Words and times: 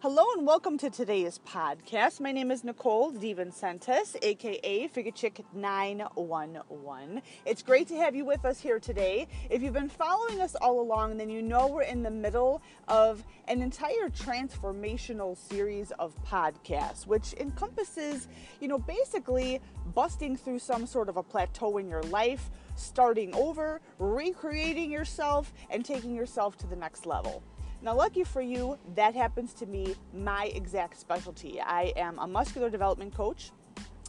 Hello 0.00 0.24
and 0.36 0.46
welcome 0.46 0.78
to 0.78 0.90
today's 0.90 1.40
podcast. 1.44 2.20
My 2.20 2.30
name 2.30 2.52
is 2.52 2.62
Nicole 2.62 3.10
DeVincentis, 3.10 4.14
aka 4.22 4.86
Figure 4.86 5.10
Chick 5.10 5.44
911. 5.52 7.20
It's 7.44 7.62
great 7.62 7.88
to 7.88 7.96
have 7.96 8.14
you 8.14 8.24
with 8.24 8.44
us 8.44 8.60
here 8.60 8.78
today. 8.78 9.26
If 9.50 9.60
you've 9.60 9.72
been 9.72 9.88
following 9.88 10.40
us 10.40 10.54
all 10.54 10.80
along, 10.80 11.16
then 11.16 11.28
you 11.28 11.42
know 11.42 11.66
we're 11.66 11.82
in 11.82 12.04
the 12.04 12.12
middle 12.12 12.62
of 12.86 13.24
an 13.48 13.60
entire 13.60 14.08
transformational 14.08 15.36
series 15.36 15.90
of 15.98 16.14
podcasts, 16.24 17.08
which 17.08 17.34
encompasses, 17.34 18.28
you 18.60 18.68
know, 18.68 18.78
basically 18.78 19.60
busting 19.96 20.36
through 20.36 20.60
some 20.60 20.86
sort 20.86 21.08
of 21.08 21.16
a 21.16 21.24
plateau 21.24 21.76
in 21.78 21.88
your 21.88 22.04
life, 22.04 22.50
starting 22.76 23.34
over, 23.34 23.80
recreating 23.98 24.92
yourself, 24.92 25.52
and 25.70 25.84
taking 25.84 26.14
yourself 26.14 26.56
to 26.58 26.68
the 26.68 26.76
next 26.76 27.04
level. 27.04 27.42
Now, 27.80 27.94
lucky 27.94 28.24
for 28.24 28.42
you, 28.42 28.76
that 28.96 29.14
happens 29.14 29.52
to 29.54 29.66
be 29.66 29.94
my 30.12 30.46
exact 30.46 30.98
specialty. 30.98 31.60
I 31.60 31.92
am 31.96 32.18
a 32.18 32.26
muscular 32.26 32.70
development 32.70 33.14
coach. 33.14 33.52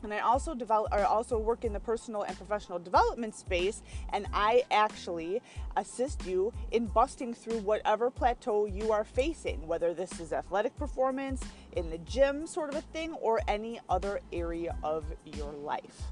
And 0.02 0.14
I 0.14 0.20
also 0.20 0.56
develop, 0.56 0.94
or 0.94 1.04
also 1.04 1.38
work 1.38 1.66
in 1.66 1.74
the 1.74 1.80
personal 1.80 2.24
and 2.24 2.36
professional 2.38 2.80
development 2.80 3.36
space, 3.36 3.84
and 4.14 4.28
I 4.34 4.64
actually 4.72 5.42
assist 5.76 6.26
you 6.26 6.54
in 6.72 6.86
busting 6.86 7.34
through 7.34 7.60
whatever 7.60 8.10
plateau 8.10 8.66
you 8.66 8.94
are 8.94 9.04
facing, 9.04 9.68
whether 9.68 9.94
this 9.94 10.22
is 10.22 10.32
athletic 10.32 10.76
performance, 10.78 11.44
in 11.74 11.90
the 11.90 11.98
gym, 12.00 12.48
sort 12.48 12.70
of 12.70 12.78
a 12.78 12.82
thing, 12.82 13.14
or 13.16 13.42
any 13.50 13.82
other 13.90 14.22
area 14.32 14.76
of 14.84 15.04
your 15.26 15.52
life. 15.52 16.04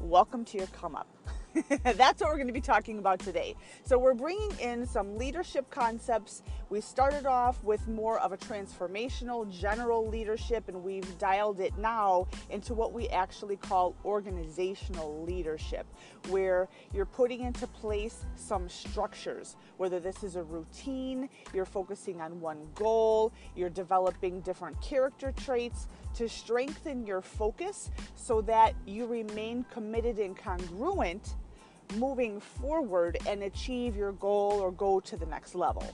Welcome 0.00 0.46
to 0.46 0.58
your 0.58 0.66
come 0.68 0.96
up. 0.96 1.06
That's 1.84 2.20
what 2.20 2.30
we're 2.30 2.36
going 2.36 2.48
to 2.48 2.52
be 2.52 2.60
talking 2.60 2.98
about 2.98 3.20
today. 3.20 3.54
So, 3.84 3.96
we're 3.96 4.14
bringing 4.14 4.50
in 4.58 4.86
some 4.86 5.16
leadership 5.16 5.70
concepts. 5.70 6.42
We 6.68 6.80
started 6.80 7.26
off 7.26 7.62
with 7.62 7.86
more 7.86 8.18
of 8.18 8.32
a 8.32 8.36
transformational 8.36 9.48
general 9.50 10.08
leadership, 10.08 10.68
and 10.68 10.82
we've 10.82 11.18
dialed 11.18 11.60
it 11.60 11.76
now 11.78 12.26
into 12.50 12.74
what 12.74 12.92
we 12.92 13.08
actually 13.08 13.56
call 13.56 13.94
organizational 14.04 15.22
leadership, 15.24 15.86
where 16.28 16.68
you're 16.92 17.06
putting 17.06 17.42
into 17.42 17.68
place 17.68 18.24
some 18.34 18.68
structures, 18.68 19.56
whether 19.76 20.00
this 20.00 20.24
is 20.24 20.34
a 20.34 20.42
routine, 20.42 21.28
you're 21.52 21.64
focusing 21.64 22.20
on 22.20 22.40
one 22.40 22.66
goal, 22.74 23.32
you're 23.54 23.70
developing 23.70 24.40
different 24.40 24.80
character 24.80 25.32
traits 25.36 25.86
to 26.14 26.28
strengthen 26.28 27.06
your 27.06 27.20
focus 27.20 27.90
so 28.16 28.40
that 28.40 28.74
you 28.86 29.06
remain 29.06 29.64
committed 29.70 30.18
and 30.18 30.36
congruent 30.36 31.36
moving 31.96 32.40
forward 32.40 33.18
and 33.26 33.42
achieve 33.42 33.96
your 33.96 34.12
goal 34.12 34.60
or 34.60 34.72
go 34.72 35.00
to 35.00 35.16
the 35.16 35.26
next 35.26 35.54
level. 35.54 35.86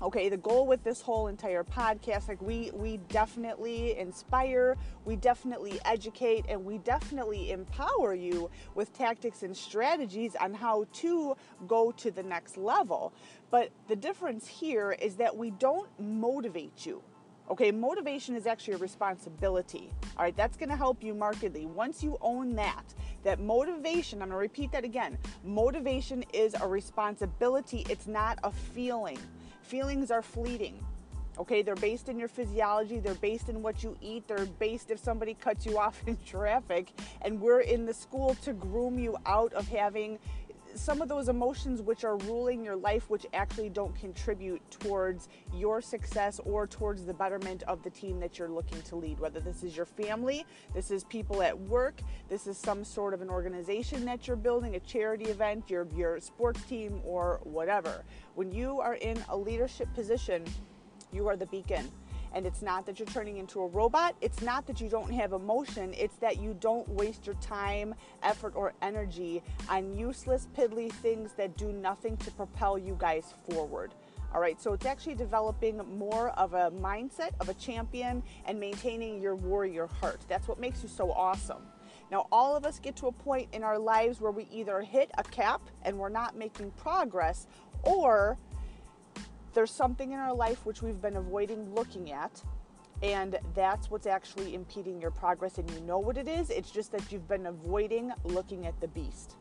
Okay 0.00 0.28
the 0.28 0.36
goal 0.36 0.66
with 0.66 0.82
this 0.82 1.00
whole 1.00 1.28
entire 1.28 1.62
podcast 1.62 2.26
like 2.26 2.42
we 2.42 2.72
we 2.74 2.96
definitely 3.08 3.96
inspire 3.96 4.76
we 5.04 5.14
definitely 5.14 5.78
educate 5.84 6.44
and 6.48 6.64
we 6.64 6.78
definitely 6.78 7.52
empower 7.52 8.12
you 8.12 8.50
with 8.74 8.92
tactics 8.92 9.44
and 9.44 9.56
strategies 9.56 10.34
on 10.34 10.54
how 10.54 10.86
to 10.92 11.36
go 11.68 11.92
to 11.92 12.10
the 12.10 12.22
next 12.22 12.56
level. 12.56 13.12
But 13.50 13.70
the 13.86 13.94
difference 13.94 14.48
here 14.48 14.90
is 14.90 15.14
that 15.16 15.36
we 15.36 15.52
don't 15.52 15.88
motivate 16.00 16.84
you 16.84 17.00
Okay, 17.52 17.70
motivation 17.70 18.34
is 18.34 18.46
actually 18.46 18.72
a 18.72 18.78
responsibility. 18.78 19.92
All 20.16 20.24
right, 20.24 20.34
that's 20.34 20.56
to 20.70 20.76
help 20.76 21.02
you 21.02 21.12
markedly. 21.12 21.66
Once 21.66 22.02
you 22.02 22.16
own 22.22 22.54
that, 22.54 22.94
that 23.24 23.40
motivation, 23.40 24.22
I'm 24.22 24.28
to 24.30 24.40
repeat 24.40 24.72
that 24.72 24.84
again. 24.84 25.18
Motivation 25.44 26.24
is 26.32 26.56
a 26.58 26.66
responsibility, 26.66 27.84
it's 27.90 28.06
not 28.06 28.38
a 28.42 28.50
feeling. 28.50 29.18
Feelings 29.60 30.10
are 30.10 30.22
fleeting. 30.22 30.82
Okay, 31.38 31.60
they're 31.60 31.74
based 31.74 32.08
in 32.08 32.18
your 32.18 32.28
physiology, 32.28 33.00
they're 33.00 33.14
based 33.16 33.50
in 33.50 33.60
what 33.60 33.82
you 33.82 33.98
eat, 34.00 34.26
they're 34.26 34.46
based 34.46 34.90
if 34.90 34.98
somebody 34.98 35.34
cuts 35.34 35.66
you 35.66 35.78
off 35.78 36.02
in 36.06 36.16
traffic, 36.24 36.90
and 37.20 37.38
we're 37.38 37.60
in 37.60 37.84
the 37.84 37.92
school 37.92 38.34
to 38.44 38.54
groom 38.54 38.98
you 38.98 39.14
out 39.26 39.52
of 39.52 39.68
having 39.68 40.18
some 40.74 41.02
of 41.02 41.08
those 41.08 41.28
emotions 41.28 41.82
which 41.82 42.04
are 42.04 42.16
ruling 42.18 42.64
your 42.64 42.76
life, 42.76 43.10
which 43.10 43.26
actually 43.34 43.68
don't 43.68 43.94
contribute 43.94 44.60
towards 44.70 45.28
your 45.54 45.80
success 45.80 46.40
or 46.44 46.66
towards 46.66 47.04
the 47.04 47.14
betterment 47.14 47.62
of 47.64 47.82
the 47.82 47.90
team 47.90 48.18
that 48.20 48.38
you're 48.38 48.48
looking 48.48 48.80
to 48.82 48.96
lead. 48.96 49.18
Whether 49.20 49.40
this 49.40 49.62
is 49.62 49.76
your 49.76 49.86
family, 49.86 50.44
this 50.74 50.90
is 50.90 51.04
people 51.04 51.42
at 51.42 51.58
work, 51.58 52.00
this 52.28 52.46
is 52.46 52.56
some 52.56 52.84
sort 52.84 53.14
of 53.14 53.22
an 53.22 53.30
organization 53.30 54.04
that 54.04 54.26
you're 54.26 54.36
building, 54.36 54.76
a 54.76 54.80
charity 54.80 55.26
event, 55.26 55.68
your, 55.68 55.86
your 55.94 56.20
sports 56.20 56.62
team, 56.64 57.00
or 57.04 57.40
whatever. 57.44 58.04
When 58.34 58.50
you 58.52 58.80
are 58.80 58.94
in 58.94 59.22
a 59.28 59.36
leadership 59.36 59.92
position, 59.94 60.44
you 61.12 61.28
are 61.28 61.36
the 61.36 61.46
beacon. 61.46 61.90
And 62.34 62.46
it's 62.46 62.62
not 62.62 62.86
that 62.86 62.98
you're 62.98 63.06
turning 63.06 63.38
into 63.38 63.60
a 63.60 63.66
robot. 63.66 64.14
It's 64.20 64.40
not 64.42 64.66
that 64.66 64.80
you 64.80 64.88
don't 64.88 65.12
have 65.12 65.32
emotion. 65.32 65.94
It's 65.96 66.16
that 66.16 66.40
you 66.40 66.56
don't 66.60 66.88
waste 66.88 67.26
your 67.26 67.36
time, 67.36 67.94
effort, 68.22 68.54
or 68.56 68.72
energy 68.82 69.42
on 69.68 69.94
useless, 69.94 70.48
piddly 70.56 70.90
things 70.90 71.32
that 71.34 71.56
do 71.56 71.72
nothing 71.72 72.16
to 72.18 72.30
propel 72.30 72.78
you 72.78 72.96
guys 72.98 73.34
forward. 73.50 73.92
All 74.34 74.40
right, 74.40 74.58
so 74.60 74.72
it's 74.72 74.86
actually 74.86 75.14
developing 75.14 75.76
more 75.98 76.30
of 76.30 76.54
a 76.54 76.70
mindset 76.70 77.32
of 77.38 77.50
a 77.50 77.54
champion 77.54 78.22
and 78.46 78.58
maintaining 78.58 79.20
your 79.20 79.36
warrior 79.36 79.86
heart. 80.00 80.20
That's 80.26 80.48
what 80.48 80.58
makes 80.58 80.82
you 80.82 80.88
so 80.88 81.12
awesome. 81.12 81.62
Now, 82.10 82.28
all 82.32 82.56
of 82.56 82.64
us 82.64 82.78
get 82.78 82.96
to 82.96 83.08
a 83.08 83.12
point 83.12 83.48
in 83.52 83.62
our 83.62 83.78
lives 83.78 84.22
where 84.22 84.32
we 84.32 84.46
either 84.50 84.80
hit 84.80 85.10
a 85.18 85.22
cap 85.22 85.60
and 85.82 85.98
we're 85.98 86.08
not 86.08 86.34
making 86.34 86.70
progress, 86.72 87.46
or 87.82 88.38
there's 89.52 89.70
something 89.70 90.12
in 90.12 90.18
our 90.18 90.34
life 90.34 90.64
which 90.64 90.82
we've 90.82 91.00
been 91.00 91.16
avoiding 91.16 91.74
looking 91.74 92.12
at 92.12 92.42
and 93.02 93.38
that's 93.54 93.90
what's 93.90 94.06
actually 94.06 94.54
impeding 94.54 95.00
your 95.00 95.10
progress 95.10 95.58
and 95.58 95.68
you 95.70 95.80
know 95.80 95.98
what 95.98 96.16
it 96.16 96.28
is 96.28 96.50
it's 96.50 96.70
just 96.70 96.92
that 96.92 97.10
you've 97.10 97.28
been 97.28 97.46
avoiding 97.46 98.12
looking 98.24 98.66
at 98.66 98.80
the 98.80 98.88
beast. 98.88 99.36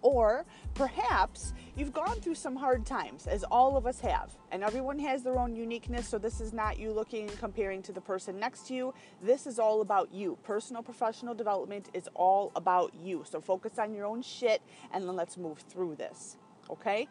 Or 0.00 0.46
perhaps 0.74 1.52
you've 1.76 1.92
gone 1.92 2.20
through 2.20 2.36
some 2.36 2.54
hard 2.54 2.86
times 2.86 3.26
as 3.26 3.42
all 3.42 3.76
of 3.76 3.84
us 3.84 4.00
have 4.00 4.30
and 4.52 4.62
everyone 4.62 4.98
has 5.00 5.24
their 5.24 5.38
own 5.38 5.56
uniqueness 5.56 6.08
so 6.08 6.18
this 6.18 6.40
is 6.40 6.52
not 6.52 6.78
you 6.78 6.92
looking 6.92 7.28
and 7.28 7.38
comparing 7.38 7.82
to 7.82 7.92
the 7.92 8.00
person 8.00 8.38
next 8.38 8.68
to 8.68 8.74
you. 8.74 8.94
This 9.20 9.46
is 9.46 9.58
all 9.58 9.80
about 9.80 10.14
you. 10.14 10.38
Personal 10.44 10.84
professional 10.84 11.34
development 11.34 11.88
is 11.94 12.08
all 12.14 12.52
about 12.54 12.94
you. 12.94 13.24
So 13.28 13.40
focus 13.40 13.78
on 13.78 13.92
your 13.92 14.06
own 14.06 14.22
shit 14.22 14.62
and 14.92 15.02
then 15.02 15.16
let's 15.16 15.36
move 15.36 15.58
through 15.58 15.96
this 15.96 16.36
okay 16.70 17.08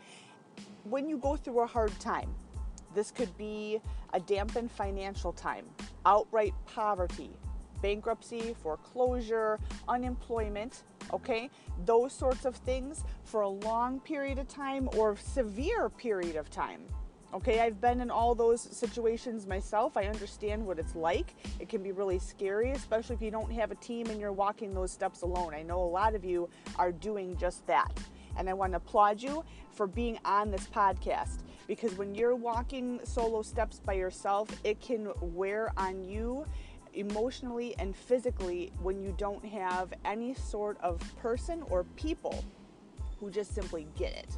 when 0.83 1.09
you 1.09 1.17
go 1.17 1.35
through 1.35 1.61
a 1.61 1.67
hard 1.67 1.97
time, 1.99 2.29
this 2.95 3.11
could 3.11 3.35
be 3.37 3.79
a 4.13 4.19
dampened 4.19 4.71
financial 4.71 5.33
time, 5.33 5.65
outright 6.05 6.53
poverty, 6.65 7.29
bankruptcy, 7.81 8.55
foreclosure, 8.61 9.59
unemployment, 9.87 10.83
okay? 11.13 11.49
Those 11.85 12.13
sorts 12.13 12.45
of 12.45 12.55
things 12.55 13.03
for 13.23 13.41
a 13.41 13.49
long 13.49 13.99
period 13.99 14.39
of 14.39 14.47
time 14.47 14.89
or 14.97 15.15
severe 15.17 15.89
period 15.89 16.35
of 16.35 16.49
time. 16.49 16.81
Okay, 17.33 17.59
I've 17.59 17.81
been 17.81 17.99
in 17.99 18.09
all 18.09 18.33
those 18.33 18.61
situations 18.61 19.45
myself. 19.45 19.97
I 19.97 20.05
understand 20.05 20.65
what 20.65 20.79
it's 20.79 20.95
like. 20.95 21.35
It 21.59 21.67
can 21.67 21.83
be 21.83 21.91
really 21.91 22.19
scary, 22.19 22.71
especially 22.71 23.15
if 23.17 23.21
you 23.21 23.31
don't 23.31 23.51
have 23.51 23.69
a 23.69 23.75
team 23.75 24.07
and 24.07 24.19
you're 24.19 24.31
walking 24.31 24.73
those 24.73 24.91
steps 24.91 25.23
alone. 25.23 25.53
I 25.53 25.61
know 25.61 25.79
a 25.83 25.91
lot 25.91 26.15
of 26.15 26.23
you 26.23 26.49
are 26.77 26.93
doing 26.93 27.35
just 27.35 27.67
that. 27.67 27.91
And 28.37 28.49
I 28.49 28.53
want 28.53 28.73
to 28.73 28.77
applaud 28.77 29.21
you 29.21 29.43
for 29.71 29.87
being 29.87 30.19
on 30.25 30.51
this 30.51 30.67
podcast 30.67 31.39
because 31.67 31.97
when 31.97 32.15
you're 32.15 32.35
walking 32.35 32.99
solo 33.03 33.41
steps 33.41 33.81
by 33.83 33.93
yourself, 33.93 34.49
it 34.63 34.79
can 34.79 35.11
wear 35.21 35.71
on 35.77 36.03
you 36.03 36.45
emotionally 36.93 37.75
and 37.77 37.95
physically 37.95 38.71
when 38.81 39.01
you 39.01 39.13
don't 39.17 39.45
have 39.45 39.93
any 40.05 40.33
sort 40.33 40.77
of 40.81 41.01
person 41.17 41.63
or 41.69 41.83
people 41.95 42.43
who 43.19 43.29
just 43.29 43.53
simply 43.53 43.87
get 43.97 44.13
it. 44.13 44.37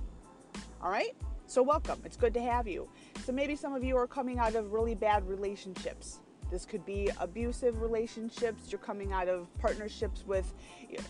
All 0.81 0.89
right? 0.89 1.15
So, 1.45 1.63
welcome. 1.63 1.99
It's 2.05 2.17
good 2.17 2.33
to 2.35 2.41
have 2.41 2.67
you. 2.67 2.87
So, 3.25 3.31
maybe 3.31 3.55
some 3.55 3.73
of 3.73 3.83
you 3.83 3.97
are 3.97 4.07
coming 4.07 4.39
out 4.39 4.55
of 4.55 4.71
really 4.71 4.95
bad 4.95 5.27
relationships 5.27 6.19
this 6.51 6.65
could 6.65 6.85
be 6.85 7.09
abusive 7.19 7.81
relationships. 7.81 8.71
You're 8.71 8.79
coming 8.79 9.13
out 9.13 9.27
of 9.27 9.47
partnerships 9.59 10.23
with 10.25 10.53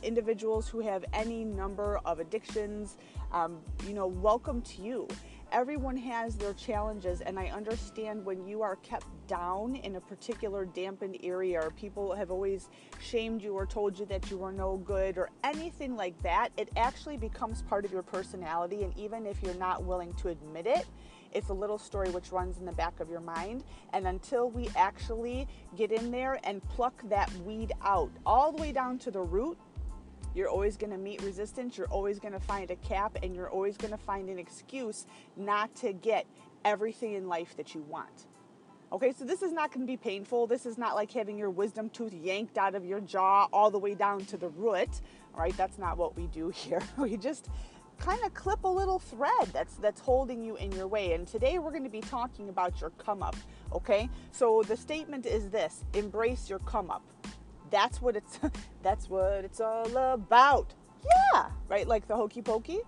individuals 0.03 0.67
who 0.67 0.79
have 0.81 1.05
any 1.13 1.45
number 1.45 1.99
of 2.05 2.19
addictions. 2.19 2.97
Um, 3.31 3.59
you 3.87 3.93
know, 3.93 4.07
welcome 4.07 4.61
to 4.63 4.81
you. 4.81 5.07
Everyone 5.51 5.97
has 5.97 6.35
their 6.35 6.53
challenges, 6.53 7.21
and 7.21 7.39
I 7.39 7.47
understand 7.47 8.23
when 8.23 8.45
you 8.45 8.61
are 8.61 8.75
kept 8.77 9.07
down 9.27 9.77
in 9.77 9.95
a 9.95 9.99
particular 9.99 10.65
dampened 10.65 11.17
area, 11.23 11.59
or 11.59 11.71
people 11.71 12.13
have 12.13 12.29
always 12.29 12.69
shamed 13.01 13.41
you 13.41 13.53
or 13.55 13.65
told 13.65 13.97
you 13.97 14.05
that 14.07 14.29
you 14.29 14.37
were 14.37 14.51
no 14.51 14.77
good, 14.77 15.17
or 15.17 15.31
anything 15.43 15.95
like 15.95 16.21
that, 16.21 16.49
it 16.57 16.69
actually 16.77 17.17
becomes 17.17 17.63
part 17.63 17.83
of 17.83 17.91
your 17.91 18.03
personality. 18.03 18.83
And 18.83 18.95
even 18.95 19.25
if 19.25 19.41
you're 19.41 19.55
not 19.55 19.83
willing 19.83 20.13
to 20.15 20.27
admit 20.27 20.67
it, 20.67 20.85
it's 21.31 21.49
a 21.49 21.53
little 21.53 21.77
story 21.77 22.09
which 22.09 22.31
runs 22.31 22.57
in 22.57 22.65
the 22.65 22.71
back 22.71 22.99
of 22.99 23.09
your 23.09 23.19
mind. 23.19 23.63
And 23.93 24.07
until 24.07 24.49
we 24.49 24.69
actually 24.75 25.47
get 25.77 25.91
in 25.91 26.11
there 26.11 26.39
and 26.43 26.67
pluck 26.69 27.01
that 27.09 27.31
weed 27.45 27.71
out 27.83 28.11
all 28.25 28.51
the 28.51 28.61
way 28.61 28.71
down 28.71 28.97
to 28.99 29.11
the 29.11 29.21
root, 29.21 29.57
you're 30.35 30.49
always 30.49 30.77
going 30.77 30.91
to 30.91 30.97
meet 30.97 31.21
resistance. 31.21 31.77
You're 31.77 31.87
always 31.87 32.19
going 32.19 32.33
to 32.33 32.39
find 32.39 32.69
a 32.71 32.75
cap 32.77 33.17
and 33.23 33.35
you're 33.35 33.49
always 33.49 33.77
going 33.77 33.91
to 33.91 33.97
find 33.97 34.29
an 34.29 34.39
excuse 34.39 35.05
not 35.35 35.73
to 35.77 35.93
get 35.93 36.25
everything 36.65 37.13
in 37.13 37.27
life 37.27 37.55
that 37.57 37.73
you 37.73 37.81
want. 37.81 38.27
Okay, 38.91 39.13
so 39.13 39.23
this 39.23 39.43
is 39.43 39.51
not 39.51 39.71
going 39.71 39.85
to 39.85 39.91
be 39.91 39.97
painful. 39.97 40.47
This 40.47 40.65
is 40.65 40.77
not 40.77 40.95
like 40.95 41.11
having 41.11 41.37
your 41.37 41.51
wisdom 41.51 41.89
tooth 41.89 42.13
yanked 42.13 42.57
out 42.57 42.73
of 42.73 42.85
your 42.85 42.99
jaw 42.99 43.47
all 43.53 43.69
the 43.69 43.77
way 43.77 43.93
down 43.93 44.25
to 44.25 44.37
the 44.37 44.49
root. 44.49 45.01
All 45.35 45.41
right, 45.41 45.55
that's 45.55 45.77
not 45.77 45.97
what 45.97 46.15
we 46.17 46.25
do 46.27 46.49
here. 46.55 46.81
We 46.97 47.15
just 47.15 47.49
kind 47.99 48.19
of 48.25 48.33
clip 48.33 48.63
a 48.63 48.67
little 48.67 48.99
thread 48.99 49.47
that's 49.53 49.75
that's 49.75 50.01
holding 50.01 50.41
you 50.41 50.55
in 50.55 50.71
your 50.71 50.87
way. 50.87 51.13
And 51.13 51.27
today 51.27 51.59
we're 51.59 51.71
going 51.71 51.83
to 51.83 51.89
be 51.89 52.01
talking 52.01 52.49
about 52.49 52.81
your 52.81 52.91
come 52.91 53.21
up. 53.21 53.35
Okay, 53.73 54.09
so 54.31 54.63
the 54.63 54.77
statement 54.77 55.25
is 55.25 55.49
this: 55.49 55.83
embrace 55.93 56.49
your 56.49 56.59
come 56.59 56.89
up. 56.89 57.03
That's 57.69 58.01
what 58.01 58.15
it's. 58.15 58.39
that's 58.83 59.09
what 59.09 59.45
it's 59.45 59.59
all 59.59 59.95
about. 59.95 60.73
Yeah, 61.33 61.49
right. 61.67 61.87
Like 61.87 62.07
the 62.07 62.15
hokey 62.15 62.41
pokey. 62.41 62.79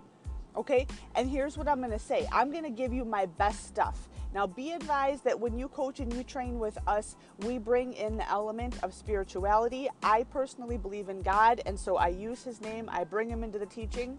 Okay, 0.54 0.86
and 1.14 1.30
here's 1.30 1.56
what 1.56 1.66
I'm 1.66 1.78
going 1.78 1.92
to 1.92 1.98
say. 1.98 2.26
I'm 2.30 2.50
going 2.50 2.64
to 2.64 2.70
give 2.70 2.92
you 2.92 3.06
my 3.06 3.24
best 3.24 3.66
stuff. 3.66 4.08
Now, 4.34 4.46
be 4.46 4.72
advised 4.72 5.24
that 5.24 5.38
when 5.38 5.58
you 5.58 5.68
coach 5.68 6.00
and 6.00 6.12
you 6.12 6.22
train 6.24 6.58
with 6.58 6.76
us, 6.86 7.16
we 7.40 7.58
bring 7.58 7.92
in 7.94 8.16
the 8.16 8.28
element 8.30 8.74
of 8.82 8.92
spirituality. 8.92 9.88
I 10.02 10.24
personally 10.24 10.76
believe 10.78 11.08
in 11.08 11.22
God, 11.22 11.62
and 11.64 11.78
so 11.78 11.96
I 11.96 12.08
use 12.08 12.42
His 12.42 12.60
name, 12.60 12.88
I 12.92 13.04
bring 13.04 13.30
Him 13.30 13.44
into 13.44 13.58
the 13.58 13.66
teaching 13.66 14.18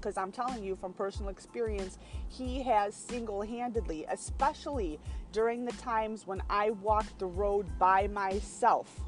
because 0.00 0.16
I'm 0.16 0.32
telling 0.32 0.62
you 0.62 0.76
from 0.76 0.92
personal 0.92 1.30
experience, 1.30 1.98
he 2.28 2.62
has 2.62 2.94
single 2.94 3.42
handedly, 3.42 4.06
especially 4.10 4.98
during 5.32 5.64
the 5.64 5.72
times 5.72 6.26
when 6.26 6.42
I 6.48 6.70
walked 6.70 7.18
the 7.18 7.26
road 7.26 7.66
by 7.78 8.06
myself. 8.08 9.00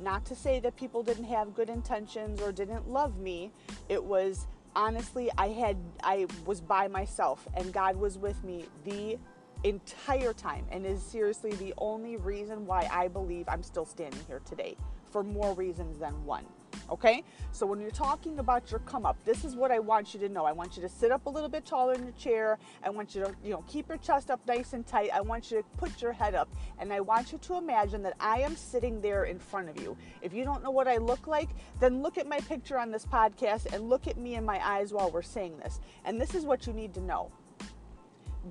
Not 0.00 0.24
to 0.26 0.34
say 0.34 0.60
that 0.60 0.76
people 0.76 1.02
didn't 1.02 1.24
have 1.24 1.54
good 1.54 1.68
intentions 1.68 2.40
or 2.40 2.52
didn't 2.52 2.88
love 2.88 3.18
me. 3.18 3.50
It 3.88 4.02
was 4.02 4.46
honestly, 4.74 5.30
I 5.38 5.48
had, 5.48 5.76
I 6.02 6.26
was 6.46 6.60
by 6.60 6.88
myself 6.88 7.46
and 7.54 7.72
God 7.72 7.96
was 7.96 8.18
with 8.18 8.42
me 8.42 8.66
the 8.84 9.18
entire 9.64 10.32
time 10.32 10.64
and 10.72 10.84
is 10.84 11.02
seriously 11.02 11.52
the 11.52 11.72
only 11.78 12.16
reason 12.16 12.66
why 12.66 12.88
I 12.90 13.08
believe 13.08 13.44
I'm 13.48 13.62
still 13.62 13.84
standing 13.84 14.20
here 14.26 14.40
today 14.44 14.76
for 15.10 15.22
more 15.22 15.54
reasons 15.54 15.98
than 15.98 16.24
one. 16.24 16.44
Okay? 16.90 17.24
So 17.52 17.66
when 17.66 17.80
you're 17.80 17.90
talking 17.90 18.38
about 18.38 18.70
your 18.70 18.80
come 18.80 19.06
up, 19.06 19.22
this 19.24 19.44
is 19.44 19.54
what 19.54 19.70
I 19.70 19.78
want 19.78 20.14
you 20.14 20.20
to 20.20 20.28
know. 20.28 20.44
I 20.44 20.52
want 20.52 20.76
you 20.76 20.82
to 20.82 20.88
sit 20.88 21.10
up 21.10 21.26
a 21.26 21.30
little 21.30 21.48
bit 21.48 21.64
taller 21.64 21.94
in 21.94 22.02
your 22.02 22.12
chair. 22.12 22.58
I 22.82 22.90
want 22.90 23.14
you 23.14 23.24
to, 23.24 23.34
you 23.44 23.50
know, 23.50 23.64
keep 23.68 23.88
your 23.88 23.98
chest 23.98 24.30
up 24.30 24.40
nice 24.46 24.72
and 24.72 24.86
tight. 24.86 25.10
I 25.12 25.20
want 25.20 25.50
you 25.50 25.58
to 25.58 25.64
put 25.78 26.00
your 26.00 26.12
head 26.12 26.34
up 26.34 26.48
and 26.78 26.92
I 26.92 27.00
want 27.00 27.32
you 27.32 27.38
to 27.38 27.56
imagine 27.56 28.02
that 28.02 28.14
I 28.20 28.40
am 28.40 28.56
sitting 28.56 29.00
there 29.00 29.24
in 29.24 29.38
front 29.38 29.68
of 29.68 29.80
you. 29.80 29.96
If 30.22 30.32
you 30.32 30.44
don't 30.44 30.62
know 30.62 30.70
what 30.70 30.88
I 30.88 30.96
look 30.96 31.26
like, 31.26 31.50
then 31.80 32.02
look 32.02 32.18
at 32.18 32.26
my 32.26 32.40
picture 32.40 32.78
on 32.78 32.90
this 32.90 33.04
podcast 33.04 33.72
and 33.72 33.88
look 33.88 34.06
at 34.06 34.16
me 34.16 34.34
in 34.34 34.44
my 34.44 34.66
eyes 34.66 34.92
while 34.92 35.10
we're 35.10 35.22
saying 35.22 35.58
this. 35.58 35.80
And 36.04 36.20
this 36.20 36.34
is 36.34 36.44
what 36.44 36.66
you 36.66 36.72
need 36.72 36.94
to 36.94 37.00
know. 37.00 37.30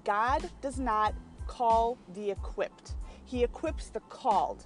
God 0.04 0.50
does 0.62 0.80
not 0.80 1.14
call 1.48 1.98
the 2.14 2.32
equipped. 2.32 2.94
He 3.26 3.44
equips 3.44 3.90
the 3.90 4.00
called. 4.02 4.66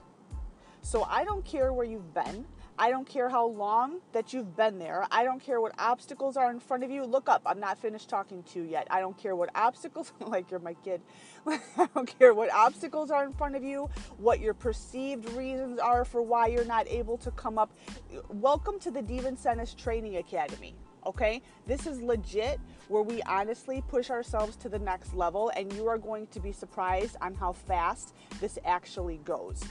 So 0.82 1.04
I 1.04 1.24
don't 1.24 1.44
care 1.44 1.74
where 1.74 1.86
you've 1.86 2.14
been. 2.14 2.46
I 2.78 2.90
don't 2.90 3.08
care 3.08 3.30
how 3.30 3.48
long 3.48 4.02
that 4.12 4.34
you've 4.34 4.58
been 4.58 4.80
there. 4.80 5.08
I 5.10 5.24
don't 5.24 5.42
care 5.42 5.62
what 5.62 5.72
obstacles 5.80 6.36
are 6.36 6.52
in 6.52 6.60
front 6.60 6.84
of 6.84 6.92
you. 6.92 7.06
Look 7.06 7.30
up. 7.30 7.42
I'm 7.46 7.60
not 7.60 7.78
finished 7.78 8.10
talking 8.10 8.44
to 8.44 8.60
you 8.60 8.66
yet. 8.66 8.86
I 8.92 9.00
don't 9.00 9.18
care 9.18 9.34
what 9.34 9.50
obstacles, 9.56 10.12
like 10.20 10.52
you're 10.52 10.60
my 10.60 10.74
kid. 10.84 11.02
I 11.48 11.88
don't 11.96 12.20
care 12.20 12.34
what 12.34 12.52
obstacles 12.52 13.12
are 13.12 13.24
in 13.24 13.32
front 13.32 13.56
of 13.56 13.64
you, 13.64 13.90
what 14.18 14.42
your 14.42 14.54
perceived 14.54 15.32
reasons 15.32 15.80
are 15.80 16.04
for 16.04 16.22
why 16.22 16.48
you're 16.48 16.66
not 16.66 16.86
able 16.90 17.18
to 17.20 17.32
come 17.32 17.58
up. 17.58 17.72
Welcome 18.28 18.78
to 18.80 18.92
the 18.92 19.02
DeVincentis 19.02 19.78
Training 19.78 20.18
Academy. 20.18 20.76
Okay? 21.06 21.42
This 21.66 21.88
is 21.88 22.02
legit 22.02 22.60
where 22.90 23.04
we 23.04 23.22
honestly 23.22 23.84
push 23.88 24.10
ourselves 24.10 24.58
to 24.58 24.68
the 24.68 24.80
next 24.80 25.14
level, 25.14 25.50
and 25.56 25.72
you 25.72 25.88
are 25.88 25.98
going 25.98 26.28
to 26.28 26.42
be 26.42 26.52
surprised 26.52 27.16
on 27.22 27.36
how 27.36 27.54
fast 27.54 28.14
this 28.42 28.60
actually 28.66 29.22
goes. 29.24 29.64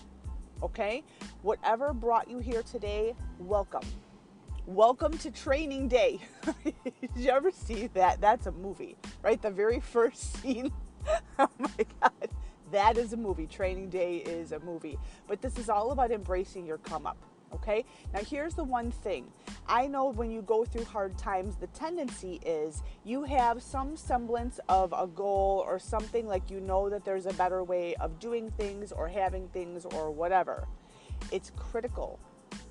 Okay? 0.62 1.02
Whatever 1.42 1.92
brought 1.92 2.28
you 2.30 2.38
here 2.38 2.62
today, 2.62 3.14
welcome. 3.38 3.84
Welcome 4.66 5.18
to 5.18 5.30
training 5.30 5.88
day. 5.88 6.20
Did 6.64 7.10
you 7.16 7.30
ever 7.30 7.50
see 7.50 7.88
that? 7.88 8.20
That's 8.20 8.46
a 8.46 8.52
movie, 8.52 8.96
right? 9.22 9.40
The 9.40 9.50
very 9.50 9.80
first 9.80 10.36
scene. 10.42 10.72
oh 11.38 11.48
my 11.58 11.86
God. 12.00 12.28
That 12.72 12.96
is 12.96 13.12
a 13.12 13.16
movie. 13.16 13.46
Training 13.46 13.90
day 13.90 14.16
is 14.16 14.52
a 14.52 14.60
movie. 14.60 14.98
But 15.28 15.42
this 15.42 15.58
is 15.58 15.68
all 15.68 15.92
about 15.92 16.10
embracing 16.10 16.66
your 16.66 16.78
come 16.78 17.06
up. 17.06 17.18
Okay? 17.54 17.84
Now, 18.12 18.20
here's 18.20 18.54
the 18.54 18.64
one 18.64 18.90
thing 18.90 19.26
I 19.66 19.86
know 19.86 20.10
when 20.10 20.30
you 20.30 20.42
go 20.42 20.64
through 20.64 20.84
hard 20.84 21.16
times, 21.16 21.56
the 21.56 21.66
tendency 21.68 22.40
is 22.44 22.82
you 23.04 23.22
have 23.24 23.62
some 23.62 23.96
semblance 23.96 24.60
of 24.68 24.92
a 24.96 25.06
goal 25.06 25.64
or 25.66 25.78
something 25.78 26.26
like 26.26 26.50
you 26.50 26.60
know 26.60 26.88
that 26.90 27.04
there's 27.04 27.26
a 27.26 27.32
better 27.34 27.62
way 27.64 27.94
of 27.96 28.18
doing 28.18 28.50
things 28.52 28.92
or 28.92 29.08
having 29.08 29.48
things 29.48 29.86
or 29.86 30.10
whatever. 30.10 30.66
It's 31.30 31.50
critical. 31.56 32.18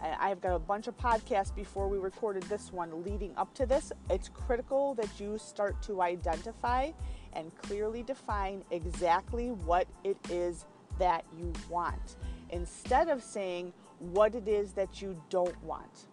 I've 0.01 0.41
got 0.41 0.53
a 0.55 0.59
bunch 0.59 0.87
of 0.87 0.97
podcasts 0.97 1.53
before 1.55 1.87
we 1.87 1.97
recorded 1.97 2.43
this 2.43 2.71
one 2.71 3.03
leading 3.03 3.33
up 3.37 3.53
to 3.55 3.65
this. 3.65 3.91
It's 4.09 4.29
critical 4.29 4.93
that 4.95 5.09
you 5.19 5.37
start 5.37 5.81
to 5.83 6.01
identify 6.01 6.91
and 7.33 7.55
clearly 7.57 8.03
define 8.03 8.63
exactly 8.71 9.51
what 9.51 9.87
it 10.03 10.17
is 10.29 10.65
that 10.99 11.25
you 11.37 11.51
want 11.69 12.17
instead 12.53 13.09
of 13.09 13.23
saying, 13.23 13.73
what 14.11 14.35
it 14.35 14.47
is 14.47 14.73
that 14.73 15.01
you 15.01 15.21
don't 15.29 15.61
want. 15.63 16.07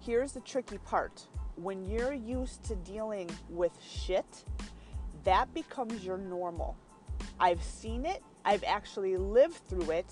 Here's 0.00 0.32
the 0.32 0.40
tricky 0.40 0.78
part 0.78 1.26
when 1.56 1.84
you're 1.84 2.12
used 2.12 2.64
to 2.64 2.74
dealing 2.76 3.30
with 3.48 3.72
shit, 3.82 4.44
that 5.24 5.52
becomes 5.54 6.04
your 6.04 6.18
normal. 6.18 6.76
I've 7.38 7.62
seen 7.62 8.04
it, 8.04 8.22
I've 8.44 8.64
actually 8.64 9.16
lived 9.16 9.56
through 9.68 9.90
it, 9.90 10.06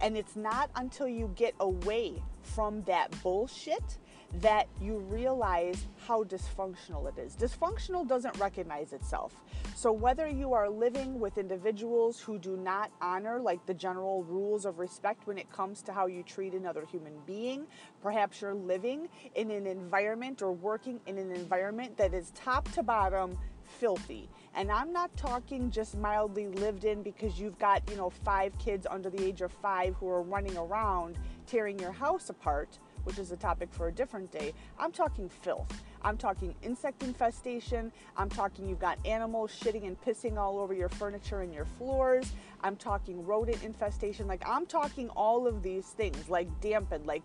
and 0.00 0.16
it's 0.16 0.36
not 0.36 0.70
until 0.76 1.08
you 1.08 1.32
get 1.34 1.54
away 1.60 2.22
from 2.42 2.82
that 2.82 3.10
bullshit 3.22 3.98
that 4.40 4.66
you 4.80 4.98
realize 4.98 5.86
how 6.06 6.24
dysfunctional 6.24 7.08
it 7.08 7.20
is. 7.20 7.36
Dysfunctional 7.36 8.06
doesn't 8.06 8.36
recognize 8.38 8.92
itself. 8.92 9.36
So, 9.74 9.92
whether 9.92 10.26
you 10.26 10.52
are 10.52 10.68
living 10.68 11.20
with 11.20 11.38
individuals 11.38 12.20
who 12.20 12.38
do 12.38 12.56
not 12.56 12.90
honor 13.00 13.40
like 13.40 13.64
the 13.66 13.74
general 13.74 14.22
rules 14.24 14.64
of 14.64 14.78
respect 14.78 15.26
when 15.26 15.38
it 15.38 15.50
comes 15.50 15.82
to 15.82 15.92
how 15.92 16.06
you 16.06 16.22
treat 16.22 16.54
another 16.54 16.84
human 16.84 17.14
being, 17.26 17.66
perhaps 18.02 18.40
you're 18.40 18.54
living 18.54 19.08
in 19.34 19.50
an 19.50 19.66
environment 19.66 20.42
or 20.42 20.52
working 20.52 21.00
in 21.06 21.18
an 21.18 21.30
environment 21.32 21.96
that 21.96 22.14
is 22.14 22.32
top 22.34 22.70
to 22.72 22.82
bottom 22.82 23.38
filthy. 23.64 24.28
And 24.54 24.70
I'm 24.70 24.92
not 24.92 25.14
talking 25.16 25.70
just 25.70 25.96
mildly 25.96 26.46
lived 26.46 26.84
in 26.84 27.02
because 27.02 27.40
you've 27.40 27.58
got, 27.58 27.82
you 27.90 27.96
know, 27.96 28.10
five 28.10 28.56
kids 28.58 28.86
under 28.88 29.10
the 29.10 29.22
age 29.24 29.40
of 29.40 29.52
five 29.52 29.94
who 29.96 30.08
are 30.08 30.22
running 30.22 30.56
around 30.56 31.18
tearing 31.46 31.78
your 31.78 31.92
house 31.92 32.30
apart 32.30 32.78
which 33.04 33.18
is 33.18 33.32
a 33.32 33.36
topic 33.36 33.68
for 33.72 33.88
a 33.88 33.92
different 33.92 34.30
day. 34.30 34.52
I'm 34.78 34.92
talking 34.92 35.28
filth. 35.28 35.82
I'm 36.02 36.16
talking 36.16 36.54
insect 36.62 37.02
infestation. 37.02 37.90
I'm 38.16 38.28
talking 38.28 38.68
you've 38.68 38.80
got 38.80 38.98
animals 39.06 39.58
shitting 39.58 39.86
and 39.86 40.00
pissing 40.02 40.36
all 40.36 40.58
over 40.58 40.74
your 40.74 40.90
furniture 40.90 41.40
and 41.40 41.54
your 41.54 41.64
floors. 41.64 42.32
I'm 42.62 42.76
talking 42.76 43.24
rodent 43.24 43.62
infestation. 43.62 44.26
Like, 44.26 44.42
I'm 44.46 44.66
talking 44.66 45.08
all 45.10 45.46
of 45.46 45.62
these 45.62 45.86
things, 45.86 46.28
like 46.28 46.48
dampen. 46.60 47.04
Like, 47.06 47.24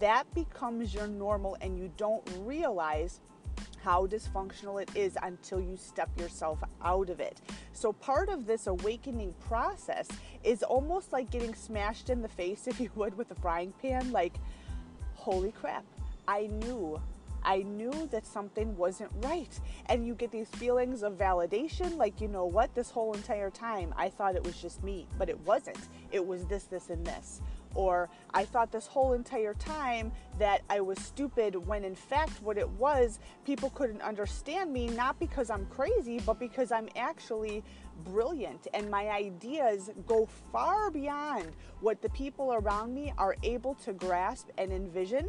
that 0.00 0.32
becomes 0.34 0.92
your 0.92 1.06
normal, 1.06 1.56
and 1.60 1.78
you 1.78 1.90
don't 1.96 2.28
realize 2.40 3.20
how 3.82 4.06
dysfunctional 4.06 4.82
it 4.82 4.90
is 4.96 5.16
until 5.22 5.60
you 5.60 5.76
step 5.76 6.10
yourself 6.18 6.58
out 6.82 7.08
of 7.08 7.20
it. 7.20 7.40
So, 7.72 7.92
part 7.92 8.28
of 8.28 8.46
this 8.46 8.66
awakening 8.66 9.34
process 9.48 10.08
is 10.42 10.62
almost 10.64 11.12
like 11.12 11.30
getting 11.30 11.54
smashed 11.54 12.10
in 12.10 12.20
the 12.20 12.28
face, 12.28 12.66
if 12.66 12.80
you 12.80 12.90
would, 12.96 13.16
with 13.16 13.30
a 13.30 13.36
frying 13.36 13.72
pan. 13.80 14.10
Like, 14.10 14.34
holy 15.26 15.50
crap, 15.50 15.84
I 16.28 16.46
knew. 16.46 17.00
I 17.42 17.62
knew 17.62 18.08
that 18.12 18.24
something 18.24 18.76
wasn't 18.76 19.10
right. 19.22 19.58
And 19.86 20.06
you 20.06 20.14
get 20.14 20.30
these 20.30 20.48
feelings 20.50 21.02
of 21.02 21.14
validation 21.18 21.96
like, 21.96 22.20
you 22.20 22.28
know 22.28 22.44
what, 22.44 22.72
this 22.76 22.92
whole 22.92 23.12
entire 23.12 23.50
time 23.50 23.92
I 23.96 24.08
thought 24.08 24.36
it 24.36 24.44
was 24.44 24.62
just 24.62 24.84
me, 24.84 25.08
but 25.18 25.28
it 25.28 25.38
wasn't. 25.40 25.80
It 26.12 26.24
was 26.24 26.44
this, 26.46 26.64
this, 26.64 26.90
and 26.90 27.04
this. 27.04 27.40
Or 27.74 28.08
I 28.32 28.44
thought 28.44 28.70
this 28.70 28.86
whole 28.86 29.14
entire 29.14 29.54
time 29.54 30.12
that 30.38 30.62
I 30.70 30.80
was 30.80 30.98
stupid 31.00 31.56
when 31.56 31.82
in 31.82 31.96
fact 31.96 32.40
what 32.40 32.56
it 32.56 32.68
was, 32.70 33.18
people 33.44 33.70
couldn't 33.70 34.02
understand 34.02 34.72
me, 34.72 34.86
not 34.86 35.18
because 35.18 35.50
I'm 35.50 35.66
crazy, 35.66 36.20
but 36.24 36.38
because 36.38 36.70
I'm 36.70 36.88
actually 36.94 37.64
brilliant 38.04 38.68
and 38.74 38.90
my 38.90 39.08
ideas 39.08 39.90
go 40.06 40.26
far 40.52 40.90
beyond 40.90 41.50
what 41.80 42.00
the 42.02 42.08
people 42.10 42.54
around 42.54 42.94
me 42.94 43.12
are 43.18 43.36
able 43.42 43.74
to 43.74 43.92
grasp 43.92 44.48
and 44.58 44.72
envision. 44.72 45.28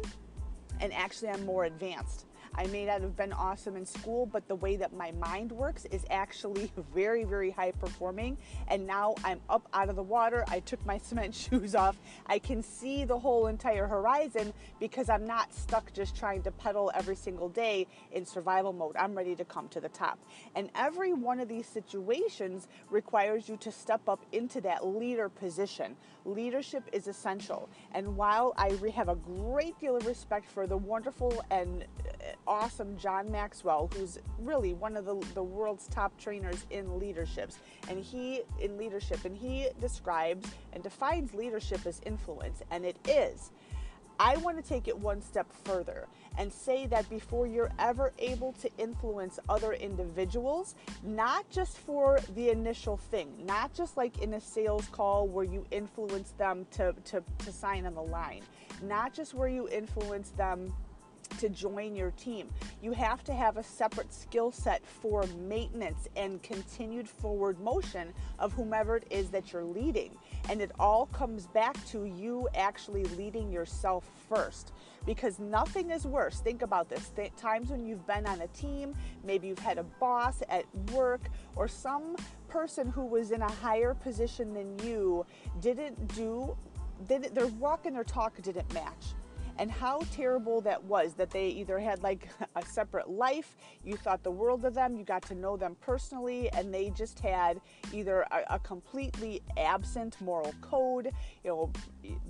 And 0.80 0.92
actually, 0.92 1.30
I'm 1.30 1.44
more 1.44 1.64
advanced. 1.64 2.27
I 2.58 2.66
may 2.66 2.84
not 2.84 3.02
have 3.02 3.16
been 3.16 3.32
awesome 3.32 3.76
in 3.76 3.86
school, 3.86 4.26
but 4.26 4.48
the 4.48 4.56
way 4.56 4.74
that 4.76 4.92
my 4.92 5.12
mind 5.12 5.52
works 5.52 5.84
is 5.92 6.04
actually 6.10 6.72
very, 6.94 7.22
very 7.22 7.50
high 7.50 7.70
performing. 7.70 8.36
And 8.66 8.84
now 8.84 9.14
I'm 9.22 9.40
up 9.48 9.68
out 9.72 9.88
of 9.88 9.94
the 9.94 10.02
water. 10.02 10.44
I 10.48 10.58
took 10.58 10.84
my 10.84 10.98
cement 11.08 11.36
shoes 11.36 11.76
off. 11.76 11.96
I 12.26 12.40
can 12.40 12.60
see 12.60 13.04
the 13.04 13.16
whole 13.16 13.46
entire 13.46 13.86
horizon 13.86 14.52
because 14.80 15.08
I'm 15.08 15.24
not 15.24 15.54
stuck 15.54 15.92
just 15.92 16.16
trying 16.16 16.42
to 16.42 16.50
pedal 16.50 16.90
every 16.96 17.14
single 17.14 17.48
day 17.48 17.86
in 18.10 18.26
survival 18.26 18.72
mode. 18.72 18.96
I'm 18.96 19.14
ready 19.14 19.36
to 19.36 19.44
come 19.44 19.68
to 19.68 19.80
the 19.80 19.88
top. 19.90 20.18
And 20.56 20.68
every 20.74 21.12
one 21.12 21.38
of 21.38 21.48
these 21.48 21.66
situations 21.66 22.66
requires 22.90 23.48
you 23.48 23.56
to 23.58 23.70
step 23.70 24.08
up 24.08 24.24
into 24.32 24.60
that 24.62 24.84
leader 24.84 25.28
position. 25.28 25.94
Leadership 26.24 26.82
is 26.92 27.06
essential. 27.06 27.68
And 27.92 28.16
while 28.16 28.52
I 28.56 28.76
have 28.96 29.08
a 29.08 29.14
great 29.14 29.78
deal 29.78 29.94
of 29.94 30.06
respect 30.06 30.50
for 30.50 30.66
the 30.66 30.76
wonderful 30.76 31.44
and 31.50 31.84
uh, 31.84 32.32
awesome 32.48 32.96
John 32.96 33.30
Maxwell, 33.30 33.90
who's 33.94 34.18
really 34.40 34.72
one 34.72 34.96
of 34.96 35.04
the, 35.04 35.14
the 35.34 35.42
world's 35.42 35.86
top 35.86 36.18
trainers 36.18 36.66
in 36.70 36.98
leaderships, 36.98 37.58
and 37.88 38.02
he 38.02 38.42
in 38.58 38.76
leadership, 38.78 39.24
and 39.24 39.36
he 39.36 39.68
describes 39.80 40.50
and 40.72 40.82
defines 40.82 41.34
leadership 41.34 41.86
as 41.86 42.00
influence, 42.06 42.62
and 42.70 42.84
it 42.84 42.96
is. 43.06 43.50
I 44.20 44.36
want 44.38 44.56
to 44.56 44.68
take 44.68 44.88
it 44.88 44.98
one 44.98 45.22
step 45.22 45.46
further 45.64 46.08
and 46.38 46.52
say 46.52 46.86
that 46.86 47.08
before 47.08 47.46
you're 47.46 47.70
ever 47.78 48.12
able 48.18 48.52
to 48.54 48.70
influence 48.76 49.38
other 49.48 49.74
individuals, 49.74 50.74
not 51.04 51.48
just 51.50 51.78
for 51.78 52.18
the 52.34 52.50
initial 52.50 52.96
thing, 52.96 53.32
not 53.44 53.72
just 53.74 53.96
like 53.96 54.18
in 54.20 54.34
a 54.34 54.40
sales 54.40 54.88
call 54.90 55.28
where 55.28 55.44
you 55.44 55.64
influence 55.70 56.32
them 56.32 56.66
to, 56.72 56.94
to, 57.04 57.22
to 57.38 57.52
sign 57.52 57.86
on 57.86 57.94
the 57.94 58.02
line, 58.02 58.42
not 58.82 59.12
just 59.12 59.34
where 59.34 59.48
you 59.48 59.68
influence 59.68 60.30
them 60.30 60.72
to 61.38 61.48
join 61.48 61.94
your 61.94 62.10
team. 62.12 62.48
You 62.82 62.92
have 62.92 63.22
to 63.24 63.34
have 63.34 63.56
a 63.56 63.62
separate 63.62 64.12
skill 64.12 64.50
set 64.50 64.84
for 64.84 65.24
maintenance 65.38 66.08
and 66.16 66.42
continued 66.42 67.08
forward 67.08 67.60
motion 67.60 68.12
of 68.38 68.52
whomever 68.52 68.96
it 68.96 69.06
is 69.10 69.30
that 69.30 69.52
you're 69.52 69.64
leading. 69.64 70.16
And 70.48 70.60
it 70.60 70.72
all 70.78 71.06
comes 71.06 71.46
back 71.46 71.76
to 71.88 72.04
you 72.04 72.48
actually 72.54 73.04
leading 73.04 73.50
yourself 73.50 74.10
first 74.28 74.72
because 75.06 75.38
nothing 75.38 75.90
is 75.90 76.06
worse. 76.06 76.40
Think 76.40 76.62
about 76.62 76.88
this 76.88 77.10
Th- 77.16 77.32
times 77.36 77.70
when 77.70 77.86
you've 77.86 78.06
been 78.06 78.26
on 78.26 78.40
a 78.40 78.48
team, 78.48 78.94
maybe 79.24 79.48
you've 79.48 79.58
had 79.58 79.78
a 79.78 79.84
boss 79.84 80.42
at 80.48 80.64
work 80.92 81.22
or 81.56 81.68
some 81.68 82.16
person 82.48 82.88
who 82.88 83.04
was 83.04 83.30
in 83.30 83.42
a 83.42 83.50
higher 83.50 83.94
position 83.94 84.52
than 84.54 84.78
you 84.80 85.24
didn't 85.60 86.14
do, 86.14 86.56
did, 87.06 87.34
their 87.34 87.46
walk 87.46 87.86
and 87.86 87.94
their 87.94 88.04
talk 88.04 88.40
didn't 88.42 88.72
match 88.72 89.14
and 89.58 89.70
how 89.70 90.00
terrible 90.12 90.60
that 90.62 90.82
was 90.84 91.14
that 91.14 91.30
they 91.30 91.48
either 91.48 91.78
had 91.78 92.02
like 92.02 92.28
a 92.56 92.64
separate 92.64 93.10
life, 93.10 93.56
you 93.84 93.96
thought 93.96 94.22
the 94.22 94.30
world 94.30 94.64
of 94.64 94.74
them, 94.74 94.96
you 94.96 95.04
got 95.04 95.22
to 95.22 95.34
know 95.34 95.56
them 95.56 95.76
personally, 95.80 96.50
and 96.52 96.72
they 96.72 96.90
just 96.90 97.18
had 97.20 97.60
either 97.92 98.24
a, 98.30 98.54
a 98.54 98.58
completely 98.60 99.42
absent 99.56 100.20
moral 100.20 100.54
code, 100.60 101.10
you 101.44 101.50
know, 101.50 101.72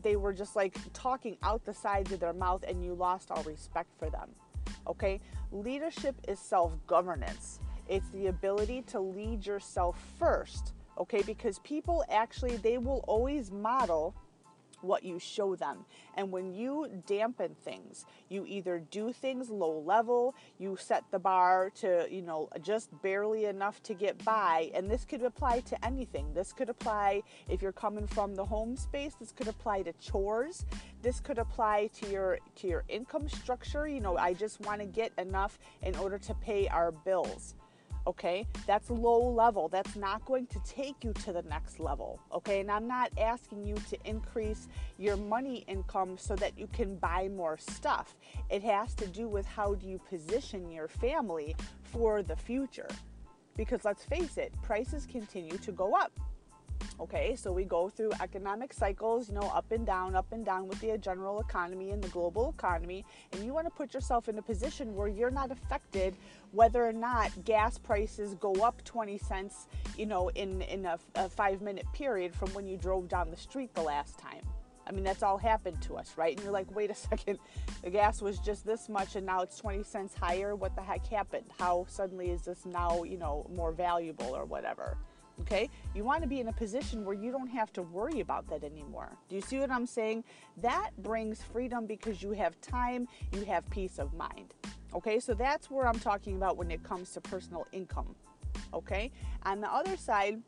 they 0.02 0.16
were 0.16 0.32
just 0.32 0.56
like 0.56 0.76
talking 0.92 1.36
out 1.42 1.64
the 1.64 1.74
sides 1.74 2.12
of 2.12 2.20
their 2.20 2.32
mouth, 2.32 2.64
and 2.66 2.82
you 2.84 2.94
lost 2.94 3.30
all 3.30 3.42
respect 3.44 3.90
for 3.98 4.08
them. 4.10 4.30
Okay, 4.86 5.20
leadership 5.52 6.14
is 6.26 6.38
self 6.38 6.72
governance. 6.86 7.60
It's 7.88 8.08
the 8.10 8.26
ability 8.26 8.82
to 8.88 9.00
lead 9.00 9.46
yourself 9.46 9.98
first, 10.18 10.72
okay? 10.98 11.22
Because 11.22 11.58
people 11.60 12.04
actually, 12.10 12.56
they 12.56 12.78
will 12.78 13.02
always 13.06 13.50
model 13.50 14.14
what 14.80 15.02
you 15.02 15.18
show 15.18 15.56
them. 15.56 15.84
And 16.16 16.30
when 16.30 16.52
you 16.52 16.88
dampen 17.06 17.54
things, 17.64 18.04
you 18.28 18.44
either 18.46 18.82
do 18.90 19.12
things 19.12 19.50
low 19.50 19.78
level, 19.78 20.34
you 20.58 20.76
set 20.76 21.04
the 21.10 21.18
bar 21.18 21.70
to, 21.76 22.06
you 22.10 22.22
know, 22.22 22.48
just 22.62 22.90
barely 23.02 23.46
enough 23.46 23.82
to 23.84 23.94
get 23.94 24.24
by. 24.24 24.70
And 24.74 24.90
this 24.90 25.04
could 25.04 25.22
apply 25.22 25.60
to 25.60 25.84
anything. 25.84 26.32
This 26.34 26.52
could 26.52 26.68
apply 26.68 27.22
if 27.48 27.62
you're 27.62 27.72
coming 27.72 28.06
from 28.06 28.34
the 28.34 28.44
home 28.44 28.76
space, 28.76 29.14
this 29.18 29.32
could 29.32 29.48
apply 29.48 29.82
to 29.82 29.92
chores. 29.94 30.66
This 31.02 31.20
could 31.20 31.38
apply 31.38 31.90
to 32.00 32.10
your 32.10 32.38
to 32.56 32.66
your 32.66 32.84
income 32.88 33.28
structure. 33.28 33.86
You 33.86 34.00
know, 34.00 34.16
I 34.16 34.34
just 34.34 34.60
want 34.60 34.80
to 34.80 34.86
get 34.86 35.12
enough 35.16 35.58
in 35.82 35.96
order 35.96 36.18
to 36.18 36.34
pay 36.34 36.66
our 36.68 36.90
bills 36.90 37.54
okay? 38.06 38.46
That's 38.66 38.90
low 38.90 39.20
level. 39.20 39.68
That's 39.68 39.96
not 39.96 40.24
going 40.24 40.46
to 40.48 40.60
take 40.64 41.04
you 41.04 41.12
to 41.24 41.32
the 41.32 41.42
next 41.42 41.80
level, 41.80 42.20
okay? 42.32 42.60
And 42.60 42.70
I'm 42.70 42.86
not 42.86 43.10
asking 43.18 43.64
you 43.64 43.74
to 43.90 43.98
increase 44.04 44.68
your 44.98 45.16
money 45.16 45.64
income 45.66 46.16
so 46.18 46.36
that 46.36 46.58
you 46.58 46.66
can 46.68 46.96
buy 46.96 47.28
more 47.28 47.58
stuff. 47.58 48.16
It 48.50 48.62
has 48.62 48.94
to 48.94 49.06
do 49.06 49.28
with 49.28 49.46
how 49.46 49.74
do 49.74 49.86
you 49.86 49.98
position 50.08 50.70
your 50.70 50.88
family 50.88 51.56
for 51.82 52.22
the 52.22 52.36
future. 52.36 52.88
Because 53.56 53.84
let's 53.84 54.04
face 54.04 54.38
it, 54.38 54.52
prices 54.62 55.06
continue 55.10 55.58
to 55.58 55.72
go 55.72 55.94
up. 55.94 56.12
Okay, 57.00 57.36
so 57.36 57.52
we 57.52 57.62
go 57.62 57.88
through 57.88 58.10
economic 58.20 58.72
cycles, 58.72 59.28
you 59.28 59.34
know, 59.36 59.52
up 59.54 59.70
and 59.70 59.86
down, 59.86 60.16
up 60.16 60.32
and 60.32 60.44
down 60.44 60.66
with 60.66 60.80
the 60.80 60.98
general 60.98 61.38
economy 61.38 61.92
and 61.92 62.02
the 62.02 62.08
global 62.08 62.50
economy. 62.50 63.04
And 63.30 63.44
you 63.44 63.54
want 63.54 63.68
to 63.68 63.70
put 63.70 63.94
yourself 63.94 64.28
in 64.28 64.36
a 64.38 64.42
position 64.42 64.96
where 64.96 65.06
you're 65.06 65.30
not 65.30 65.52
affected 65.52 66.16
whether 66.50 66.84
or 66.84 66.92
not 66.92 67.30
gas 67.44 67.78
prices 67.78 68.34
go 68.40 68.52
up 68.54 68.82
20 68.84 69.16
cents, 69.18 69.68
you 69.96 70.06
know, 70.06 70.28
in, 70.30 70.62
in 70.62 70.86
a, 70.86 70.98
a 71.14 71.28
five 71.28 71.62
minute 71.62 71.86
period 71.92 72.34
from 72.34 72.52
when 72.52 72.66
you 72.66 72.76
drove 72.76 73.08
down 73.08 73.30
the 73.30 73.36
street 73.36 73.72
the 73.74 73.82
last 73.82 74.18
time. 74.18 74.42
I 74.84 74.90
mean, 74.90 75.04
that's 75.04 75.22
all 75.22 75.38
happened 75.38 75.80
to 75.82 75.96
us, 75.96 76.14
right? 76.16 76.34
And 76.34 76.42
you're 76.42 76.52
like, 76.52 76.74
wait 76.74 76.90
a 76.90 76.94
second, 76.96 77.38
the 77.84 77.90
gas 77.90 78.20
was 78.20 78.40
just 78.40 78.66
this 78.66 78.88
much 78.88 79.14
and 79.14 79.24
now 79.24 79.42
it's 79.42 79.56
20 79.58 79.84
cents 79.84 80.14
higher. 80.14 80.56
What 80.56 80.74
the 80.74 80.82
heck 80.82 81.06
happened? 81.06 81.44
How 81.60 81.86
suddenly 81.88 82.30
is 82.30 82.42
this 82.42 82.66
now, 82.66 83.04
you 83.04 83.18
know, 83.18 83.48
more 83.54 83.70
valuable 83.70 84.34
or 84.34 84.44
whatever? 84.44 84.96
Okay? 85.40 85.70
You 85.94 86.04
want 86.04 86.22
to 86.22 86.28
be 86.28 86.40
in 86.40 86.48
a 86.48 86.52
position 86.52 87.04
where 87.04 87.14
you 87.14 87.30
don't 87.30 87.48
have 87.48 87.72
to 87.74 87.82
worry 87.82 88.20
about 88.20 88.48
that 88.48 88.64
anymore. 88.64 89.16
Do 89.28 89.36
you 89.36 89.42
see 89.42 89.58
what 89.58 89.70
I'm 89.70 89.86
saying? 89.86 90.24
That 90.60 90.90
brings 90.98 91.42
freedom 91.42 91.86
because 91.86 92.22
you 92.22 92.32
have 92.32 92.60
time, 92.60 93.08
you 93.32 93.44
have 93.44 93.68
peace 93.70 93.98
of 93.98 94.12
mind. 94.14 94.54
Okay? 94.94 95.20
So 95.20 95.34
that's 95.34 95.70
where 95.70 95.86
I'm 95.86 96.00
talking 96.00 96.36
about 96.36 96.56
when 96.56 96.70
it 96.70 96.82
comes 96.82 97.12
to 97.12 97.20
personal 97.20 97.66
income. 97.72 98.14
Okay? 98.74 99.10
On 99.44 99.60
the 99.60 99.72
other 99.72 99.96
side, 99.96 100.42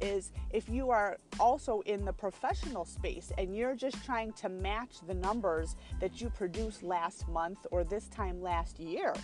is 0.00 0.32
if 0.52 0.68
you 0.68 0.90
are 0.90 1.16
also 1.38 1.80
in 1.82 2.04
the 2.04 2.12
professional 2.12 2.84
space 2.84 3.32
and 3.38 3.56
you're 3.56 3.74
just 3.74 4.04
trying 4.04 4.32
to 4.32 4.48
match 4.48 4.96
the 5.06 5.14
numbers 5.14 5.76
that 6.00 6.20
you 6.20 6.28
produced 6.30 6.82
last 6.82 7.28
month 7.28 7.66
or 7.70 7.84
this 7.84 8.08
time 8.08 8.40
last 8.42 8.78
year 8.78 9.14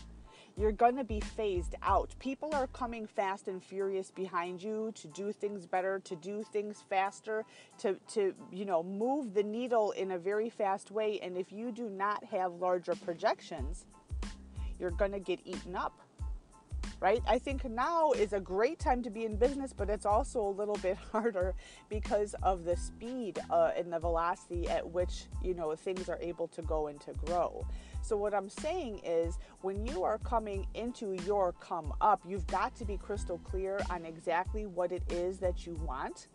you're 0.56 0.72
going 0.72 0.96
to 0.96 1.04
be 1.04 1.20
phased 1.20 1.74
out. 1.82 2.14
People 2.18 2.54
are 2.54 2.66
coming 2.68 3.06
fast 3.06 3.48
and 3.48 3.62
furious 3.62 4.10
behind 4.10 4.62
you 4.62 4.92
to 4.94 5.08
do 5.08 5.32
things 5.32 5.66
better, 5.66 6.00
to 6.00 6.16
do 6.16 6.42
things 6.52 6.84
faster, 6.88 7.44
to, 7.78 7.96
to 8.08 8.34
you 8.52 8.64
know, 8.64 8.82
move 8.82 9.34
the 9.34 9.42
needle 9.42 9.92
in 9.92 10.12
a 10.12 10.18
very 10.18 10.50
fast 10.50 10.90
way. 10.90 11.18
And 11.20 11.36
if 11.36 11.52
you 11.52 11.72
do 11.72 11.88
not 11.88 12.24
have 12.24 12.54
larger 12.54 12.94
projections, 12.94 13.86
you're 14.78 14.90
going 14.90 15.12
to 15.12 15.20
get 15.20 15.40
eaten 15.44 15.76
up 15.76 16.00
right? 17.00 17.22
I 17.26 17.38
think 17.38 17.64
now 17.64 18.12
is 18.12 18.32
a 18.32 18.40
great 18.40 18.78
time 18.78 19.02
to 19.02 19.10
be 19.10 19.24
in 19.24 19.36
business, 19.36 19.72
but 19.72 19.88
it's 19.88 20.06
also 20.06 20.40
a 20.42 20.50
little 20.50 20.76
bit 20.76 20.96
harder 21.12 21.54
because 21.88 22.34
of 22.42 22.64
the 22.64 22.76
speed 22.76 23.38
uh, 23.50 23.70
and 23.76 23.92
the 23.92 23.98
velocity 23.98 24.68
at 24.68 24.88
which 24.88 25.24
you 25.42 25.54
know 25.54 25.74
things 25.74 26.08
are 26.08 26.18
able 26.20 26.46
to 26.48 26.62
go 26.62 26.88
and 26.88 27.00
to 27.00 27.12
grow. 27.24 27.66
So 28.02 28.16
what 28.16 28.34
I'm 28.34 28.48
saying 28.48 29.00
is, 29.04 29.38
when 29.60 29.86
you 29.86 30.02
are 30.02 30.18
coming 30.18 30.66
into 30.74 31.12
your 31.26 31.52
come 31.60 31.92
up, 32.00 32.20
you've 32.26 32.46
got 32.46 32.74
to 32.76 32.84
be 32.84 32.96
crystal 32.96 33.38
clear 33.44 33.80
on 33.88 34.04
exactly 34.04 34.66
what 34.66 34.90
it 34.90 35.02
is 35.12 35.38
that 35.38 35.66
you 35.66 35.74
want, 35.86 36.26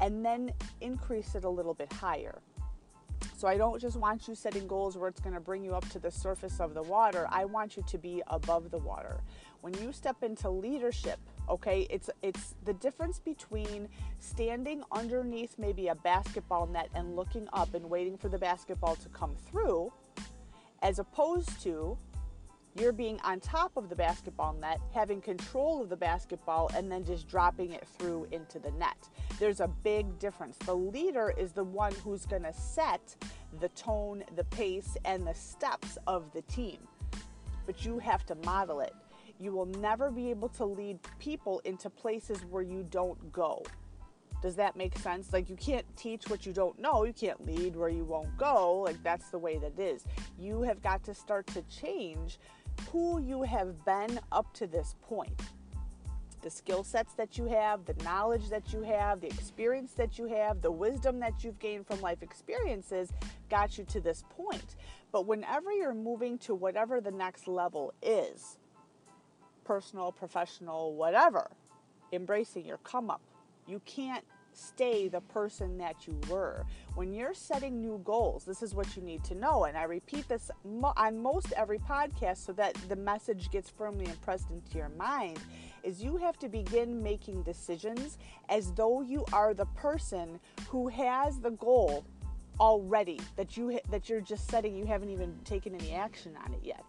and 0.00 0.24
then 0.24 0.52
increase 0.80 1.34
it 1.34 1.44
a 1.44 1.48
little 1.48 1.74
bit 1.74 1.92
higher. 1.92 2.40
So 3.36 3.48
I 3.48 3.56
don't 3.56 3.80
just 3.80 3.96
want 3.96 4.28
you 4.28 4.34
setting 4.34 4.66
goals 4.66 4.98
where 4.98 5.08
it's 5.08 5.20
going 5.20 5.34
to 5.34 5.40
bring 5.40 5.64
you 5.64 5.74
up 5.74 5.88
to 5.90 5.98
the 5.98 6.10
surface 6.10 6.60
of 6.60 6.74
the 6.74 6.82
water. 6.82 7.26
I 7.30 7.46
want 7.46 7.76
you 7.76 7.82
to 7.86 7.96
be 7.96 8.22
above 8.26 8.70
the 8.70 8.78
water. 8.78 9.22
When 9.62 9.72
you 9.74 9.92
step 9.92 10.22
into 10.22 10.50
leadership, 10.50 11.18
okay, 11.48 11.86
it's 11.88 12.10
it's 12.22 12.54
the 12.66 12.74
difference 12.74 13.18
between 13.18 13.88
standing 14.18 14.82
underneath 14.92 15.54
maybe 15.58 15.88
a 15.88 15.94
basketball 15.94 16.66
net 16.66 16.90
and 16.94 17.16
looking 17.16 17.48
up 17.54 17.72
and 17.74 17.88
waiting 17.88 18.18
for 18.18 18.28
the 18.28 18.38
basketball 18.38 18.96
to 18.96 19.08
come 19.08 19.34
through 19.50 19.90
as 20.82 20.98
opposed 20.98 21.60
to 21.62 21.96
you're 22.78 22.92
being 22.92 23.18
on 23.24 23.40
top 23.40 23.76
of 23.76 23.88
the 23.88 23.96
basketball 23.96 24.52
net, 24.52 24.80
having 24.94 25.20
control 25.20 25.82
of 25.82 25.88
the 25.88 25.96
basketball, 25.96 26.70
and 26.76 26.90
then 26.90 27.04
just 27.04 27.28
dropping 27.28 27.72
it 27.72 27.86
through 27.98 28.28
into 28.30 28.58
the 28.58 28.70
net. 28.72 29.08
There's 29.40 29.60
a 29.60 29.66
big 29.68 30.18
difference. 30.18 30.56
The 30.58 30.74
leader 30.74 31.34
is 31.36 31.52
the 31.52 31.64
one 31.64 31.92
who's 32.04 32.26
going 32.26 32.44
to 32.44 32.52
set 32.52 33.16
the 33.58 33.68
tone, 33.70 34.22
the 34.36 34.44
pace, 34.44 34.96
and 35.04 35.26
the 35.26 35.34
steps 35.34 35.98
of 36.06 36.32
the 36.32 36.42
team. 36.42 36.78
But 37.66 37.84
you 37.84 37.98
have 37.98 38.24
to 38.26 38.36
model 38.36 38.80
it. 38.80 38.94
You 39.40 39.52
will 39.52 39.66
never 39.66 40.10
be 40.10 40.30
able 40.30 40.50
to 40.50 40.64
lead 40.64 40.98
people 41.18 41.60
into 41.64 41.90
places 41.90 42.44
where 42.44 42.62
you 42.62 42.86
don't 42.88 43.32
go. 43.32 43.64
Does 44.42 44.56
that 44.56 44.74
make 44.74 44.96
sense? 44.98 45.32
Like, 45.32 45.50
you 45.50 45.56
can't 45.56 45.84
teach 45.96 46.28
what 46.28 46.46
you 46.46 46.52
don't 46.52 46.78
know. 46.78 47.04
You 47.04 47.12
can't 47.12 47.44
lead 47.44 47.76
where 47.76 47.90
you 47.90 48.04
won't 48.04 48.36
go. 48.38 48.80
Like, 48.80 49.02
that's 49.02 49.28
the 49.28 49.38
way 49.38 49.58
that 49.58 49.78
is. 49.78 50.04
You 50.38 50.62
have 50.62 50.82
got 50.82 51.04
to 51.04 51.14
start 51.14 51.46
to 51.48 51.62
change 51.62 52.38
who 52.90 53.20
you 53.20 53.42
have 53.42 53.84
been 53.84 54.18
up 54.32 54.52
to 54.54 54.66
this 54.66 54.94
point. 55.02 55.42
The 56.42 56.48
skill 56.48 56.82
sets 56.82 57.12
that 57.14 57.36
you 57.36 57.44
have, 57.44 57.84
the 57.84 58.02
knowledge 58.02 58.48
that 58.48 58.72
you 58.72 58.80
have, 58.80 59.20
the 59.20 59.26
experience 59.26 59.92
that 59.92 60.18
you 60.18 60.24
have, 60.24 60.62
the 60.62 60.70
wisdom 60.70 61.20
that 61.20 61.44
you've 61.44 61.58
gained 61.58 61.86
from 61.86 62.00
life 62.00 62.22
experiences 62.22 63.12
got 63.50 63.76
you 63.76 63.84
to 63.84 64.00
this 64.00 64.24
point. 64.30 64.76
But 65.12 65.26
whenever 65.26 65.70
you're 65.70 65.92
moving 65.92 66.38
to 66.38 66.54
whatever 66.54 67.02
the 67.02 67.10
next 67.10 67.46
level 67.46 67.92
is, 68.00 68.58
personal, 69.64 70.12
professional, 70.12 70.94
whatever, 70.94 71.50
embracing 72.10 72.64
your 72.64 72.78
come 72.78 73.10
up, 73.10 73.20
you 73.70 73.80
can't 73.84 74.24
stay 74.52 75.08
the 75.08 75.20
person 75.22 75.78
that 75.78 76.06
you 76.06 76.18
were. 76.28 76.64
When 76.94 77.12
you're 77.12 77.34
setting 77.34 77.80
new 77.80 78.00
goals, 78.04 78.44
this 78.44 78.62
is 78.62 78.74
what 78.74 78.96
you 78.96 79.02
need 79.02 79.22
to 79.24 79.34
know. 79.34 79.64
And 79.64 79.78
I 79.78 79.84
repeat 79.84 80.28
this 80.28 80.50
on 80.96 81.22
most 81.22 81.52
every 81.56 81.78
podcast 81.78 82.44
so 82.44 82.52
that 82.54 82.74
the 82.88 82.96
message 82.96 83.50
gets 83.50 83.70
firmly 83.70 84.06
impressed 84.06 84.50
into 84.50 84.76
your 84.76 84.90
mind 84.90 85.38
is 85.82 86.02
you 86.02 86.16
have 86.16 86.38
to 86.40 86.48
begin 86.48 87.02
making 87.02 87.42
decisions 87.42 88.18
as 88.48 88.72
though 88.72 89.00
you 89.00 89.24
are 89.32 89.54
the 89.54 89.66
person 89.66 90.40
who 90.68 90.88
has 90.88 91.38
the 91.38 91.50
goal 91.52 92.04
already 92.58 93.18
that 93.36 93.56
you 93.56 93.80
that 93.90 94.10
you're 94.10 94.20
just 94.20 94.50
setting 94.50 94.76
you 94.76 94.84
haven't 94.84 95.08
even 95.08 95.34
taken 95.44 95.74
any 95.74 95.92
action 95.92 96.36
on 96.44 96.52
it 96.52 96.60
yet. 96.62 96.84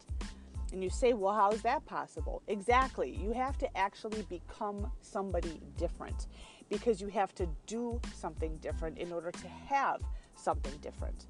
And 0.74 0.84
you 0.84 0.90
say, 0.90 1.14
well, 1.14 1.34
how 1.34 1.52
is 1.52 1.62
that 1.64 1.86
possible? 1.86 2.42
Exactly. 2.48 3.18
You 3.22 3.32
have 3.32 3.58
to 3.58 3.78
actually 3.78 4.24
become 4.24 4.90
somebody 5.02 5.60
different 5.78 6.28
because 6.72 7.02
you 7.02 7.08
have 7.10 7.36
to 7.36 7.48
do 7.68 8.00
something 8.16 8.56
different 8.58 8.98
in 8.98 9.12
order 9.12 9.30
to 9.30 9.48
have 9.68 10.02
something 10.36 10.74
different. 10.82 11.28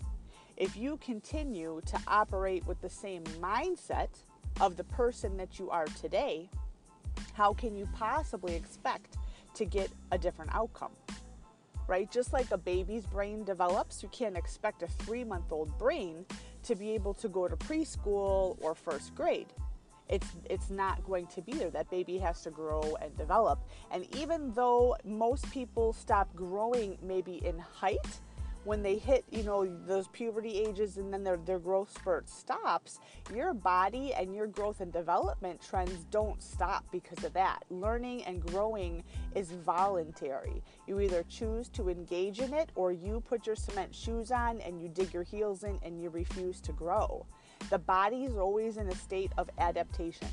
If 0.55 0.77
you 0.77 0.97
continue 0.97 1.81
to 1.87 1.99
operate 2.07 2.63
with 2.67 2.79
the 2.79 2.89
same 2.89 3.23
mindset 3.41 4.09
of 4.61 4.77
the 4.77 4.83
person 4.83 5.35
that 5.37 5.57
you 5.57 5.71
are 5.71 5.87
today, 5.99 6.47
how 7.33 7.53
can 7.53 7.75
you 7.75 7.89
possibly 7.95 8.55
expect 8.55 9.17
to 9.55 9.65
get 9.65 9.89
a 10.11 10.17
different 10.17 10.53
outcome? 10.53 10.91
Right? 11.87 12.09
Just 12.11 12.33
like 12.33 12.51
a 12.51 12.57
baby's 12.57 13.07
brain 13.07 13.43
develops, 13.43 14.03
you 14.03 14.09
can't 14.09 14.37
expect 14.37 14.83
a 14.83 14.87
three 14.87 15.23
month 15.23 15.51
old 15.51 15.75
brain 15.79 16.23
to 16.63 16.75
be 16.75 16.91
able 16.91 17.15
to 17.15 17.27
go 17.27 17.47
to 17.47 17.57
preschool 17.57 18.57
or 18.61 18.75
first 18.75 19.15
grade 19.15 19.47
it's 20.11 20.27
it's 20.49 20.69
not 20.69 21.03
going 21.05 21.27
to 21.27 21.41
be 21.41 21.53
there. 21.53 21.69
That 21.69 21.89
baby 21.89 22.17
has 22.17 22.41
to 22.43 22.51
grow 22.51 22.97
and 23.01 23.15
develop. 23.17 23.59
And 23.91 24.05
even 24.15 24.53
though 24.53 24.95
most 25.05 25.49
people 25.51 25.93
stop 25.93 26.35
growing 26.35 26.97
maybe 27.01 27.45
in 27.45 27.57
height 27.57 28.19
when 28.63 28.83
they 28.83 28.97
hit 28.97 29.25
you 29.31 29.43
know 29.43 29.65
those 29.87 30.07
puberty 30.09 30.59
ages 30.59 30.97
and 30.97 31.11
then 31.11 31.23
their, 31.23 31.37
their 31.37 31.57
growth 31.57 31.91
spurt 31.91 32.29
stops 32.29 32.99
your 33.33 33.53
body 33.53 34.13
and 34.13 34.35
your 34.35 34.45
growth 34.45 34.81
and 34.81 34.93
development 34.93 35.59
trends 35.67 36.05
don't 36.11 36.41
stop 36.43 36.85
because 36.91 37.23
of 37.23 37.33
that. 37.33 37.63
Learning 37.69 38.23
and 38.25 38.45
growing 38.45 39.03
is 39.35 39.51
voluntary. 39.51 40.61
You 40.87 40.99
either 40.99 41.23
choose 41.27 41.69
to 41.69 41.89
engage 41.89 42.39
in 42.39 42.53
it 42.53 42.71
or 42.75 42.91
you 42.91 43.21
put 43.21 43.47
your 43.47 43.55
cement 43.55 43.95
shoes 43.95 44.31
on 44.31 44.61
and 44.61 44.81
you 44.81 44.89
dig 44.89 45.13
your 45.13 45.23
heels 45.23 45.63
in 45.63 45.79
and 45.83 45.99
you 45.99 46.09
refuse 46.09 46.61
to 46.61 46.73
grow 46.73 47.25
the 47.69 47.79
body 47.79 48.23
is 48.23 48.37
always 48.37 48.77
in 48.77 48.87
a 48.87 48.95
state 48.95 49.31
of 49.37 49.49
adaptation. 49.57 50.27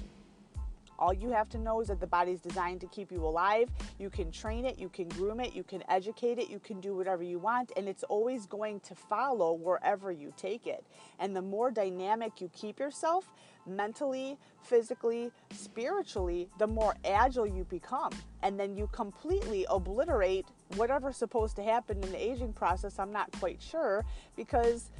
All 0.98 1.12
you 1.12 1.30
have 1.30 1.48
to 1.50 1.58
know 1.58 1.80
is 1.80 1.88
that 1.88 2.00
the 2.00 2.08
body 2.08 2.32
is 2.32 2.40
designed 2.40 2.80
to 2.80 2.88
keep 2.88 3.12
you 3.12 3.24
alive. 3.24 3.68
You 4.00 4.10
can 4.10 4.32
train 4.32 4.64
it, 4.64 4.80
you 4.80 4.88
can 4.88 5.08
groom 5.08 5.38
it, 5.38 5.54
you 5.54 5.62
can 5.62 5.84
educate 5.88 6.38
it, 6.38 6.50
you 6.50 6.58
can 6.58 6.80
do 6.80 6.96
whatever 6.96 7.22
you 7.22 7.38
want, 7.38 7.70
and 7.76 7.88
it's 7.88 8.02
always 8.04 8.46
going 8.46 8.80
to 8.80 8.96
follow 8.96 9.52
wherever 9.52 10.10
you 10.10 10.32
take 10.36 10.66
it. 10.66 10.84
And 11.20 11.36
the 11.36 11.42
more 11.42 11.70
dynamic 11.70 12.40
you 12.40 12.50
keep 12.52 12.80
yourself, 12.80 13.30
mentally, 13.64 14.38
physically, 14.62 15.30
spiritually, 15.52 16.48
the 16.58 16.66
more 16.66 16.96
agile 17.04 17.46
you 17.46 17.62
become. 17.64 18.12
And 18.42 18.58
then 18.58 18.76
you 18.76 18.88
completely 18.90 19.66
obliterate 19.70 20.46
whatever's 20.74 21.16
supposed 21.16 21.54
to 21.56 21.62
happen 21.62 22.02
in 22.02 22.10
the 22.10 22.20
aging 22.20 22.54
process. 22.54 22.98
I'm 22.98 23.12
not 23.12 23.30
quite 23.38 23.62
sure 23.62 24.04
because 24.34 24.90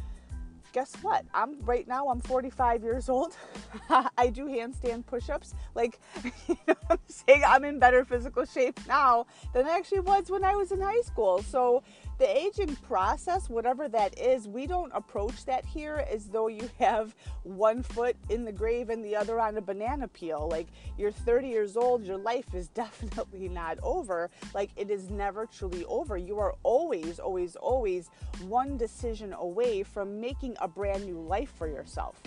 guess 0.72 0.94
what? 1.02 1.25
I'm 1.34 1.60
right 1.64 1.87
now 1.87 2.08
I'm 2.08 2.20
45 2.20 2.82
years 2.82 3.08
old. 3.08 3.37
I 4.16 4.28
do 4.28 4.46
handstand 4.46 5.06
push-ups. 5.06 5.54
Like, 5.75 6.00
you 6.48 6.56
know 6.66 6.75
I'm 6.90 6.98
saying? 7.08 7.42
I'm 7.46 7.64
in 7.64 7.78
better 7.78 8.04
physical 8.04 8.44
shape 8.44 8.78
now 8.87 9.26
than 9.52 9.66
I 9.66 9.70
actually 9.70 10.00
was 10.00 10.30
when 10.30 10.44
I 10.44 10.54
was 10.54 10.72
in 10.72 10.80
high 10.80 11.00
school. 11.02 11.42
So 11.42 11.82
the 12.18 12.37
aging 12.37 12.75
process, 12.76 13.48
whatever 13.48 13.88
that 13.88 14.18
is, 14.18 14.48
we 14.48 14.66
don't 14.66 14.90
approach 14.92 15.44
that 15.44 15.64
here 15.64 16.04
as 16.11 16.26
though 16.26 16.48
you 16.48 16.68
have 16.78 17.14
one 17.44 17.83
foot 17.83 18.16
in 18.28 18.44
the 18.44 18.52
grave 18.52 18.90
and 18.90 19.04
the 19.04 19.14
other 19.14 19.40
on 19.40 19.57
a 19.57 19.61
banana 19.61 20.09
peel. 20.09 20.48
Like 20.50 20.66
you're 20.98 21.12
30 21.12 21.48
years 21.48 21.76
old, 21.76 22.04
your 22.04 22.18
life 22.18 22.54
is 22.54 22.68
definitely 22.74 23.48
not 23.48 23.78
over. 23.83 24.31
Like 24.52 24.70
it 24.76 24.90
is 24.90 25.11
never 25.11 25.46
truly 25.46 25.85
over. 25.85 26.18
You 26.18 26.38
are 26.40 26.57
always, 26.64 27.20
always, 27.20 27.54
always 27.54 28.11
one 28.48 28.76
decision 28.76 29.33
away 29.33 29.85
from 29.85 30.20
making 30.20 30.57
a 30.61 30.66
brand 30.66 31.07
new 31.07 31.20
life 31.20 31.52
for 31.57 31.68
yourself. 31.68 32.20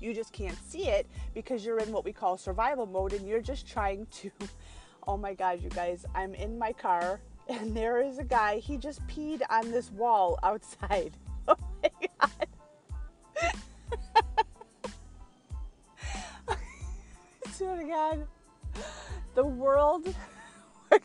You 0.00 0.14
just 0.14 0.32
can't 0.32 0.58
see 0.66 0.88
it 0.88 1.06
because 1.34 1.64
you're 1.64 1.78
in 1.78 1.92
what 1.92 2.04
we 2.04 2.12
call 2.12 2.36
survival 2.38 2.86
mode 2.86 3.12
and 3.12 3.28
you're 3.28 3.42
just 3.42 3.66
trying 3.66 4.06
to. 4.12 4.30
Oh 5.04 5.16
my 5.16 5.34
God, 5.34 5.60
you 5.60 5.68
guys, 5.68 6.06
I'm 6.14 6.32
in 6.32 6.56
my 6.56 6.72
car 6.72 7.18
and 7.48 7.76
there 7.76 8.00
is 8.02 8.18
a 8.18 8.24
guy, 8.24 8.58
he 8.58 8.76
just 8.76 9.06
peed 9.06 9.42
on 9.50 9.70
this 9.70 9.90
wall 9.92 10.38
outside. 10.42 11.12
Oh 11.48 11.56
my 11.82 11.90
god. 12.20 12.46
Swear 17.52 17.76
to 17.76 17.84
God, 17.84 18.26
the 19.34 19.44
world. 19.44 20.06
I'm 20.92 21.00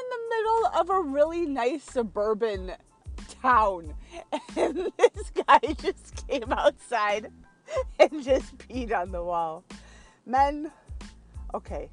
in 0.00 0.08
the 0.10 0.22
middle 0.30 0.66
of 0.80 0.90
a 0.90 1.00
really 1.00 1.46
nice 1.46 1.84
suburban 1.84 2.72
town, 3.40 3.94
and 4.56 4.76
this 4.98 5.30
guy 5.46 5.60
just 5.78 6.26
came 6.26 6.52
outside 6.52 7.30
and 7.98 8.22
just 8.22 8.58
peed 8.58 8.92
on 8.92 9.12
the 9.12 9.22
wall. 9.22 9.64
Men, 10.26 10.70
okay, 11.54 11.88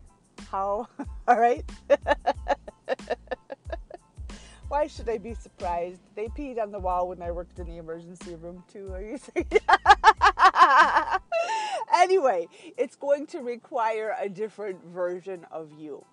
how? 0.52 0.88
All 1.28 1.39
right. 1.39 1.63
Why 4.69 4.86
should 4.86 5.10
I 5.10 5.17
be 5.17 5.34
surprised? 5.34 6.02
They 6.15 6.28
peed 6.28 6.62
on 6.62 6.71
the 6.71 6.80
wall 6.80 7.08
when 7.08 7.23
I 7.23 7.32
worked 7.32 7.58
in 7.58 7.65
the 7.65 7.78
emergency 7.78 8.36
room 8.36 8.63
too. 8.71 8.93
Are 8.93 9.02
you 9.02 9.17
saying? 9.36 9.47
anyway, 11.95 12.47
it's 12.78 12.95
going 12.95 13.25
to 13.28 13.39
require 13.39 14.15
a 14.19 14.30
different 14.30 14.84
version 14.86 15.45
of 15.52 15.71
you. 15.80 16.06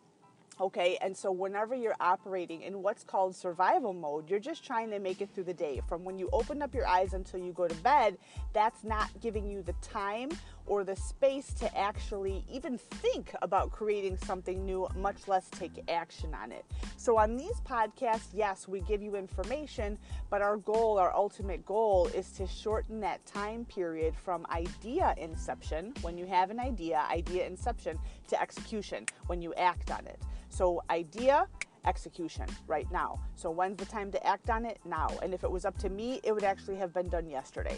Okay, 0.59 0.97
and 1.03 1.15
so 1.15 1.31
whenever 1.31 1.75
you're 1.75 1.97
operating 2.01 2.63
in 2.63 2.83
what's 2.83 3.05
called 3.05 3.37
survival 3.37 3.93
mode, 3.93 4.31
you're 4.31 4.41
just 4.41 4.65
trying 4.65 4.91
to 4.91 4.99
make 4.99 5.21
it 5.21 5.29
through 5.35 5.45
the 5.45 5.53
day. 5.53 5.83
From 5.87 6.03
when 6.03 6.19
you 6.19 6.31
open 6.33 6.63
up 6.63 6.75
your 6.75 6.87
eyes 6.87 7.13
until 7.13 7.41
you 7.41 7.53
go 7.53 7.69
to 7.69 7.75
bed, 7.83 8.17
that's 8.55 8.83
not 8.83 9.11
giving 9.21 9.51
you 9.51 9.63
the 9.63 9.75
time 9.83 10.31
or 10.67 10.85
the 10.85 10.97
space 10.97 11.53
to 11.55 11.79
actually 11.79 12.45
even 12.51 12.79
think 12.79 13.33
about 13.43 13.71
creating 13.71 14.17
something 14.17 14.65
new, 14.65 14.89
much 14.97 15.29
less 15.29 15.49
take 15.51 15.83
action 15.89 16.35
on 16.35 16.53
it. 16.53 16.65
So, 16.97 17.19
on 17.19 17.37
these 17.37 17.61
podcasts, 17.69 18.29
yes, 18.33 18.69
we 18.69 18.81
give 18.81 19.03
you 19.03 19.17
information, 19.17 19.99
but 20.31 20.43
our 20.43 20.57
goal, 20.57 20.99
our 20.99 21.13
ultimate 21.15 21.65
goal, 21.65 22.09
is 22.15 22.31
to 22.33 22.47
shorten 22.47 23.01
that 23.01 23.25
time 23.27 23.65
period 23.65 24.15
from 24.17 24.47
idea 24.51 25.15
inception, 25.17 25.93
when 26.03 26.19
you 26.19 26.27
have 26.27 26.51
an 26.51 26.61
idea, 26.61 27.05
idea 27.11 27.47
inception, 27.47 27.99
to 28.29 28.41
execution, 28.41 29.07
when 29.27 29.41
you 29.41 29.55
act 29.55 29.91
on 29.91 30.07
it. 30.07 30.21
So, 30.49 30.83
idea, 30.91 31.47
execution 31.87 32.47
right 32.67 32.91
now. 32.91 33.21
So, 33.35 33.51
when's 33.51 33.77
the 33.77 33.85
time 33.85 34.11
to 34.13 34.27
act 34.27 34.51
on 34.51 34.65
it? 34.65 34.79
Now. 34.85 35.09
And 35.23 35.33
if 35.33 35.45
it 35.45 35.51
was 35.51 35.65
up 35.65 35.79
to 35.79 35.89
me, 35.89 36.21
it 36.25 36.33
would 36.33 36.45
actually 36.45 36.77
have 36.77 36.93
been 36.93 37.09
done 37.09 37.29
yesterday. 37.29 37.77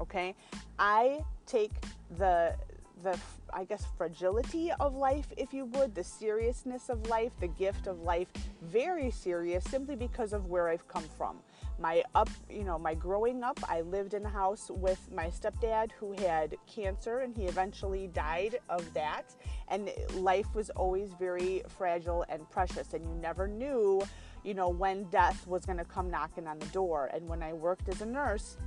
Okay? 0.00 0.34
I 0.78 1.20
take 1.46 1.72
the 2.18 2.54
the 3.02 3.18
I 3.52 3.64
guess 3.64 3.86
fragility 3.96 4.70
of 4.78 4.94
life, 4.94 5.26
if 5.36 5.54
you 5.54 5.64
would, 5.66 5.94
the 5.94 6.04
seriousness 6.04 6.90
of 6.90 7.08
life, 7.08 7.32
the 7.40 7.48
gift 7.48 7.86
of 7.86 8.02
life, 8.02 8.28
very 8.62 9.10
serious 9.10 9.64
simply 9.64 9.96
because 9.96 10.32
of 10.32 10.46
where 10.46 10.68
I've 10.68 10.86
come 10.86 11.04
from. 11.16 11.38
My 11.78 12.02
up 12.14 12.28
you 12.50 12.64
know 12.64 12.78
my 12.78 12.94
growing 12.94 13.44
up 13.44 13.58
i 13.68 13.82
lived 13.82 14.12
in 14.12 14.26
a 14.26 14.28
house 14.28 14.68
with 14.68 15.00
my 15.14 15.26
stepdad 15.28 15.92
who 15.92 16.10
had 16.12 16.56
cancer 16.66 17.20
and 17.20 17.36
he 17.36 17.44
eventually 17.44 18.08
died 18.08 18.58
of 18.68 18.92
that. 18.94 19.34
And 19.68 19.90
life 20.14 20.54
was 20.54 20.70
always 20.70 21.12
very 21.12 21.62
fragile 21.68 22.24
and 22.28 22.48
precious. 22.50 22.94
And 22.94 23.04
you 23.04 23.14
never 23.14 23.46
knew 23.46 24.02
you 24.44 24.54
know 24.54 24.68
when 24.68 25.04
death 25.04 25.46
was 25.46 25.64
going 25.64 25.78
to 25.78 25.84
come 25.84 26.10
knocking 26.10 26.46
on 26.46 26.58
the 26.58 26.66
door. 26.66 27.10
And 27.14 27.28
when 27.28 27.42
i 27.42 27.52
worked 27.52 27.88
as 27.88 28.02
a 28.02 28.06
nurse 28.06 28.58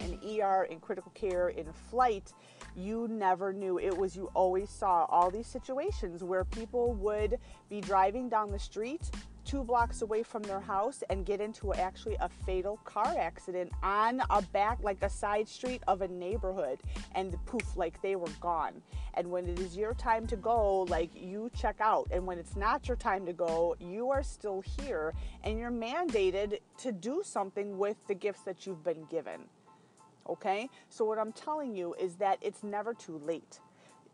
in 0.00 0.18
er 0.40 0.64
in 0.64 0.80
critical 0.80 1.12
care 1.14 1.48
in 1.48 1.72
flight 1.72 2.32
you 2.74 3.08
never 3.08 3.52
knew 3.52 3.78
it 3.78 3.96
was 3.96 4.16
you 4.16 4.30
always 4.34 4.68
saw 4.68 5.04
all 5.06 5.30
these 5.30 5.46
situations 5.46 6.22
where 6.22 6.44
people 6.44 6.92
would 6.94 7.38
be 7.68 7.80
driving 7.80 8.28
down 8.28 8.50
the 8.50 8.58
street 8.58 9.10
two 9.46 9.62
blocks 9.62 10.02
away 10.02 10.24
from 10.24 10.42
their 10.42 10.60
house 10.60 11.04
and 11.08 11.24
get 11.24 11.40
into 11.40 11.72
actually 11.74 12.16
a 12.20 12.28
fatal 12.28 12.78
car 12.84 13.14
accident 13.16 13.70
on 13.82 14.20
a 14.30 14.42
back, 14.42 14.78
like 14.82 15.00
a 15.02 15.08
side 15.08 15.48
street 15.48 15.82
of 15.86 16.02
a 16.02 16.08
neighborhood, 16.08 16.80
and 17.14 17.36
poof, 17.46 17.76
like 17.76 18.02
they 18.02 18.16
were 18.16 18.26
gone. 18.40 18.82
And 19.14 19.30
when 19.30 19.48
it 19.48 19.60
is 19.60 19.76
your 19.76 19.94
time 19.94 20.26
to 20.26 20.36
go, 20.36 20.82
like 20.82 21.10
you 21.14 21.50
check 21.56 21.76
out. 21.80 22.08
And 22.10 22.26
when 22.26 22.38
it's 22.38 22.56
not 22.56 22.88
your 22.88 22.96
time 22.96 23.24
to 23.26 23.32
go, 23.32 23.76
you 23.78 24.10
are 24.10 24.22
still 24.22 24.62
here 24.78 25.14
and 25.44 25.58
you're 25.58 25.70
mandated 25.70 26.58
to 26.78 26.92
do 26.92 27.22
something 27.24 27.78
with 27.78 27.96
the 28.08 28.14
gifts 28.14 28.42
that 28.42 28.66
you've 28.66 28.84
been 28.84 29.04
given. 29.04 29.44
Okay? 30.28 30.68
So, 30.88 31.04
what 31.04 31.18
I'm 31.18 31.32
telling 31.32 31.74
you 31.74 31.94
is 31.94 32.16
that 32.16 32.38
it's 32.40 32.62
never 32.62 32.94
too 32.94 33.18
late 33.24 33.60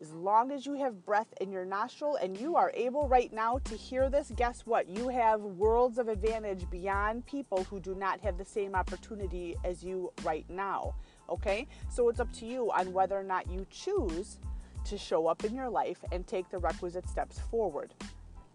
as 0.02 0.12
long 0.12 0.50
as 0.50 0.66
you 0.66 0.74
have 0.74 1.06
breath 1.06 1.32
in 1.40 1.52
your 1.52 1.64
nostril 1.64 2.16
and 2.16 2.36
you 2.36 2.56
are 2.56 2.72
able 2.74 3.06
right 3.06 3.32
now 3.32 3.58
to 3.58 3.76
hear 3.76 4.10
this, 4.10 4.32
guess 4.34 4.62
what? 4.66 4.88
You 4.88 5.08
have 5.08 5.40
worlds 5.40 5.96
of 5.96 6.08
advantage 6.08 6.68
beyond 6.70 7.24
people 7.24 7.62
who 7.64 7.78
do 7.78 7.94
not 7.94 8.20
have 8.20 8.36
the 8.36 8.44
same 8.44 8.74
opportunity 8.74 9.54
as 9.64 9.84
you 9.84 10.12
right 10.24 10.44
now. 10.50 10.96
Okay? 11.30 11.68
So 11.88 12.08
it's 12.08 12.18
up 12.18 12.32
to 12.34 12.46
you 12.46 12.72
on 12.72 12.92
whether 12.92 13.16
or 13.16 13.22
not 13.22 13.48
you 13.48 13.64
choose 13.70 14.38
to 14.86 14.98
show 14.98 15.28
up 15.28 15.44
in 15.44 15.54
your 15.54 15.70
life 15.70 15.98
and 16.10 16.26
take 16.26 16.50
the 16.50 16.58
requisite 16.58 17.08
steps 17.08 17.38
forward. 17.38 17.94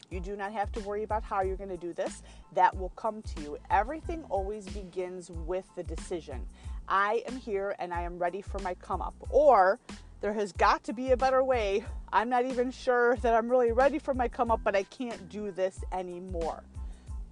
You 0.09 0.19
do 0.19 0.35
not 0.35 0.51
have 0.51 0.71
to 0.73 0.81
worry 0.81 1.03
about 1.03 1.23
how 1.23 1.41
you're 1.43 1.55
going 1.55 1.69
to 1.69 1.77
do 1.77 1.93
this. 1.93 2.23
That 2.53 2.75
will 2.75 2.89
come 2.89 3.21
to 3.21 3.41
you. 3.41 3.57
Everything 3.69 4.23
always 4.29 4.65
begins 4.67 5.31
with 5.31 5.65
the 5.77 5.83
decision. 5.83 6.45
I 6.89 7.23
am 7.27 7.35
here 7.35 7.75
and 7.79 7.93
I 7.93 8.03
am 8.03 8.17
ready 8.17 8.41
for 8.41 8.59
my 8.59 8.73
come 8.75 9.01
up. 9.01 9.13
Or 9.29 9.79
there 10.21 10.33
has 10.33 10.53
got 10.53 10.83
to 10.85 10.93
be 10.93 11.11
a 11.11 11.17
better 11.17 11.43
way. 11.43 11.83
I'm 12.13 12.29
not 12.29 12.45
even 12.45 12.71
sure 12.71 13.17
that 13.17 13.33
I'm 13.33 13.49
really 13.49 13.73
ready 13.73 13.99
for 13.99 14.13
my 14.13 14.27
come 14.27 14.51
up, 14.51 14.61
but 14.63 14.75
I 14.75 14.83
can't 14.83 15.27
do 15.29 15.51
this 15.51 15.83
anymore. 15.91 16.63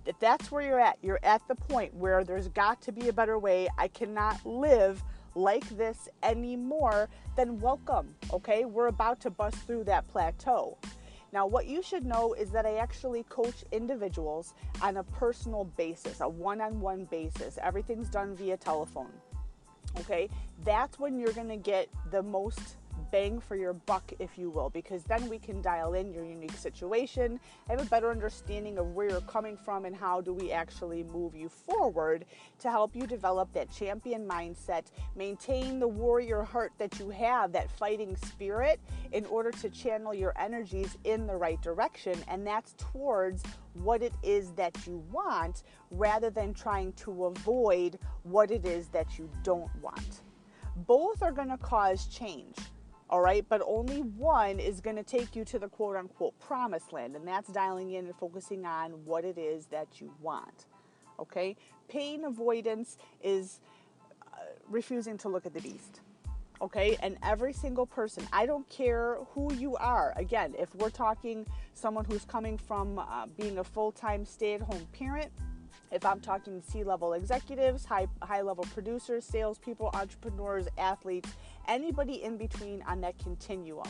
If 0.06 0.20
that's 0.20 0.52
where 0.52 0.62
you're 0.62 0.80
at, 0.80 0.98
you're 1.02 1.22
at 1.24 1.42
the 1.48 1.56
point 1.56 1.94
where 1.96 2.24
there's 2.24 2.50
got 2.50 2.82
to 2.82 2.92
be 2.92 3.08
a 3.08 3.14
better 3.14 3.40
way. 3.40 3.70
I 3.78 3.88
cannot 3.88 4.46
live 4.46 5.02
like 5.36 5.68
this 5.78 6.10
anymore, 6.22 7.10
then 7.36 7.60
welcome. 7.60 8.14
Okay, 8.32 8.66
we're 8.66 8.88
about 8.88 9.20
to 9.22 9.30
bust 9.30 9.58
through 9.66 9.86
that 9.86 10.08
plateau. 10.10 10.78
Now, 11.32 11.48
what 11.48 11.66
you 11.68 11.82
should 11.82 12.06
know 12.06 12.34
is 12.34 12.52
that 12.52 12.66
I 12.66 12.76
actually 12.76 13.24
coach 13.24 13.64
individuals 13.72 14.54
on 14.82 14.98
a 14.98 15.04
personal 15.04 15.66
basis, 15.76 16.22
a 16.22 16.30
one 16.30 16.62
on 16.62 16.80
one 16.80 17.06
basis. 17.06 17.58
Everything's 17.62 18.10
done 18.10 18.36
via 18.36 18.58
telephone 18.58 19.12
okay, 20.00 20.30
that's 20.64 21.00
when 21.00 21.20
you're 21.20 21.34
to 21.50 21.58
get 21.58 21.90
the 22.12 22.22
most 22.22 22.78
bang 23.16 23.40
for 23.40 23.56
your 23.56 23.72
buck, 23.72 24.12
if 24.20 24.38
you 24.38 24.50
will, 24.50 24.70
because 24.70 25.06
then 25.06 25.30
we 25.30 25.40
can 25.40 25.62
dial 25.62 25.94
in 25.94 26.12
your 26.12 26.26
unique 26.26 26.58
situation, 26.58 27.40
have 27.70 27.82
a 27.82 27.86
better 27.86 28.12
understanding 28.12 28.78
of 28.78 28.94
where 28.94 29.10
you're 29.10 29.22
coming 29.22 29.56
from 29.56 29.86
and 29.86 29.96
how 29.96 30.20
do 30.20 30.34
we 30.34 30.52
actually 30.52 31.02
move 31.02 31.34
you 31.34 31.48
forward 31.48 32.26
to 32.60 32.70
help 32.70 32.94
you 32.94 33.08
develop 33.08 33.50
that 33.54 33.72
champion 33.72 34.28
mindset, 34.28 34.88
maintain 35.16 35.80
the 35.80 35.88
warrior 35.88 36.44
heart 36.44 36.74
that 36.78 37.00
you 37.00 37.10
have, 37.10 37.54
that 37.54 37.72
fighting 37.72 38.18
spirit, 38.18 38.82
in 39.14 39.26
order 39.28 39.50
to 39.50 39.70
channel 39.70 40.14
your 40.14 40.34
energies 40.38 40.98
in 41.06 41.26
the 41.26 41.38
right 41.38 41.62
direction. 41.62 42.22
And 42.28 42.46
that's 42.46 42.74
towards 42.78 43.44
what 43.76 44.04
it 44.04 44.14
is 44.24 44.52
that 44.56 44.76
you 44.86 45.02
want 45.10 45.64
rather 45.90 46.30
than 46.30 46.54
trying 46.54 46.92
to 47.06 47.28
avoid 47.28 47.98
what 48.24 48.52
it 48.52 48.66
is 48.66 48.90
that 48.90 49.18
you 49.18 49.30
don't 49.42 49.74
want. 49.82 50.24
Both 50.76 51.24
are 51.24 51.32
going 51.32 51.48
to 51.48 51.58
cause 51.58 52.08
change 52.08 52.58
all 53.10 53.22
right? 53.22 53.46
But 53.48 53.62
only 53.66 54.02
one 54.02 54.60
is 54.60 54.82
going 54.82 54.96
to 54.96 55.04
take 55.04 55.36
you 55.36 55.46
to 55.46 55.60
the 55.60 55.68
quote 55.68 55.96
unquote 55.96 56.40
promised 56.40 56.94
land 56.94 57.16
and 57.16 57.28
that's 57.28 57.50
dialing 57.50 57.92
in 57.92 58.06
and 58.06 58.16
focusing 58.16 58.66
on 58.66 58.92
what 59.06 59.26
it 59.26 59.38
is 59.38 59.68
that 59.68 60.02
you 60.02 60.12
want 60.22 60.66
okay? 61.20 61.56
Pain 61.88 62.26
avoidance 62.26 62.98
is 63.24 63.62
uh, 64.34 64.38
refusing 64.70 65.18
to 65.20 65.30
look 65.30 65.46
at 65.46 65.54
the 65.54 65.62
beast 65.62 66.02
okay? 66.62 66.98
And 67.02 67.18
every 67.24 67.54
single 67.54 67.86
person 67.86 68.26
i 68.32 68.46
don't 68.46 68.68
care 68.70 69.18
who 69.34 69.54
you 69.54 69.76
are. 69.76 70.14
Again 70.16 70.54
if 70.58 70.74
we're 70.76 70.90
talking 70.90 71.46
someone 71.74 72.06
who's 72.06 72.26
coming 72.26 72.58
from 72.58 73.00
uh, 73.00 73.28
being 73.38 73.60
a 73.60 73.64
full-time 73.64 74.26
stay-at-home 74.26 74.88
parent 74.94 75.32
if 75.96 76.06
I'm 76.06 76.20
talking 76.20 76.62
C 76.62 76.84
level 76.84 77.14
executives, 77.14 77.86
high, 77.86 78.08
high 78.22 78.42
level 78.42 78.66
producers, 78.74 79.24
salespeople, 79.24 79.92
entrepreneurs, 79.94 80.68
athletes, 80.78 81.30
anybody 81.70 82.22
in 82.22 82.36
between 82.36 82.84
on 82.84 83.00
that 83.02 83.18
continuum. 83.18 83.88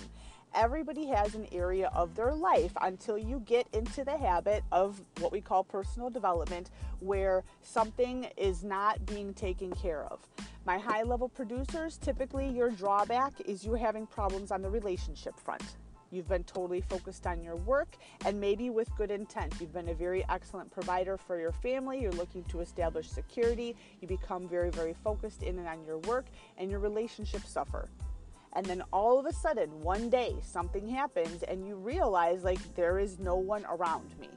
Everybody 0.54 1.08
has 1.08 1.34
an 1.34 1.48
area 1.52 1.92
of 1.96 2.16
their 2.16 2.34
life 2.34 2.72
until 2.80 3.18
you 3.18 3.42
get 3.46 3.68
into 3.74 4.06
the 4.06 4.18
habit 4.18 4.64
of 4.72 5.02
what 5.20 5.32
we 5.32 5.42
call 5.42 5.64
personal 5.64 6.12
development, 6.12 6.70
where 7.00 7.44
something 7.64 8.28
is 8.38 8.64
not 8.64 9.04
being 9.08 9.34
taken 9.34 9.72
care 9.72 10.04
of. 10.06 10.20
My 10.64 10.78
high 10.78 11.04
level 11.04 11.28
producers, 11.28 11.98
typically 11.98 12.48
your 12.48 12.70
drawback 12.70 13.34
is 13.42 13.66
you're 13.66 13.78
having 13.78 14.06
problems 14.06 14.52
on 14.52 14.62
the 14.62 14.70
relationship 14.70 15.38
front. 15.40 15.64
You've 16.12 16.28
been 16.28 16.44
totally 16.44 16.82
focused 16.82 17.28
on 17.28 17.42
your 17.42 17.56
work 17.56 17.98
and 18.26 18.40
maybe 18.40 18.70
with 18.70 18.90
good 18.96 19.12
intent. 19.12 19.54
You've 19.60 19.74
been 19.74 19.90
a 19.90 19.94
very 19.94 20.26
excellent 20.30 20.72
provider 20.72 21.18
for 21.18 21.40
your 21.40 21.52
family. 21.52 22.02
You're 22.02 22.12
looking 22.12 22.44
to 22.46 22.62
establish 22.62 23.10
security. 23.10 23.76
You 24.02 24.08
become 24.08 24.48
very, 24.48 24.72
very 24.72 24.94
focused 25.04 25.44
in 25.44 25.58
and 25.60 25.68
on 25.68 25.84
your 25.86 25.98
work, 26.00 26.26
and 26.58 26.70
your 26.70 26.80
relationships 26.80 27.50
suffer. 27.50 27.90
And 28.54 28.66
then 28.66 28.84
all 28.94 29.20
of 29.20 29.26
a 29.26 29.34
sudden, 29.34 29.70
one 29.82 30.10
day, 30.10 30.36
something 30.42 30.88
happens 30.88 31.44
and 31.44 31.68
you 31.68 31.76
realize 31.76 32.44
like 32.44 32.60
there 32.76 33.00
is 33.00 33.20
no 33.20 33.36
one 33.36 33.66
around 33.66 34.18
me. 34.20 34.30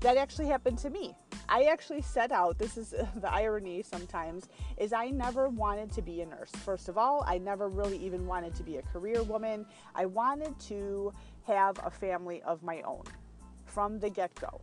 That 0.00 0.16
actually 0.16 0.46
happened 0.46 0.78
to 0.78 0.90
me. 0.90 1.14
I 1.48 1.64
actually 1.64 2.00
set 2.00 2.32
out, 2.32 2.58
this 2.58 2.76
is 2.76 2.90
the 3.16 3.32
irony 3.32 3.82
sometimes, 3.82 4.48
is 4.78 4.92
I 4.92 5.10
never 5.10 5.48
wanted 5.48 5.92
to 5.92 6.02
be 6.02 6.22
a 6.22 6.26
nurse. 6.26 6.50
First 6.64 6.88
of 6.88 6.96
all, 6.96 7.24
I 7.26 7.38
never 7.38 7.68
really 7.68 7.98
even 7.98 8.26
wanted 8.26 8.54
to 8.54 8.62
be 8.62 8.78
a 8.78 8.82
career 8.82 9.22
woman. 9.22 9.66
I 9.94 10.06
wanted 10.06 10.58
to 10.60 11.12
have 11.46 11.78
a 11.84 11.90
family 11.90 12.40
of 12.42 12.62
my 12.62 12.80
own 12.82 13.04
from 13.66 13.98
the 13.98 14.08
get 14.08 14.34
go. 14.36 14.60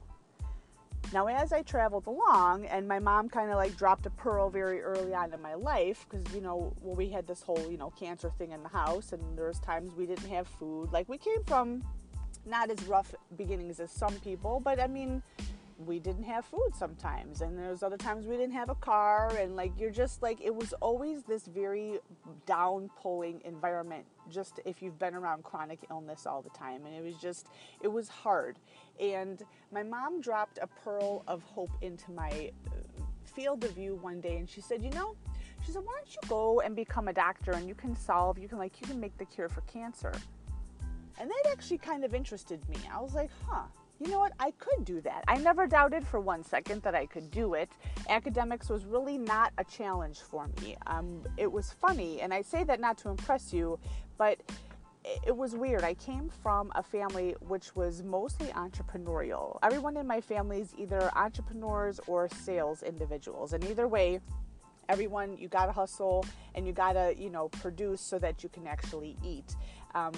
Now, 1.13 1.27
as 1.27 1.53
I 1.53 1.61
traveled 1.61 2.07
along, 2.07 2.65
and 2.65 2.85
my 2.85 2.99
mom 2.99 3.29
kind 3.29 3.49
of 3.49 3.55
like 3.55 3.77
dropped 3.77 4.05
a 4.05 4.09
pearl 4.09 4.49
very 4.49 4.81
early 4.81 5.13
on 5.13 5.33
in 5.33 5.41
my 5.41 5.53
life, 5.53 6.05
because 6.09 6.33
you 6.35 6.41
know, 6.41 6.73
well, 6.81 6.95
we 6.95 7.09
had 7.09 7.25
this 7.25 7.41
whole 7.41 7.71
you 7.71 7.77
know 7.77 7.91
cancer 7.91 8.29
thing 8.37 8.51
in 8.51 8.61
the 8.61 8.69
house, 8.69 9.13
and 9.13 9.37
there 9.37 9.47
was 9.47 9.59
times 9.59 9.93
we 9.95 10.05
didn't 10.05 10.27
have 10.27 10.47
food. 10.47 10.91
Like 10.91 11.07
we 11.07 11.17
came 11.17 11.43
from 11.45 11.81
not 12.47 12.69
as 12.71 12.83
rough 12.85 13.13
beginnings 13.37 13.79
as 13.79 13.91
some 13.91 14.13
people, 14.21 14.59
but 14.59 14.79
I 14.79 14.87
mean, 14.87 15.21
we 15.85 15.99
didn't 15.99 16.23
have 16.23 16.43
food 16.43 16.71
sometimes 16.73 17.41
and 17.41 17.57
there's 17.57 17.83
other 17.83 17.97
times 17.97 18.25
we 18.25 18.35
didn't 18.35 18.53
have 18.53 18.69
a 18.69 18.75
car 18.75 19.31
and 19.39 19.55
like 19.55 19.71
you're 19.77 19.91
just 19.91 20.23
like 20.23 20.41
it 20.41 20.53
was 20.53 20.73
always 20.81 21.21
this 21.23 21.45
very 21.45 21.99
down 22.47 22.89
pulling 22.99 23.39
environment 23.45 24.03
just 24.29 24.59
if 24.65 24.81
you've 24.81 24.97
been 24.97 25.13
around 25.13 25.43
chronic 25.43 25.79
illness 25.91 26.25
all 26.25 26.41
the 26.41 26.49
time 26.49 26.85
and 26.85 26.95
it 26.95 27.03
was 27.03 27.15
just 27.17 27.47
it 27.81 27.87
was 27.87 28.09
hard. 28.09 28.57
And 28.99 29.43
my 29.71 29.83
mom 29.83 30.19
dropped 30.19 30.57
a 30.61 30.67
pearl 30.67 31.23
of 31.27 31.43
hope 31.43 31.71
into 31.81 32.11
my 32.11 32.51
uh, 32.67 33.03
field 33.23 33.63
of 33.63 33.71
view 33.71 33.99
one 34.01 34.19
day 34.19 34.37
and 34.37 34.49
she 34.49 34.61
said 34.61 34.81
you 34.81 34.89
know 34.91 35.15
she 35.63 35.71
said 35.71 35.83
why 35.83 35.93
don't 35.95 36.09
you 36.09 36.29
go 36.29 36.61
and 36.61 36.75
become 36.75 37.07
a 37.07 37.13
doctor 37.13 37.51
and 37.51 37.67
you 37.67 37.75
can 37.75 37.95
solve 37.95 38.39
you 38.39 38.47
can 38.47 38.57
like 38.57 38.81
you 38.81 38.87
can 38.87 38.99
make 38.99 39.15
the 39.19 39.25
cure 39.25 39.47
for 39.47 39.61
cancer 39.61 40.11
and 41.19 41.29
that 41.29 41.51
actually 41.51 41.77
kind 41.77 42.03
of 42.03 42.13
interested 42.13 42.59
me 42.69 42.77
i 42.93 43.01
was 43.01 43.13
like 43.13 43.29
huh 43.47 43.63
you 43.99 44.11
know 44.11 44.19
what, 44.19 44.33
I 44.39 44.51
could 44.51 44.85
do 44.85 45.01
that. 45.01 45.23
I 45.27 45.37
never 45.37 45.65
doubted 45.65 46.05
for 46.05 46.19
one 46.19 46.43
second 46.43 46.83
that 46.83 46.93
I 46.93 47.07
could 47.07 47.31
do 47.31 47.55
it. 47.55 47.69
Academics 48.09 48.69
was 48.69 48.85
really 48.85 49.17
not 49.17 49.53
a 49.57 49.63
challenge 49.63 50.19
for 50.19 50.47
me. 50.61 50.75
Um, 50.85 51.23
it 51.35 51.51
was 51.51 51.71
funny, 51.71 52.21
and 52.21 52.31
I 52.33 52.43
say 52.43 52.63
that 52.65 52.79
not 52.79 52.97
to 52.99 53.09
impress 53.09 53.51
you, 53.51 53.79
but 54.17 54.39
it 55.25 55.35
was 55.35 55.55
weird. 55.55 55.83
I 55.83 55.95
came 55.95 56.29
from 56.43 56.71
a 56.75 56.83
family 56.83 57.35
which 57.47 57.75
was 57.75 58.03
mostly 58.03 58.47
entrepreneurial. 58.47 59.57
Everyone 59.63 59.97
in 59.97 60.05
my 60.05 60.21
family 60.21 60.61
is 60.61 60.75
either 60.77 61.09
entrepreneurs 61.15 61.99
or 62.05 62.29
sales 62.29 62.83
individuals, 62.83 63.53
and 63.53 63.63
either 63.63 63.87
way, 63.87 64.19
everyone 64.89 65.37
you 65.37 65.47
gotta 65.47 65.71
hustle 65.71 66.23
and 66.55 66.67
you 66.67 66.71
gotta 66.71 67.15
you 67.17 67.29
know 67.29 67.49
produce 67.49 67.99
so 68.01 68.19
that 68.19 68.43
you 68.43 68.49
can 68.49 68.67
actually 68.67 69.17
eat. 69.25 69.55
Um, 69.95 70.13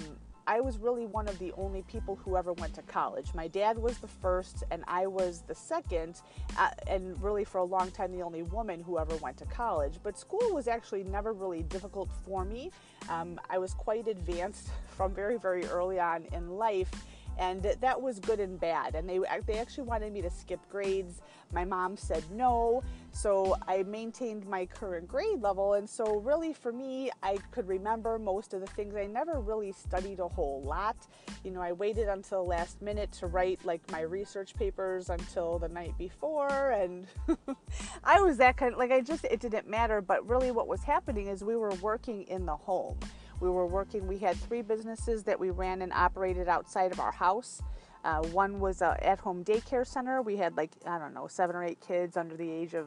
I 0.50 0.58
was 0.58 0.78
really 0.78 1.06
one 1.06 1.28
of 1.28 1.38
the 1.38 1.52
only 1.52 1.82
people 1.82 2.16
who 2.16 2.36
ever 2.36 2.52
went 2.54 2.74
to 2.74 2.82
college. 2.82 3.32
My 3.34 3.46
dad 3.46 3.78
was 3.78 3.98
the 3.98 4.08
first, 4.08 4.64
and 4.72 4.82
I 4.88 5.06
was 5.06 5.44
the 5.46 5.54
second, 5.54 6.22
uh, 6.58 6.70
and 6.88 7.22
really 7.22 7.44
for 7.44 7.58
a 7.58 7.64
long 7.64 7.92
time, 7.92 8.10
the 8.10 8.22
only 8.22 8.42
woman 8.42 8.82
who 8.82 8.98
ever 8.98 9.14
went 9.18 9.36
to 9.36 9.44
college. 9.44 10.00
But 10.02 10.18
school 10.18 10.52
was 10.52 10.66
actually 10.66 11.04
never 11.04 11.32
really 11.32 11.62
difficult 11.62 12.10
for 12.24 12.44
me. 12.44 12.72
Um, 13.08 13.38
I 13.48 13.58
was 13.58 13.74
quite 13.74 14.08
advanced 14.08 14.70
from 14.88 15.14
very, 15.14 15.38
very 15.38 15.66
early 15.66 16.00
on 16.00 16.24
in 16.32 16.50
life. 16.50 16.90
And 17.40 17.62
that 17.80 18.00
was 18.00 18.20
good 18.20 18.38
and 18.38 18.60
bad. 18.60 18.94
And 18.94 19.08
they 19.08 19.18
uh, 19.18 19.40
they 19.46 19.54
actually 19.54 19.84
wanted 19.84 20.12
me 20.12 20.20
to 20.22 20.30
skip 20.30 20.60
grades. 20.68 21.22
My 21.52 21.64
mom 21.64 21.96
said 21.96 22.22
no, 22.30 22.84
so 23.10 23.56
I 23.66 23.82
maintained 23.82 24.46
my 24.46 24.66
current 24.66 25.08
grade 25.08 25.40
level. 25.40 25.74
And 25.74 25.88
so 25.88 26.20
really 26.20 26.52
for 26.52 26.70
me, 26.70 27.10
I 27.22 27.38
could 27.50 27.66
remember 27.66 28.18
most 28.18 28.52
of 28.52 28.60
the 28.60 28.66
things. 28.68 28.94
I 28.94 29.06
never 29.06 29.40
really 29.40 29.72
studied 29.72 30.20
a 30.20 30.28
whole 30.28 30.62
lot. 30.62 30.96
You 31.42 31.50
know, 31.50 31.62
I 31.62 31.72
waited 31.72 32.08
until 32.08 32.44
the 32.44 32.50
last 32.50 32.82
minute 32.82 33.10
to 33.12 33.26
write 33.26 33.64
like 33.64 33.80
my 33.90 34.02
research 34.02 34.54
papers 34.54 35.08
until 35.08 35.58
the 35.58 35.68
night 35.68 35.96
before, 35.96 36.70
and 36.72 37.06
I 38.04 38.20
was 38.20 38.36
that 38.36 38.58
kind. 38.58 38.74
Of, 38.74 38.78
like 38.78 38.92
I 38.92 39.00
just 39.00 39.24
it 39.24 39.40
didn't 39.40 39.66
matter. 39.66 40.02
But 40.02 40.28
really, 40.28 40.50
what 40.50 40.68
was 40.68 40.84
happening 40.84 41.28
is 41.28 41.42
we 41.42 41.56
were 41.56 41.74
working 41.80 42.24
in 42.24 42.44
the 42.44 42.56
home. 42.56 42.98
We 43.40 43.48
were 43.50 43.66
working, 43.66 44.06
we 44.06 44.18
had 44.18 44.36
three 44.36 44.62
businesses 44.62 45.24
that 45.24 45.40
we 45.40 45.50
ran 45.50 45.82
and 45.82 45.92
operated 45.92 46.48
outside 46.48 46.92
of 46.92 47.00
our 47.00 47.12
house. 47.12 47.62
Uh, 48.04 48.22
one 48.28 48.60
was 48.60 48.82
a 48.82 48.96
at 49.06 49.18
home 49.20 49.44
daycare 49.44 49.86
center. 49.86 50.22
We 50.22 50.36
had 50.36 50.56
like, 50.56 50.70
I 50.86 50.98
don't 50.98 51.14
know, 51.14 51.26
seven 51.26 51.56
or 51.56 51.64
eight 51.64 51.80
kids 51.80 52.16
under 52.16 52.36
the 52.36 52.50
age 52.50 52.74
of 52.74 52.86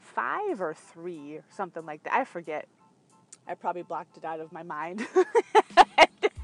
five 0.00 0.60
or 0.60 0.74
three, 0.74 1.36
or 1.36 1.44
something 1.50 1.84
like 1.84 2.02
that. 2.04 2.14
I 2.14 2.24
forget. 2.24 2.66
I 3.46 3.54
probably 3.54 3.82
blocked 3.82 4.16
it 4.16 4.24
out 4.24 4.40
of 4.40 4.50
my 4.52 4.62
mind. 4.62 5.06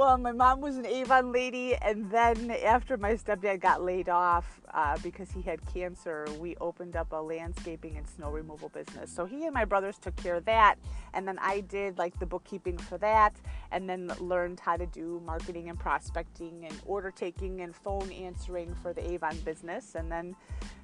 well, 0.00 0.16
my 0.16 0.32
mom 0.32 0.62
was 0.62 0.78
an 0.78 0.86
Avon 0.86 1.30
lady, 1.30 1.76
and 1.76 2.10
then 2.10 2.50
after 2.64 2.96
my 2.96 3.12
stepdad 3.12 3.60
got 3.60 3.82
laid 3.82 4.08
off 4.08 4.58
uh, 4.72 4.96
because 5.02 5.30
he 5.30 5.42
had 5.42 5.60
cancer, 5.66 6.26
we 6.38 6.56
opened 6.56 6.96
up 6.96 7.12
a 7.12 7.16
landscaping 7.16 7.98
and 7.98 8.08
snow 8.08 8.30
removal 8.30 8.70
business. 8.70 9.14
So 9.14 9.26
he 9.26 9.44
and 9.44 9.52
my 9.52 9.66
brothers 9.66 9.98
took 9.98 10.16
care 10.16 10.36
of 10.36 10.46
that, 10.46 10.76
and 11.12 11.28
then 11.28 11.38
I 11.38 11.60
did 11.60 11.98
like 11.98 12.18
the 12.18 12.24
bookkeeping 12.24 12.78
for 12.78 12.96
that, 12.96 13.34
and 13.72 13.86
then 13.86 14.10
learned 14.20 14.58
how 14.58 14.78
to 14.78 14.86
do 14.86 15.20
marketing 15.26 15.68
and 15.68 15.78
prospecting 15.78 16.64
and 16.64 16.80
order 16.86 17.10
taking 17.10 17.60
and 17.60 17.76
phone 17.76 18.10
answering 18.10 18.74
for 18.76 18.94
the 18.94 19.06
Avon 19.06 19.36
business, 19.40 19.96
and 19.96 20.10
then 20.10 20.34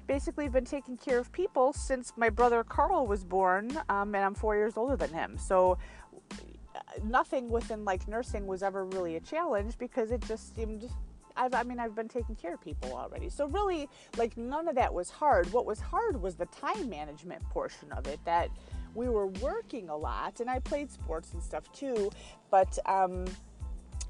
basically 0.05 0.47
been 0.47 0.63
taking 0.63 0.95
care 0.95 1.19
of 1.19 1.31
people 1.31 1.73
since 1.73 2.13
my 2.15 2.29
brother 2.29 2.63
Carl 2.63 3.07
was 3.07 3.23
born, 3.23 3.71
um, 3.89 4.13
and 4.13 4.23
I'm 4.23 4.35
four 4.35 4.55
years 4.55 4.77
older 4.77 4.95
than 4.95 5.11
him. 5.11 5.37
So 5.39 5.79
nothing 7.03 7.49
within 7.49 7.85
like 7.85 8.07
nursing 8.07 8.47
was 8.47 8.63
ever 8.63 8.85
really 8.85 9.15
a 9.15 9.19
challenge 9.19 9.77
because 9.77 10.11
it 10.11 10.21
just 10.27 10.55
seemed 10.55 10.89
I've, 11.37 11.53
I 11.53 11.63
mean, 11.63 11.79
I've 11.79 11.95
been 11.95 12.07
taking 12.07 12.35
care 12.35 12.55
of 12.55 12.61
people 12.61 12.93
already. 12.93 13.29
So, 13.29 13.45
really, 13.47 13.87
like, 14.17 14.35
none 14.37 14.67
of 14.67 14.75
that 14.75 14.93
was 14.93 15.09
hard. 15.09 15.51
What 15.53 15.65
was 15.65 15.79
hard 15.79 16.19
was 16.21 16.35
the 16.35 16.47
time 16.47 16.89
management 16.89 17.47
portion 17.49 17.91
of 17.91 18.07
it 18.07 18.19
that 18.25 18.49
we 18.95 19.07
were 19.07 19.27
working 19.27 19.89
a 19.89 19.95
lot, 19.95 20.39
and 20.39 20.49
I 20.49 20.59
played 20.59 20.91
sports 20.91 21.33
and 21.33 21.43
stuff 21.43 21.71
too. 21.71 22.09
But, 22.49 22.77
um, 22.87 23.25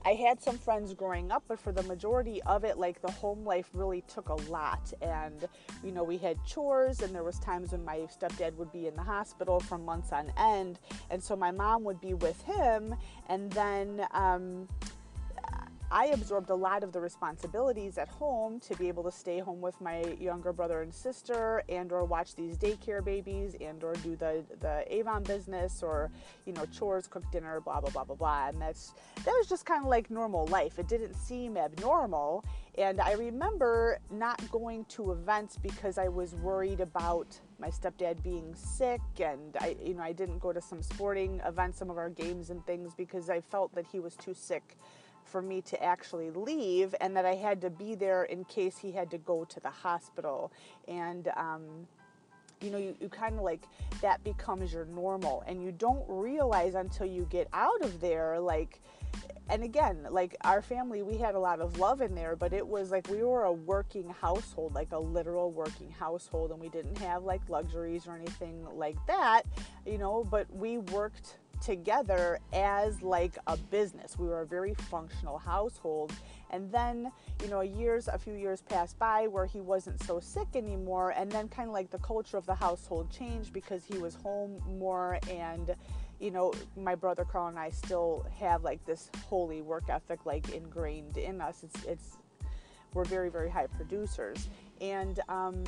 I 0.06 0.14
had 0.14 0.42
some 0.42 0.58
friends 0.58 0.94
growing 0.94 1.32
up, 1.32 1.44
but 1.48 1.60
for 1.60 1.72
the 1.72 1.84
majority 1.84 2.42
of 2.44 2.64
it, 2.64 2.78
like 2.78 3.02
the 3.02 3.12
home 3.12 3.46
life 3.46 3.70
really 3.74 4.02
took 4.08 4.30
a 4.30 4.36
lot. 4.50 4.94
And, 5.02 5.48
you 5.84 5.92
know, 5.92 6.04
we 6.04 6.18
had 6.18 6.38
chores, 6.46 7.02
and 7.02 7.14
there 7.14 7.24
was 7.24 7.40
times 7.40 7.72
when 7.74 7.84
my 7.84 7.98
stepdad 8.00 8.56
would 8.56 8.72
be 8.72 8.88
in 8.88 8.96
the 8.96 9.04
hospital 9.04 9.60
for 9.60 9.78
months 9.78 10.12
on 10.14 10.32
end. 10.38 10.80
And 11.10 11.22
so 11.22 11.36
my 11.36 11.52
mom 11.52 11.84
would 11.84 12.00
be 12.00 12.14
with 12.14 12.42
him, 12.44 12.96
and 13.28 13.52
then, 13.52 14.06
um, 14.14 14.68
I 15.90 16.08
absorbed 16.08 16.50
a 16.50 16.56
lot 16.56 16.84
of 16.84 16.92
the 16.92 17.00
responsibilities 17.00 17.98
at 17.98 18.10
home 18.10 18.60
to 18.62 18.76
be 18.76 18.90
able 18.90 19.04
to 19.04 19.12
stay 19.12 19.40
home 19.40 19.62
with 19.62 19.80
my 19.80 20.04
younger 20.20 20.52
brother 20.52 20.82
and 20.82 20.94
sister 20.94 21.64
and 21.70 21.94
or 21.94 22.04
watch 22.04 22.36
these 22.36 22.58
daycare 22.58 23.04
babies 23.04 23.56
and 23.62 23.82
or 23.84 23.94
do 23.96 24.18
the 24.18 24.44
the 24.60 24.84
Avon 24.94 25.24
business 25.24 25.82
or 25.82 26.12
you 26.46 26.52
know 26.52 26.66
chores 26.66 27.08
cook 27.08 27.24
dinner 27.32 27.62
blah 27.62 27.80
blah 27.80 27.90
blah 27.90 28.04
blah 28.04 28.16
blah. 28.16 28.50
And 28.50 28.62
that's 28.62 28.94
that 29.24 29.32
was 29.32 29.48
just 29.48 29.66
kind 29.66 29.82
of 29.82 29.90
like 29.90 30.12
normal 30.12 30.46
life. 30.48 30.78
It 30.78 30.90
didn't 30.90 31.14
seem 31.14 31.56
abnormal. 31.56 32.44
And 32.78 33.00
I 33.00 33.14
remember 33.14 34.00
not 34.12 34.40
going 34.52 34.86
to 34.90 35.14
events 35.14 35.58
because 35.58 35.98
I 35.98 36.10
was 36.10 36.36
worried 36.36 36.82
about 36.82 37.40
my 37.60 37.70
stepdad 37.70 38.22
being 38.22 38.54
sick 38.54 39.02
and 39.20 39.56
I 39.62 39.78
you 39.82 39.94
know 39.94 40.04
I 40.04 40.12
didn't 40.12 40.40
go 40.40 40.52
to 40.52 40.62
some 40.62 40.82
sporting 40.82 41.40
events 41.46 41.80
some 41.80 41.90
of 41.90 41.98
our 41.98 42.10
games 42.10 42.50
and 42.50 42.64
things 42.68 42.94
because 42.94 43.30
I 43.30 43.40
felt 43.40 43.74
that 43.76 43.86
he 43.88 44.00
was 44.00 44.16
too 44.18 44.34
sick 44.34 44.78
for 45.28 45.42
me 45.42 45.62
to 45.62 45.84
actually 45.84 46.32
leave 46.32 46.96
and 47.02 47.16
that 47.16 47.26
I 47.26 47.36
had 47.36 47.62
to 47.62 47.70
be 47.70 47.96
there 47.96 48.24
in 48.24 48.46
case 48.46 48.78
he 48.78 48.92
had 48.92 49.12
to 49.12 49.18
go 49.18 49.46
to 49.46 49.60
the 49.60 49.70
hospital. 49.70 50.52
And, 50.88 51.30
um, 51.36 51.88
you 52.62 52.72
know, 52.72 52.78
you, 52.78 52.96
you 53.00 53.10
kind 53.10 53.36
of 53.36 53.42
like 53.42 53.64
that 54.02 54.24
becomes 54.24 54.74
your 54.74 54.86
normal, 54.86 55.44
and 55.48 55.64
you 55.64 55.72
don't 55.72 56.04
realize 56.08 56.74
until 56.74 57.06
you 57.06 57.28
get 57.30 57.48
out 57.54 57.84
of 57.84 58.02
there, 58.02 58.40
like, 58.40 58.82
and 59.50 59.64
again, 59.64 60.08
like 60.10 60.36
our 60.42 60.62
family, 60.62 61.04
we 61.04 61.18
had 61.18 61.36
a 61.36 61.40
lot 61.40 61.62
of 61.62 61.78
love 61.80 62.02
in 62.02 62.16
there, 62.16 62.36
but 62.36 62.54
it 62.54 62.68
was 62.68 62.92
like 62.92 63.08
we 63.10 63.24
were 63.24 63.44
a 63.44 63.54
working 63.54 64.10
household, 64.10 64.74
like 64.74 64.92
a 64.92 64.98
literal 64.98 65.52
working 65.52 65.92
household, 65.92 66.52
and 66.52 66.60
we 66.60 66.70
didn't 66.70 66.98
have 66.98 67.24
like 67.24 67.48
luxuries 67.48 68.08
or 68.08 68.16
anything 68.16 68.66
like 68.74 68.98
that, 69.06 69.44
you 69.86 69.98
know, 69.98 70.24
but 70.24 70.52
we 70.54 70.80
worked 70.80 71.38
together 71.62 72.40
as 72.54 73.02
like 73.02 73.38
a 73.48 73.58
business. 73.58 74.18
We 74.18 74.28
were 74.28 74.42
a 74.42 74.46
very 74.46 74.74
functional 74.74 75.38
household. 75.38 76.14
And 76.50 76.72
then, 76.72 77.12
you 77.44 77.50
know, 77.50 77.62
years, 77.62 78.08
a 78.08 78.18
few 78.18 78.34
years 78.34 78.62
passed 78.62 78.98
by 79.00 79.28
where 79.28 79.46
he 79.46 79.60
wasn't 79.60 80.02
so 80.04 80.20
sick 80.20 80.48
anymore. 80.56 81.12
And 81.12 81.32
then 81.32 81.50
kind 81.50 81.68
of 81.68 81.74
like 81.74 81.90
the 81.90 82.00
culture 82.00 82.38
of 82.38 82.46
the 82.46 82.56
household 82.56 83.10
changed 83.12 83.52
because 83.54 83.84
he 83.84 83.98
was 83.98 84.16
home 84.16 84.62
more 84.80 85.20
and 85.30 85.76
you 86.20 86.32
know, 86.32 86.52
my 86.76 86.96
brother 86.96 87.24
Carl 87.24 87.48
and 87.48 87.60
I 87.60 87.70
still 87.70 88.26
have 88.40 88.64
like 88.64 88.84
this 88.86 89.12
holy 89.28 89.62
work 89.62 89.84
ethic 89.90 90.26
like 90.26 90.52
ingrained 90.54 91.18
in 91.18 91.42
us. 91.42 91.64
It's 91.64 91.84
it's 91.86 92.18
we're 92.94 93.06
very 93.06 93.30
very 93.30 93.50
high 93.50 93.68
producers, 93.68 94.50
and 94.82 95.20
um, 95.30 95.64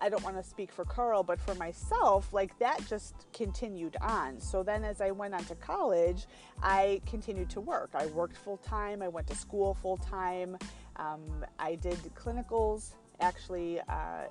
I 0.00 0.08
don't 0.08 0.22
want 0.22 0.36
to 0.36 0.42
speak 0.42 0.72
for 0.72 0.84
Carl, 0.84 1.22
but 1.22 1.40
for 1.40 1.54
myself, 1.54 2.32
like 2.32 2.58
that 2.58 2.86
just 2.88 3.26
continued 3.32 3.96
on. 4.00 4.40
So 4.40 4.62
then 4.62 4.84
as 4.84 5.00
I 5.00 5.10
went 5.10 5.34
on 5.34 5.44
to 5.46 5.54
college, 5.56 6.26
I 6.62 7.00
continued 7.06 7.50
to 7.50 7.60
work. 7.60 7.90
I 7.94 8.06
worked 8.06 8.36
full 8.36 8.58
time, 8.58 9.02
I 9.02 9.08
went 9.08 9.26
to 9.28 9.34
school 9.34 9.74
full 9.74 9.96
time, 9.96 10.56
um, 10.96 11.44
I 11.58 11.74
did 11.76 11.98
clinicals 12.14 12.94
actually. 13.20 13.80
Uh, 13.88 14.26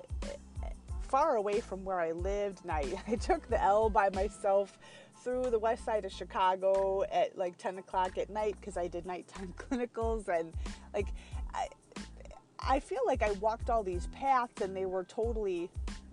far 1.08 1.36
away 1.36 1.58
from 1.60 1.84
where 1.84 2.00
I 2.00 2.12
lived, 2.12 2.60
and 2.62 2.70
I, 2.70 2.84
I 3.08 3.16
took 3.16 3.48
the 3.48 3.60
L 3.62 3.90
by 3.90 4.10
myself 4.10 4.78
through 5.24 5.50
the 5.50 5.58
west 5.58 5.84
side 5.84 6.04
of 6.04 6.12
Chicago 6.12 7.02
at 7.10 7.36
like 7.36 7.56
10 7.58 7.78
o'clock 7.78 8.18
at 8.18 8.30
night 8.30 8.56
because 8.60 8.76
I 8.76 8.86
did 8.86 9.04
nighttime 9.04 9.52
clinicals 9.58 10.28
and 10.28 10.52
like 10.94 11.08
I, 11.54 11.66
I 12.60 12.80
feel 12.80 13.00
like 13.06 13.22
I 13.22 13.32
walked 13.32 13.70
all 13.70 13.82
these 13.82 14.08
paths 14.08 14.60
and 14.60 14.76
they 14.76 14.86
were 14.86 15.04
totally 15.04 15.70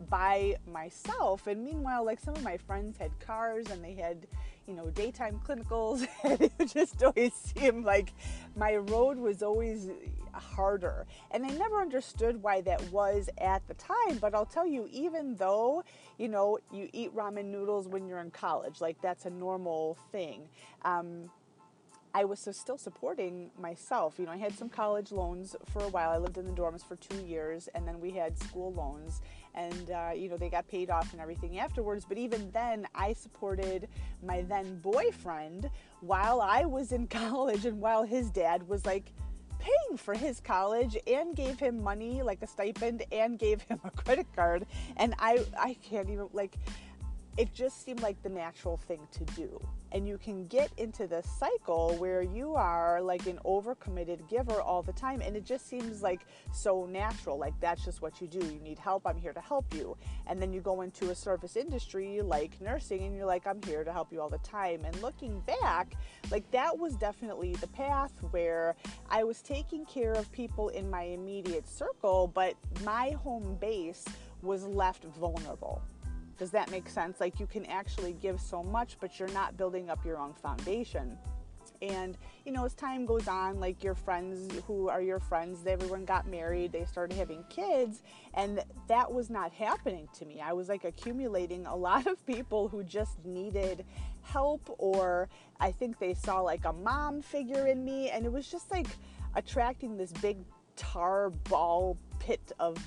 by 0.09 0.57
myself. 0.71 1.47
And 1.47 1.63
meanwhile, 1.63 2.05
like 2.05 2.19
some 2.19 2.35
of 2.35 2.43
my 2.43 2.57
friends 2.57 2.97
had 2.97 3.11
cars 3.19 3.69
and 3.71 3.83
they 3.83 3.93
had, 3.93 4.27
you 4.67 4.73
know, 4.73 4.89
daytime 4.89 5.39
clinicals. 5.45 6.07
and 6.23 6.41
it 6.41 6.67
just 6.67 7.01
always 7.03 7.33
seemed 7.33 7.85
like 7.85 8.13
my 8.55 8.75
road 8.75 9.17
was 9.17 9.41
always 9.41 9.89
harder. 10.33 11.05
And 11.31 11.45
I 11.45 11.49
never 11.49 11.81
understood 11.81 12.41
why 12.41 12.61
that 12.61 12.81
was 12.91 13.29
at 13.39 13.65
the 13.67 13.73
time. 13.75 14.17
But 14.19 14.35
I'll 14.35 14.45
tell 14.45 14.67
you, 14.67 14.87
even 14.91 15.35
though, 15.35 15.83
you 16.17 16.27
know, 16.27 16.59
you 16.71 16.89
eat 16.93 17.15
ramen 17.15 17.45
noodles 17.45 17.87
when 17.87 18.07
you're 18.07 18.19
in 18.19 18.31
college, 18.31 18.81
like 18.81 19.01
that's 19.01 19.25
a 19.25 19.29
normal 19.29 19.97
thing. 20.11 20.47
Um, 20.83 21.29
I 22.15 22.23
was 22.23 22.39
so 22.39 22.53
still 22.53 22.77
supporting 22.77 23.51
myself. 23.59 24.15
You 24.17 24.25
know, 24.25 24.31
I 24.31 24.37
had 24.37 24.57
some 24.57 24.69
college 24.69 25.11
loans 25.11 25.53
for 25.65 25.83
a 25.83 25.89
while. 25.89 26.11
I 26.11 26.17
lived 26.17 26.37
in 26.37 26.45
the 26.45 26.53
dorms 26.53 26.81
for 26.81 26.95
two 26.95 27.21
years, 27.25 27.67
and 27.75 27.85
then 27.85 27.99
we 27.99 28.09
had 28.09 28.39
school 28.39 28.71
loans, 28.71 29.21
and 29.53 29.91
uh, 29.91 30.11
you 30.15 30.29
know 30.29 30.37
they 30.37 30.47
got 30.47 30.65
paid 30.69 30.89
off 30.89 31.11
and 31.11 31.21
everything 31.21 31.59
afterwards. 31.59 32.05
But 32.07 32.17
even 32.17 32.49
then, 32.51 32.87
I 32.95 33.11
supported 33.11 33.89
my 34.23 34.43
then 34.43 34.79
boyfriend 34.79 35.69
while 35.99 36.39
I 36.39 36.63
was 36.63 36.93
in 36.93 37.05
college, 37.23 37.65
and 37.65 37.81
while 37.81 38.03
his 38.03 38.31
dad 38.31 38.65
was 38.65 38.85
like 38.85 39.11
paying 39.59 39.97
for 39.97 40.13
his 40.13 40.39
college 40.39 40.95
and 41.07 41.35
gave 41.35 41.59
him 41.59 41.83
money 41.83 42.21
like 42.21 42.41
a 42.41 42.47
stipend 42.47 43.03
and 43.11 43.37
gave 43.37 43.61
him 43.63 43.79
a 43.83 43.89
credit 43.89 44.27
card 44.35 44.65
and 44.97 45.15
I 45.17 45.43
I 45.57 45.75
can't 45.81 46.09
even 46.09 46.27
like 46.33 46.55
it 47.37 47.53
just 47.53 47.83
seemed 47.83 48.01
like 48.01 48.21
the 48.23 48.29
natural 48.29 48.77
thing 48.77 49.01
to 49.11 49.25
do. 49.35 49.59
And 49.91 50.07
you 50.07 50.17
can 50.17 50.45
get 50.47 50.71
into 50.77 51.05
this 51.05 51.25
cycle 51.37 51.95
where 51.97 52.21
you 52.21 52.55
are 52.55 53.01
like 53.01 53.27
an 53.27 53.39
overcommitted 53.45 54.27
giver 54.29 54.61
all 54.61 54.81
the 54.81 54.93
time. 54.93 55.21
And 55.21 55.35
it 55.35 55.45
just 55.45 55.67
seems 55.67 56.01
like 56.01 56.21
so 56.53 56.85
natural. 56.85 57.37
Like 57.37 57.53
that's 57.59 57.83
just 57.83 58.01
what 58.01 58.21
you 58.21 58.27
do. 58.27 58.39
You 58.39 58.59
need 58.61 58.79
help, 58.79 59.05
I'm 59.05 59.17
here 59.17 59.33
to 59.33 59.41
help 59.41 59.73
you. 59.73 59.97
And 60.27 60.41
then 60.41 60.53
you 60.53 60.61
go 60.61 60.81
into 60.81 61.11
a 61.11 61.15
service 61.15 61.55
industry 61.57 62.21
like 62.21 62.59
nursing 62.61 63.03
and 63.03 63.15
you're 63.15 63.25
like, 63.25 63.45
I'm 63.45 63.61
here 63.63 63.83
to 63.83 63.91
help 63.91 64.13
you 64.13 64.21
all 64.21 64.29
the 64.29 64.37
time. 64.39 64.85
And 64.85 65.01
looking 65.01 65.41
back, 65.41 65.93
like 66.31 66.49
that 66.51 66.77
was 66.77 66.95
definitely 66.95 67.53
the 67.55 67.67
path 67.67 68.13
where 68.31 68.75
I 69.09 69.23
was 69.23 69.41
taking 69.41 69.85
care 69.85 70.13
of 70.13 70.31
people 70.31 70.69
in 70.69 70.89
my 70.89 71.03
immediate 71.03 71.67
circle, 71.67 72.27
but 72.33 72.55
my 72.83 73.11
home 73.11 73.57
base 73.59 74.05
was 74.41 74.65
left 74.65 75.03
vulnerable 75.03 75.81
does 76.37 76.51
that 76.51 76.69
make 76.71 76.89
sense? 76.89 77.19
Like 77.19 77.39
you 77.39 77.47
can 77.47 77.65
actually 77.65 78.13
give 78.13 78.39
so 78.39 78.63
much, 78.63 78.97
but 78.99 79.19
you're 79.19 79.29
not 79.29 79.57
building 79.57 79.89
up 79.89 80.05
your 80.05 80.17
own 80.17 80.33
foundation. 80.33 81.17
And, 81.81 82.17
you 82.45 82.51
know, 82.51 82.65
as 82.65 82.73
time 82.73 83.05
goes 83.05 83.27
on, 83.27 83.59
like 83.59 83.83
your 83.83 83.95
friends 83.95 84.49
who 84.65 84.89
are 84.89 85.01
your 85.01 85.19
friends, 85.19 85.65
everyone 85.67 86.05
got 86.05 86.27
married, 86.27 86.71
they 86.71 86.85
started 86.85 87.17
having 87.17 87.43
kids, 87.49 88.01
and 88.33 88.63
that 88.87 89.11
was 89.11 89.29
not 89.29 89.51
happening 89.51 90.07
to 90.17 90.25
me. 90.25 90.41
I 90.41 90.53
was 90.53 90.69
like 90.69 90.83
accumulating 90.83 91.65
a 91.65 91.75
lot 91.75 92.07
of 92.07 92.25
people 92.25 92.67
who 92.69 92.83
just 92.83 93.23
needed 93.25 93.85
help, 94.21 94.73
or 94.77 95.27
I 95.59 95.71
think 95.71 95.99
they 95.99 96.13
saw 96.13 96.39
like 96.39 96.65
a 96.65 96.73
mom 96.73 97.21
figure 97.21 97.67
in 97.67 97.83
me, 97.83 98.09
and 98.09 98.25
it 98.25 98.31
was 98.31 98.49
just 98.49 98.71
like 98.71 98.87
attracting 99.35 99.97
this 99.97 100.11
big 100.13 100.37
tar 100.75 101.29
ball 101.49 101.97
pit 102.19 102.51
of 102.59 102.77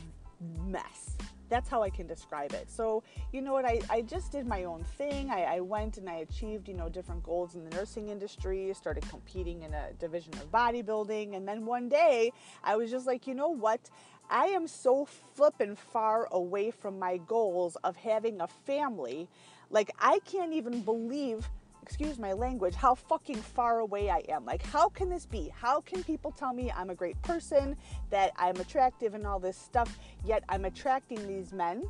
mess 0.66 1.16
that's 1.48 1.68
how 1.68 1.82
I 1.82 1.90
can 1.90 2.06
describe 2.06 2.52
it. 2.52 2.70
So, 2.70 3.02
you 3.32 3.40
know 3.40 3.52
what, 3.52 3.64
I, 3.64 3.80
I 3.90 4.02
just 4.02 4.32
did 4.32 4.46
my 4.46 4.64
own 4.64 4.84
thing. 4.96 5.30
I, 5.30 5.56
I 5.56 5.60
went 5.60 5.98
and 5.98 6.08
I 6.08 6.16
achieved, 6.16 6.68
you 6.68 6.74
know, 6.74 6.88
different 6.88 7.22
goals 7.22 7.54
in 7.54 7.68
the 7.68 7.70
nursing 7.76 8.08
industry, 8.08 8.72
started 8.74 9.08
competing 9.08 9.62
in 9.62 9.74
a 9.74 9.92
division 9.98 10.32
of 10.34 10.50
bodybuilding. 10.50 11.36
And 11.36 11.46
then 11.46 11.64
one 11.64 11.88
day 11.88 12.32
I 12.62 12.76
was 12.76 12.90
just 12.90 13.06
like, 13.06 13.26
you 13.26 13.34
know 13.34 13.48
what? 13.48 13.90
I 14.30 14.46
am 14.46 14.68
so 14.68 15.06
flippin' 15.06 15.74
far 15.74 16.28
away 16.30 16.70
from 16.70 16.98
my 16.98 17.16
goals 17.16 17.76
of 17.82 17.96
having 17.96 18.40
a 18.40 18.46
family. 18.46 19.28
Like, 19.70 19.90
I 19.98 20.18
can't 20.20 20.52
even 20.52 20.82
believe 20.82 21.48
excuse 21.88 22.18
my 22.18 22.34
language, 22.34 22.74
how 22.74 22.94
fucking 22.94 23.36
far 23.36 23.78
away 23.78 24.10
I 24.10 24.22
am. 24.28 24.44
Like, 24.44 24.62
how 24.62 24.90
can 24.90 25.08
this 25.08 25.24
be? 25.24 25.50
How 25.58 25.80
can 25.80 26.04
people 26.04 26.30
tell 26.30 26.52
me 26.52 26.70
I'm 26.70 26.90
a 26.90 26.94
great 26.94 27.20
person, 27.22 27.76
that 28.10 28.32
I'm 28.36 28.56
attractive 28.56 29.14
and 29.14 29.26
all 29.26 29.40
this 29.40 29.56
stuff, 29.56 29.98
yet 30.22 30.44
I'm 30.50 30.66
attracting 30.66 31.26
these 31.26 31.54
men 31.54 31.84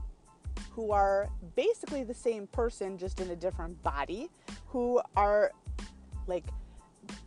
who 0.70 0.92
are 0.92 1.28
basically 1.56 2.04
the 2.04 2.14
same 2.14 2.46
person, 2.46 2.96
just 2.96 3.18
in 3.18 3.28
a 3.30 3.37
different 3.37 3.82
body, 3.82 4.30
who 4.68 5.00
are 5.16 5.50
like, 6.28 6.44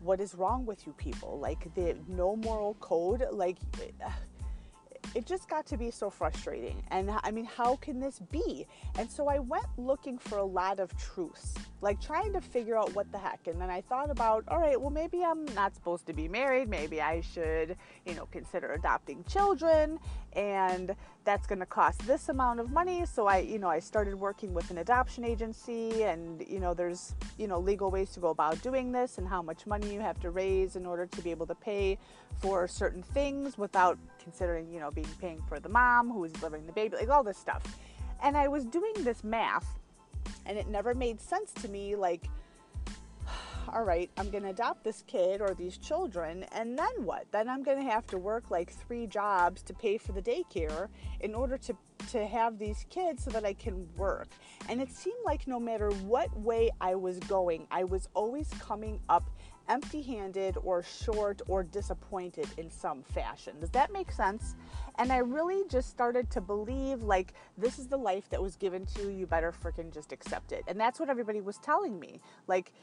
what 0.01 0.21
is 0.21 0.33
wrong 0.35 0.65
with 0.65 0.87
you 0.87 0.93
people? 0.93 1.39
Like, 1.39 1.75
the 1.75 1.97
no 2.07 2.37
moral 2.37 2.75
code, 2.75 3.25
like, 3.33 3.57
eh, 3.81 4.09
it 5.13 5.25
just 5.25 5.49
got 5.49 5.65
to 5.67 5.77
be 5.77 5.91
so 5.91 6.09
frustrating. 6.09 6.81
And 6.89 7.11
I 7.23 7.31
mean, 7.31 7.45
how 7.45 7.75
can 7.77 7.99
this 7.99 8.19
be? 8.31 8.65
And 8.97 9.09
so 9.09 9.27
I 9.27 9.39
went 9.39 9.65
looking 9.77 10.17
for 10.17 10.37
a 10.37 10.45
lot 10.45 10.79
of 10.79 10.95
truths, 10.97 11.55
like 11.81 11.99
trying 11.99 12.33
to 12.33 12.41
figure 12.41 12.77
out 12.77 12.93
what 12.95 13.11
the 13.11 13.17
heck. 13.17 13.47
And 13.47 13.59
then 13.59 13.69
I 13.69 13.81
thought 13.81 14.09
about, 14.09 14.43
all 14.47 14.59
right, 14.59 14.79
well, 14.79 14.89
maybe 14.89 15.23
I'm 15.23 15.45
not 15.53 15.75
supposed 15.75 16.05
to 16.07 16.13
be 16.13 16.27
married. 16.27 16.69
Maybe 16.69 17.01
I 17.01 17.21
should, 17.21 17.75
you 18.05 18.15
know, 18.15 18.27
consider 18.31 18.73
adopting 18.73 19.23
children. 19.25 19.99
And 20.33 20.95
that's 21.23 21.45
going 21.45 21.59
to 21.59 21.65
cost 21.65 22.05
this 22.07 22.29
amount 22.29 22.59
of 22.59 22.71
money. 22.71 23.05
So 23.05 23.27
I, 23.27 23.39
you 23.39 23.59
know, 23.59 23.69
I 23.69 23.79
started 23.79 24.15
working 24.15 24.53
with 24.53 24.71
an 24.71 24.79
adoption 24.79 25.23
agency 25.23 26.03
and, 26.03 26.45
you 26.47 26.59
know, 26.59 26.73
there's, 26.73 27.15
you 27.37 27.47
know, 27.47 27.59
legal 27.59 27.91
ways 27.91 28.09
to 28.11 28.19
go 28.19 28.29
about 28.29 28.61
doing 28.61 28.91
this 28.91 29.17
and 29.17 29.27
how 29.27 29.41
much 29.41 29.67
money 29.67 29.93
you 29.93 29.99
have 29.99 30.19
to 30.21 30.31
raise 30.31 30.75
in 30.75 30.85
order 30.85 31.05
to 31.05 31.21
be 31.21 31.31
able 31.31 31.45
to 31.47 31.55
pay 31.55 31.97
for 32.39 32.67
certain 32.67 33.03
things 33.03 33.57
without 33.57 33.97
considering, 34.21 34.71
you 34.71 34.79
know, 34.79 34.89
being 34.91 35.07
paying 35.19 35.41
for 35.47 35.59
the 35.59 35.69
mom 35.69 36.09
who 36.09 36.23
is 36.23 36.31
delivering 36.33 36.65
the 36.65 36.73
baby, 36.73 36.95
like 36.95 37.09
all 37.09 37.23
this 37.23 37.37
stuff. 37.37 37.63
And 38.23 38.35
I 38.35 38.47
was 38.47 38.65
doing 38.65 38.93
this 38.99 39.23
math 39.23 39.77
and 40.45 40.57
it 40.57 40.67
never 40.67 40.93
made 40.95 41.21
sense 41.21 41.51
to 41.53 41.67
me 41.67 41.95
like 41.95 42.27
all 43.69 43.83
right, 43.83 44.09
I'm 44.17 44.29
going 44.29 44.43
to 44.43 44.49
adopt 44.49 44.83
this 44.83 45.03
kid 45.07 45.41
or 45.41 45.53
these 45.53 45.77
children, 45.77 46.43
and 46.51 46.77
then 46.77 46.91
what? 47.03 47.25
Then 47.31 47.49
I'm 47.49 47.63
going 47.63 47.77
to 47.77 47.89
have 47.89 48.05
to 48.07 48.17
work 48.17 48.51
like 48.51 48.71
three 48.71 49.07
jobs 49.07 49.61
to 49.63 49.73
pay 49.73 49.97
for 49.97 50.11
the 50.11 50.21
daycare 50.21 50.87
in 51.19 51.33
order 51.35 51.57
to, 51.57 51.75
to 52.11 52.25
have 52.25 52.57
these 52.57 52.85
kids 52.89 53.23
so 53.23 53.31
that 53.31 53.45
I 53.45 53.53
can 53.53 53.87
work. 53.95 54.27
And 54.69 54.81
it 54.81 54.91
seemed 54.91 55.23
like 55.25 55.47
no 55.47 55.59
matter 55.59 55.91
what 55.91 56.35
way 56.37 56.71
I 56.79 56.95
was 56.95 57.19
going, 57.19 57.67
I 57.71 57.83
was 57.83 58.09
always 58.13 58.49
coming 58.59 58.99
up 59.09 59.29
empty 59.69 60.01
handed 60.01 60.57
or 60.63 60.83
short 60.83 61.41
or 61.47 61.63
disappointed 61.63 62.47
in 62.57 62.69
some 62.69 63.03
fashion. 63.03 63.59
Does 63.59 63.69
that 63.71 63.93
make 63.93 64.11
sense? 64.11 64.55
And 64.97 65.11
I 65.11 65.17
really 65.17 65.63
just 65.69 65.89
started 65.89 66.29
to 66.31 66.41
believe 66.41 67.03
like 67.03 67.33
this 67.57 67.79
is 67.79 67.87
the 67.87 67.97
life 67.97 68.29
that 68.29 68.41
was 68.41 68.55
given 68.57 68.85
to 68.87 69.03
you, 69.03 69.09
you 69.09 69.25
better 69.25 69.53
freaking 69.53 69.93
just 69.93 70.11
accept 70.11 70.51
it. 70.51 70.63
And 70.67 70.79
that's 70.79 70.99
what 70.99 71.09
everybody 71.09 71.39
was 71.41 71.57
telling 71.57 71.99
me. 71.99 72.19
Like, 72.47 72.73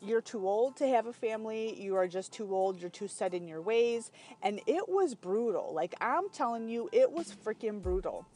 you're 0.00 0.20
too 0.20 0.48
old 0.48 0.76
to 0.76 0.86
have 0.88 1.06
a 1.06 1.12
family. 1.12 1.80
You 1.80 1.96
are 1.96 2.08
just 2.08 2.32
too 2.32 2.54
old. 2.54 2.80
You're 2.80 2.90
too 2.90 3.08
set 3.08 3.34
in 3.34 3.48
your 3.48 3.62
ways. 3.62 4.10
And 4.42 4.60
it 4.66 4.88
was 4.88 5.14
brutal. 5.14 5.72
Like, 5.74 5.94
I'm 6.00 6.28
telling 6.30 6.68
you, 6.68 6.88
it 6.92 7.10
was 7.10 7.34
freaking 7.44 7.82
brutal. 7.82 8.26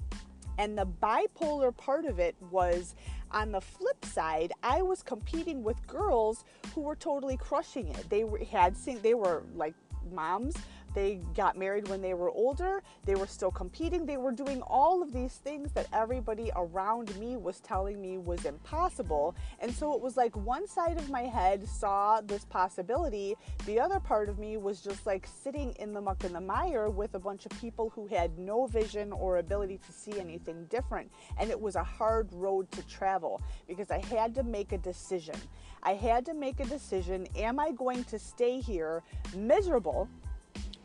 And 0.58 0.76
the 0.76 0.86
bipolar 0.86 1.76
part 1.76 2.06
of 2.06 2.18
it 2.18 2.34
was 2.50 2.94
on 3.30 3.52
the 3.52 3.60
flip 3.60 4.04
side, 4.04 4.52
I 4.62 4.82
was 4.82 5.02
competing 5.02 5.62
with 5.62 5.86
girls 5.86 6.44
who 6.74 6.80
were 6.82 6.96
totally 6.96 7.36
crushing 7.36 7.88
it. 7.88 8.08
They 8.08 8.24
were, 8.24 8.42
had 8.44 8.76
seen, 8.76 9.00
they 9.02 9.14
were 9.14 9.42
like 9.54 9.74
moms 10.12 10.56
they 10.96 11.20
got 11.36 11.58
married 11.58 11.88
when 11.88 12.00
they 12.00 12.14
were 12.14 12.30
older. 12.30 12.82
They 13.04 13.16
were 13.16 13.26
still 13.26 13.50
competing. 13.50 14.06
They 14.06 14.16
were 14.16 14.32
doing 14.32 14.62
all 14.62 15.02
of 15.02 15.12
these 15.12 15.34
things 15.34 15.70
that 15.72 15.88
everybody 15.92 16.50
around 16.56 17.14
me 17.20 17.36
was 17.36 17.60
telling 17.60 18.00
me 18.00 18.16
was 18.16 18.46
impossible. 18.46 19.36
And 19.60 19.70
so 19.70 19.94
it 19.94 20.00
was 20.00 20.16
like 20.16 20.34
one 20.34 20.66
side 20.66 20.96
of 20.96 21.10
my 21.10 21.24
head 21.24 21.68
saw 21.68 22.22
this 22.22 22.46
possibility. 22.46 23.34
The 23.66 23.78
other 23.78 24.00
part 24.00 24.30
of 24.30 24.38
me 24.38 24.56
was 24.56 24.80
just 24.80 25.04
like 25.04 25.26
sitting 25.26 25.72
in 25.72 25.92
the 25.92 26.00
muck 26.00 26.24
and 26.24 26.34
the 26.34 26.40
mire 26.40 26.88
with 26.88 27.14
a 27.14 27.18
bunch 27.18 27.44
of 27.44 27.52
people 27.60 27.90
who 27.90 28.06
had 28.06 28.38
no 28.38 28.64
vision 28.66 29.12
or 29.12 29.36
ability 29.36 29.78
to 29.86 29.92
see 29.92 30.18
anything 30.18 30.64
different. 30.70 31.12
And 31.38 31.50
it 31.50 31.60
was 31.60 31.76
a 31.76 31.84
hard 31.84 32.32
road 32.32 32.72
to 32.72 32.80
travel 32.88 33.42
because 33.68 33.90
I 33.90 33.98
had 34.06 34.34
to 34.36 34.42
make 34.42 34.72
a 34.72 34.78
decision. 34.78 35.36
I 35.82 35.92
had 35.92 36.24
to 36.24 36.32
make 36.32 36.58
a 36.60 36.64
decision. 36.64 37.26
Am 37.36 37.60
I 37.60 37.72
going 37.72 38.04
to 38.04 38.18
stay 38.18 38.60
here 38.60 39.02
miserable? 39.36 40.08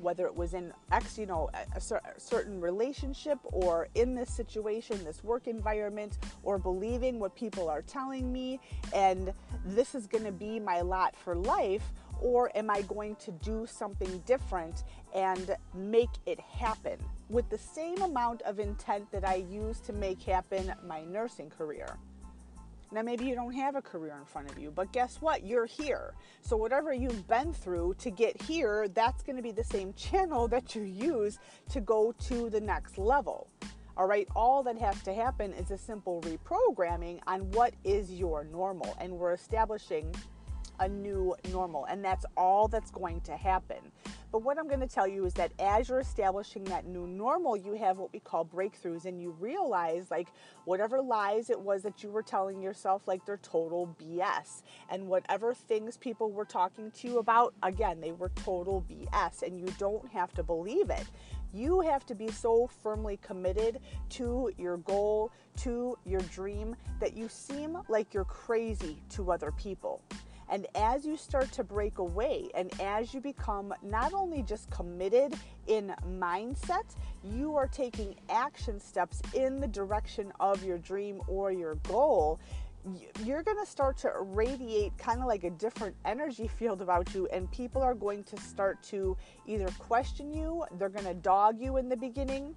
Whether 0.02 0.26
it 0.26 0.36
was 0.36 0.54
in 0.54 0.74
X, 0.92 1.18
you 1.18 1.26
know, 1.26 1.50
a, 1.54 1.78
a, 1.78 2.20
certain 2.20 2.60
relationship 2.60 3.40
or 3.44 3.88
in 3.96 4.16
this 4.16 4.30
situation, 4.30 5.04
this 5.04 5.24
work 5.24 5.48
environment, 5.48 6.18
or 6.44 6.58
believing 6.58 7.20
what 7.20 7.36
people 7.36 7.70
are 7.70 7.82
telling 7.82 8.32
me, 8.32 8.60
and 8.94 9.34
this 9.66 9.96
is 9.96 10.08
going 10.08 10.24
to 10.24 10.32
be 10.32 10.60
my 10.60 10.82
lot 10.82 11.16
for 11.16 11.36
life, 11.36 11.84
or 12.22 12.56
am 12.56 12.70
I 12.70 12.84
going 12.84 13.16
to 13.18 13.32
do 13.32 13.66
something 13.66 14.22
different 14.26 14.84
and 15.14 15.56
make 15.74 16.10
it 16.26 16.40
happen 16.40 16.98
with 17.30 17.50
the 17.50 17.58
same 17.58 18.02
amount 18.02 18.42
of 18.44 18.60
intent 18.60 19.12
that 19.12 19.28
I 19.28 19.36
used 19.36 19.84
to 19.86 19.94
make 19.94 20.22
happen 20.22 20.74
my 20.86 21.04
nursing 21.04 21.50
career? 21.50 21.98
Now, 22.94 23.02
maybe 23.02 23.26
you 23.26 23.36
don't 23.36 23.54
have 23.54 23.76
a 23.76 23.82
career 23.82 24.18
in 24.20 24.26
front 24.26 24.52
of 24.52 24.60
you, 24.60 24.70
but 24.70 24.92
guess 24.92 25.22
what? 25.22 25.46
You're 25.46 25.66
here. 25.66 26.14
So, 26.42 26.58
whatever 26.58 26.94
you've 26.94 27.26
been 27.28 27.54
through 27.54 27.96
to 28.00 28.12
get 28.12 28.42
here, 28.42 28.90
that's 28.90 29.24
going 29.24 29.38
to 29.38 29.42
be 29.42 29.52
the 29.52 29.64
same 29.64 29.94
channel 29.94 30.50
that 30.50 30.76
you 30.76 30.82
use 30.82 31.40
to 31.70 31.80
go 31.80 32.14
to 32.28 32.50
the 32.50 32.60
next 32.60 32.98
level. 32.98 33.48
All 33.96 34.08
right, 34.08 34.28
all 34.36 34.64
that 34.64 34.78
has 34.78 35.02
to 35.04 35.14
happen 35.14 35.54
is 35.54 35.72
a 35.72 35.78
simple 35.78 36.22
reprogramming 36.22 37.20
on 37.28 37.50
what 37.52 37.74
is 37.84 38.12
your 38.12 38.44
normal, 38.46 38.96
and 39.00 39.12
we're 39.14 39.34
establishing 39.34 40.14
a 40.82 40.90
new 40.90 41.36
normal, 41.52 41.86
and 41.86 42.04
that's 42.04 42.26
all 42.36 42.68
that's 42.68 42.92
going 42.92 43.22
to 43.22 43.38
happen. 43.38 43.78
But 44.32 44.44
what 44.44 44.58
I'm 44.58 44.68
going 44.68 44.80
to 44.80 44.88
tell 44.88 45.08
you 45.08 45.26
is 45.26 45.34
that 45.36 45.52
as 45.60 45.90
you're 45.90 46.00
establishing 46.00 46.64
that 46.66 46.88
new 46.88 47.06
normal, 47.06 47.56
you 47.56 47.74
have 47.74 47.98
what 47.98 48.12
we 48.12 48.20
call 48.20 48.46
breakthroughs, 48.46 49.06
and 49.06 49.22
you 49.22 49.36
realize 49.40 50.10
like 50.10 50.30
whatever 50.66 51.02
lies 51.02 51.50
it 51.50 51.60
was 51.60 51.84
that 51.84 52.02
you 52.02 52.10
were 52.10 52.24
telling 52.24 52.62
yourself, 52.62 53.08
like 53.08 53.26
they're 53.26 53.38
total 53.38 53.96
BS. 54.02 54.64
And 54.90 55.08
whatever 55.08 55.54
things 55.54 55.98
people 55.98 56.32
were 56.32 56.46
talking 56.46 56.92
to 56.92 57.08
you 57.08 57.20
about, 57.20 57.54
again, 57.62 58.02
they 58.02 58.14
were 58.14 58.30
total 58.30 58.84
BS, 58.90 59.44
and 59.44 59.60
you 59.60 59.68
don't 59.78 60.08
have 60.10 60.34
to 60.34 60.44
believe 60.44 60.90
it. 60.90 61.06
You 61.54 61.82
have 61.82 62.06
to 62.06 62.16
be 62.16 62.32
so 62.32 62.70
firmly 62.82 63.20
committed 63.22 63.82
to 64.12 64.52
your 64.58 64.78
goal, 64.78 65.32
to 65.58 65.98
your 66.06 66.22
dream, 66.22 66.76
that 67.02 67.16
you 67.16 67.28
seem 67.28 67.78
like 67.90 68.14
you're 68.14 68.24
crazy 68.24 69.04
to 69.10 69.32
other 69.32 69.52
people. 69.52 70.02
And 70.52 70.68
as 70.76 71.06
you 71.06 71.16
start 71.16 71.52
to 71.54 71.64
break 71.64 71.98
away 71.98 72.50
and 72.54 72.70
as 72.82 73.14
you 73.14 73.22
become 73.22 73.74
not 73.82 74.14
only 74.14 74.44
just 74.44 74.70
committed 74.70 75.34
in 75.68 75.96
mindset, 76.20 76.96
you 77.24 77.56
are 77.56 77.68
taking 77.68 78.16
action 78.30 78.80
steps 78.80 79.22
in 79.34 79.62
the 79.62 79.68
direction 79.68 80.32
of 80.42 80.64
your 80.64 80.78
dream 80.78 81.22
or 81.28 81.52
your 81.52 81.76
goal 81.76 82.40
you're 83.24 83.44
going 83.44 83.64
to 83.64 83.70
start 83.70 83.98
to 83.98 84.12
radiate 84.20 84.98
kind 84.98 85.22
of 85.22 85.28
like 85.28 85.44
a 85.44 85.50
different 85.52 85.96
energy 86.06 86.48
field 86.48 86.82
about 86.82 87.14
you, 87.14 87.28
and 87.28 87.52
people 87.52 87.82
are 87.82 87.94
going 87.94 88.24
to 88.24 88.38
start 88.38 88.82
to 88.84 89.16
either 89.46 89.68
question 89.78 90.34
you, 90.34 90.66
they're 90.78 90.90
going 90.90 91.06
to 91.06 91.14
dog 91.14 91.60
you 91.60 91.78
in 91.78 91.90
the 91.90 91.98
beginning, 91.98 92.56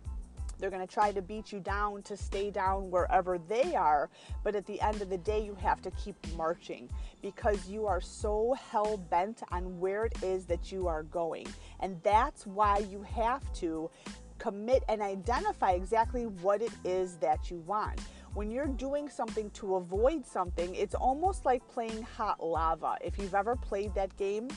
they're 0.59 0.71
going 0.71 0.87
to 0.87 0.93
try 0.93 1.13
to 1.13 1.23
beat 1.23 1.53
you 1.53 1.61
down 1.61 2.03
to 2.03 2.17
stay 2.17 2.51
down 2.51 2.91
wherever 2.91 3.39
they 3.39 3.75
are. 3.75 4.11
But 4.43 4.55
at 4.55 4.67
the 4.67 4.81
end 4.81 5.03
of 5.03 5.11
the 5.11 5.19
day, 5.19 5.45
you 5.45 5.55
have 5.57 5.81
to 5.83 5.91
keep 5.93 6.17
marching 6.37 6.89
because 7.23 7.69
you 7.69 7.87
are 7.87 8.01
so 8.01 8.55
hell 8.55 8.97
bent 8.97 9.43
on 9.51 9.79
where 9.81 10.05
it 10.05 10.23
is 10.23 10.47
that 10.47 10.73
you 10.73 10.87
are 10.89 11.03
going. 11.05 11.47
And 11.81 12.01
that's 12.03 12.47
why 12.47 12.79
you 12.79 13.03
have 13.03 13.53
to 13.55 13.91
commit 14.39 14.83
and 14.89 15.01
identify 15.01 15.73
exactly 15.73 16.27
what 16.27 16.61
it 16.61 16.73
is 16.85 17.17
that 17.17 17.51
you 17.51 17.59
want. 17.59 18.01
when 18.35 18.51
you're 18.51 18.67
doing 18.67 19.09
something 19.09 19.49
to 19.51 19.77
avoid 19.77 20.27
something, 20.27 20.75
it's 20.75 20.95
almost 20.95 21.45
like 21.45 21.67
playing 21.69 22.03
hot 22.03 22.45
lava. 22.45 22.97
If 23.01 23.19
you've 23.19 23.35
ever 23.35 23.55
played 23.55 23.95
that 23.95 24.15
game, 24.17 24.49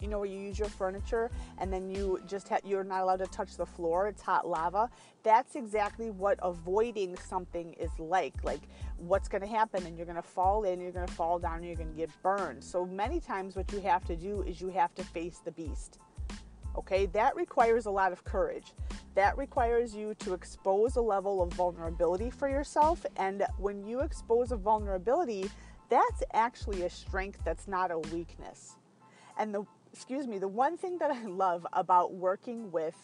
you 0.00 0.08
know 0.08 0.18
where 0.18 0.28
you 0.28 0.38
use 0.38 0.58
your 0.58 0.68
furniture 0.68 1.30
and 1.58 1.72
then 1.72 1.88
you 1.88 2.20
just 2.26 2.50
you're 2.64 2.84
not 2.84 3.02
allowed 3.02 3.18
to 3.18 3.26
touch 3.26 3.56
the 3.56 3.66
floor 3.66 4.08
it's 4.08 4.22
hot 4.22 4.48
lava. 4.48 4.90
That's 5.22 5.56
exactly 5.56 6.10
what 6.10 6.38
avoiding 6.42 7.16
something 7.16 7.74
is 7.74 7.90
like 7.98 8.34
like 8.44 8.62
what's 8.96 9.28
going 9.28 9.42
to 9.42 9.48
happen 9.48 9.84
and 9.86 9.96
you're 9.96 10.06
going 10.06 10.16
to 10.16 10.22
fall 10.22 10.64
in 10.64 10.80
you're 10.80 10.92
going 10.92 11.06
to 11.06 11.12
fall 11.12 11.38
down 11.38 11.56
and 11.56 11.66
you're 11.66 11.76
going 11.76 11.90
to 11.90 11.96
get 11.96 12.10
burned. 12.22 12.62
So 12.62 12.86
many 12.86 13.20
times 13.20 13.56
what 13.56 13.70
you 13.72 13.80
have 13.80 14.04
to 14.06 14.16
do 14.16 14.42
is 14.42 14.60
you 14.60 14.68
have 14.68 14.94
to 14.96 15.04
face 15.04 15.40
the 15.44 15.52
beast 15.52 15.98
okay? 16.76 17.06
That 17.06 17.34
requires 17.34 17.86
a 17.86 17.90
lot 17.90 18.12
of 18.12 18.22
courage. 18.22 18.72
That 19.16 19.36
requires 19.36 19.96
you 19.96 20.14
to 20.20 20.32
expose 20.32 20.94
a 20.94 21.00
level 21.00 21.42
of 21.42 21.52
vulnerability 21.54 22.30
for 22.30 22.48
yourself 22.48 23.04
and 23.16 23.44
when 23.58 23.84
you 23.84 24.00
expose 24.00 24.52
a 24.52 24.56
vulnerability 24.56 25.50
that's 25.88 26.22
actually 26.34 26.82
a 26.82 26.90
strength 26.90 27.40
that's 27.44 27.66
not 27.66 27.90
a 27.90 27.98
weakness. 27.98 28.76
And 29.38 29.54
the 29.54 29.64
excuse 29.92 30.26
me, 30.26 30.38
the 30.38 30.48
one 30.48 30.76
thing 30.76 30.98
that 30.98 31.10
I 31.10 31.24
love 31.26 31.66
about 31.72 32.14
working 32.14 32.70
with 32.70 32.94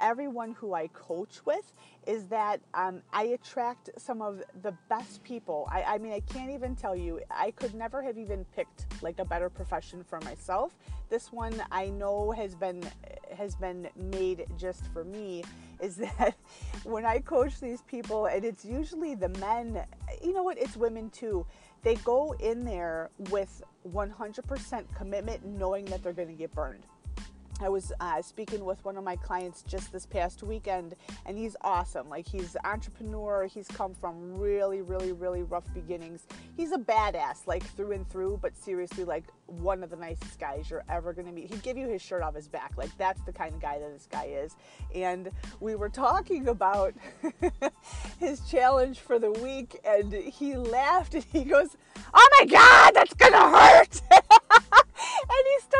everyone 0.00 0.52
who 0.52 0.74
I 0.74 0.88
coach 0.88 1.40
with 1.44 1.72
is 2.06 2.26
that 2.26 2.60
um, 2.74 3.00
I 3.12 3.24
attract 3.24 3.90
some 3.96 4.20
of 4.20 4.42
the 4.62 4.72
best 4.88 5.22
people. 5.22 5.68
I, 5.70 5.82
I, 5.82 5.98
mean, 5.98 6.12
I 6.12 6.20
can't 6.20 6.50
even 6.50 6.74
tell 6.74 6.96
you, 6.96 7.20
I 7.30 7.52
could 7.52 7.74
never 7.74 8.02
have 8.02 8.18
even 8.18 8.44
picked 8.56 8.86
like 9.02 9.18
a 9.18 9.24
better 9.24 9.48
profession 9.48 10.04
for 10.04 10.20
myself. 10.22 10.72
This 11.10 11.32
one 11.32 11.62
I 11.70 11.90
know 11.90 12.32
has 12.32 12.54
been 12.54 12.82
has 13.36 13.56
been 13.56 13.88
made 13.96 14.46
just 14.56 14.86
for 14.92 15.04
me 15.04 15.44
is 15.80 15.96
that 16.18 16.34
when 16.84 17.04
I 17.04 17.18
coach 17.18 17.60
these 17.60 17.82
people 17.82 18.26
and 18.26 18.44
it's 18.44 18.64
usually 18.64 19.14
the 19.14 19.28
men, 19.40 19.84
you 20.22 20.32
know 20.32 20.42
what, 20.42 20.58
it's 20.58 20.76
women 20.76 21.10
too 21.10 21.46
they 21.84 21.94
go 21.96 22.34
in 22.40 22.64
there 22.64 23.10
with 23.30 23.62
100% 23.88 24.84
commitment, 24.96 25.44
knowing 25.44 25.84
that 25.86 26.02
they're 26.02 26.12
going 26.12 26.28
to 26.28 26.34
get 26.34 26.52
burned. 26.52 26.84
I 27.60 27.68
was 27.68 27.92
uh, 28.00 28.20
speaking 28.20 28.64
with 28.64 28.84
one 28.84 28.96
of 28.96 29.04
my 29.04 29.16
clients 29.16 29.62
just 29.62 29.92
this 29.92 30.06
past 30.06 30.42
weekend, 30.42 30.96
and 31.24 31.38
he's 31.38 31.56
awesome. 31.60 32.08
Like, 32.08 32.26
he's 32.26 32.56
an 32.56 32.62
entrepreneur. 32.64 33.46
He's 33.46 33.68
come 33.68 33.94
from 33.94 34.36
really, 34.36 34.82
really, 34.82 35.12
really 35.12 35.42
rough 35.44 35.72
beginnings. 35.72 36.26
He's 36.56 36.72
a 36.72 36.78
badass, 36.78 37.46
like, 37.46 37.62
through 37.62 37.92
and 37.92 38.08
through, 38.10 38.40
but 38.42 38.56
seriously, 38.56 39.04
like, 39.04 39.24
one 39.46 39.84
of 39.84 39.90
the 39.90 39.96
nicest 39.96 40.40
guys 40.40 40.68
you're 40.68 40.84
ever 40.88 41.12
going 41.12 41.26
to 41.26 41.32
meet. 41.32 41.48
He'd 41.48 41.62
give 41.62 41.76
you 41.76 41.88
his 41.88 42.02
shirt 42.02 42.22
off 42.22 42.34
his 42.34 42.48
back. 42.48 42.72
Like, 42.76 42.96
that's 42.98 43.22
the 43.22 43.32
kind 43.32 43.54
of 43.54 43.60
guy 43.60 43.78
that 43.78 43.92
this 43.92 44.08
guy 44.10 44.24
is. 44.24 44.56
And 44.94 45.30
we 45.60 45.76
were 45.76 45.88
talking 45.88 46.48
about 46.48 46.94
his 48.18 48.40
challenge 48.48 48.98
for 48.98 49.18
the 49.18 49.30
week, 49.30 49.78
and 49.84 50.12
he 50.12 50.56
laughed 50.56 51.14
and 51.14 51.24
he 51.32 51.44
goes, 51.44 51.76
Oh 52.12 52.28
my 52.40 52.46
God, 52.46 52.92
that's 52.94 53.14
going 53.14 53.32
to 53.32 53.38
hurt. 53.38 54.02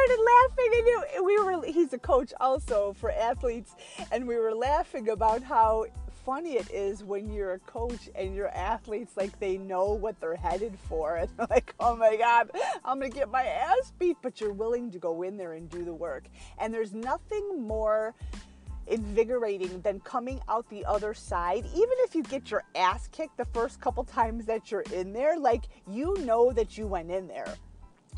started 0.05 0.23
laughing 0.23 1.07
and 1.17 1.25
we 1.25 1.39
were 1.39 1.65
he's 1.65 1.93
a 1.93 1.99
coach 1.99 2.33
also 2.41 2.95
for 2.99 3.11
athletes 3.13 3.75
and 4.13 4.27
we 4.27 4.37
were 4.37 4.55
laughing 4.55 5.09
about 5.09 5.43
how 5.43 5.85
funny 6.25 6.55
it 6.55 6.71
is 6.71 7.05
when 7.05 7.31
you're 7.31 7.53
a 7.55 7.59
coach 7.61 8.09
and 8.15 8.35
your 8.35 8.49
athletes 8.49 9.17
like 9.17 9.39
they 9.41 9.57
know 9.59 9.93
what 9.93 10.19
they're 10.21 10.37
headed 10.37 10.77
for 10.89 11.17
and 11.17 11.29
they're 11.37 11.47
like 11.51 11.75
oh 11.81 11.97
my 11.97 12.17
god 12.17 12.51
i'm 12.85 12.99
gonna 12.99 13.09
get 13.09 13.31
my 13.31 13.45
ass 13.45 13.93
beat 13.99 14.17
but 14.23 14.41
you're 14.41 14.53
willing 14.53 14.91
to 14.91 14.99
go 14.99 15.23
in 15.23 15.37
there 15.37 15.55
and 15.55 15.71
do 15.71 15.85
the 15.85 15.95
work. 15.95 16.25
And 16.59 16.73
there's 16.73 16.93
nothing 16.93 17.63
more 17.63 18.15
invigorating 18.87 19.81
than 19.81 20.01
coming 20.01 20.41
out 20.49 20.69
the 20.69 20.85
other 20.85 21.15
side 21.15 21.65
even 21.67 21.97
if 22.01 22.15
you 22.15 22.23
get 22.25 22.51
your 22.51 22.63
ass 22.75 23.09
kicked 23.13 23.37
the 23.39 23.47
first 23.47 23.81
couple 23.81 24.05
times 24.05 24.45
that 24.45 24.71
you're 24.71 24.85
in 24.93 25.13
there 25.15 25.39
like 25.39 25.65
you 25.91 26.15
know 26.21 26.53
that 26.53 26.77
you 26.77 26.87
went 26.87 27.11
in 27.11 27.27
there 27.27 27.55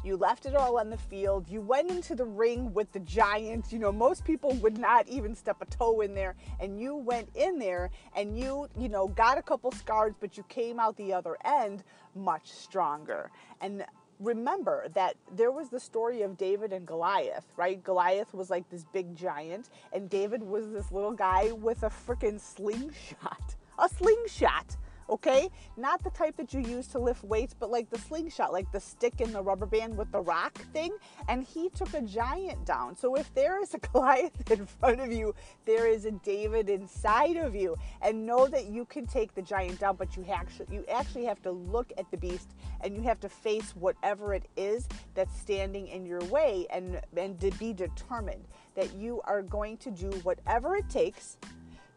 you 0.07 0.17
left 0.17 0.47
it 0.47 0.55
all 0.55 0.79
on 0.79 0.89
the 0.89 0.97
field. 0.97 1.49
You 1.49 1.61
went 1.61 1.91
into 1.91 2.15
the 2.15 2.25
ring 2.25 2.73
with 2.73 2.93
the 2.93 3.01
Giants. 3.01 3.73
You 3.73 3.81
know, 3.81 3.91
most 3.91 4.25
people 4.25 4.53
would 4.55 4.79
not 4.79 5.09
even 5.09 5.35
step 5.35 5.57
a 5.61 5.67
toe 5.67 6.01
in 6.01 6.15
there. 6.15 6.37
And 6.61 6.81
you 6.81 6.95
went 6.95 7.29
in 7.35 7.59
there 7.59 7.91
and 8.15 8.39
you, 8.39 8.69
you 8.79 8.89
know, 8.89 9.09
got 9.09 9.37
a 9.37 9.43
couple 9.43 9.73
scars, 9.73 10.15
but 10.21 10.37
you 10.37 10.45
came 10.45 10.79
out 10.79 10.97
the 10.97 11.13
other 11.13 11.37
end 11.45 11.83
much 12.15 12.53
stronger. 12.53 13.31
And 13.61 13.85
remember 14.21 14.89
that 14.95 15.17
there 15.35 15.51
was 15.51 15.69
the 15.69 15.81
story 15.81 16.23
of 16.23 16.39
David 16.39 16.73
and 16.73 16.87
Goliath, 16.87 17.45
right? 17.57 17.83
Goliath 17.83 18.33
was 18.33 18.49
like 18.49 18.69
this 18.71 18.85
big 18.93 19.17
giant, 19.17 19.69
and 19.93 20.09
David 20.09 20.43
was 20.43 20.71
this 20.71 20.91
little 20.93 21.13
guy 21.13 21.53
with 21.53 21.83
a 21.83 21.91
freaking 21.91 22.41
slingshot. 22.41 23.57
A 23.79 23.89
slingshot 23.89 24.77
okay? 25.09 25.49
Not 25.77 26.03
the 26.03 26.11
type 26.11 26.37
that 26.37 26.53
you 26.53 26.61
use 26.61 26.87
to 26.89 26.99
lift 26.99 27.25
weights, 27.25 27.55
but 27.59 27.71
like 27.71 27.91
the 27.91 27.99
slingshot, 27.99 28.53
like 28.53 28.71
the 28.73 28.81
stick 28.81 29.21
in 29.21 29.33
the 29.33 29.43
rubber 29.43 29.67
band 29.67 29.97
with 29.97 30.11
the 30.13 30.21
rock 30.21 30.55
thing. 30.73 30.97
And 31.29 31.45
he 31.45 31.69
took 31.71 31.93
a 31.95 32.03
giant 32.03 32.65
down. 32.65 32.97
So 32.97 33.15
if 33.15 33.33
there 33.35 33.61
is 33.63 33.75
a 33.75 33.79
Goliath 33.93 34.51
in 34.51 34.67
front 34.67 35.01
of 35.01 35.13
you, 35.13 35.35
there 35.65 35.87
is 35.87 36.05
a 36.05 36.13
David 36.13 36.69
inside 36.69 37.37
of 37.37 37.55
you. 37.55 37.77
And 38.03 38.27
know 38.27 38.47
that 38.49 38.67
you 38.67 38.85
can 38.85 39.07
take 39.07 39.35
the 39.35 39.43
giant 39.43 39.81
down, 39.81 39.97
but 39.97 40.17
you 40.17 40.25
actually 40.31 40.67
you 40.71 40.85
actually 40.93 41.25
have 41.25 41.43
to 41.43 41.51
look 41.51 41.93
at 41.99 42.11
the 42.11 42.17
beast 42.17 42.51
and 42.81 42.95
you 42.95 43.03
have 43.03 43.21
to 43.21 43.29
face 43.29 43.75
whatever 43.77 44.35
it 44.35 44.49
is 44.57 44.89
that's 45.15 45.39
standing 45.39 45.89
in 45.89 46.05
your 46.05 46.23
way 46.25 46.67
and 46.71 47.01
and 47.17 47.41
to 47.41 47.51
be 47.53 47.73
determined 47.73 48.45
that 48.75 48.95
you 48.95 49.21
are 49.25 49.43
going 49.43 49.77
to 49.79 49.91
do 49.91 50.11
whatever 50.23 50.77
it 50.77 50.89
takes 50.89 51.39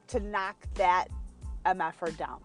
to 0.07 0.19
knock 0.19 0.55
that 0.75 1.07
MFR 1.65 2.17
down. 2.17 2.39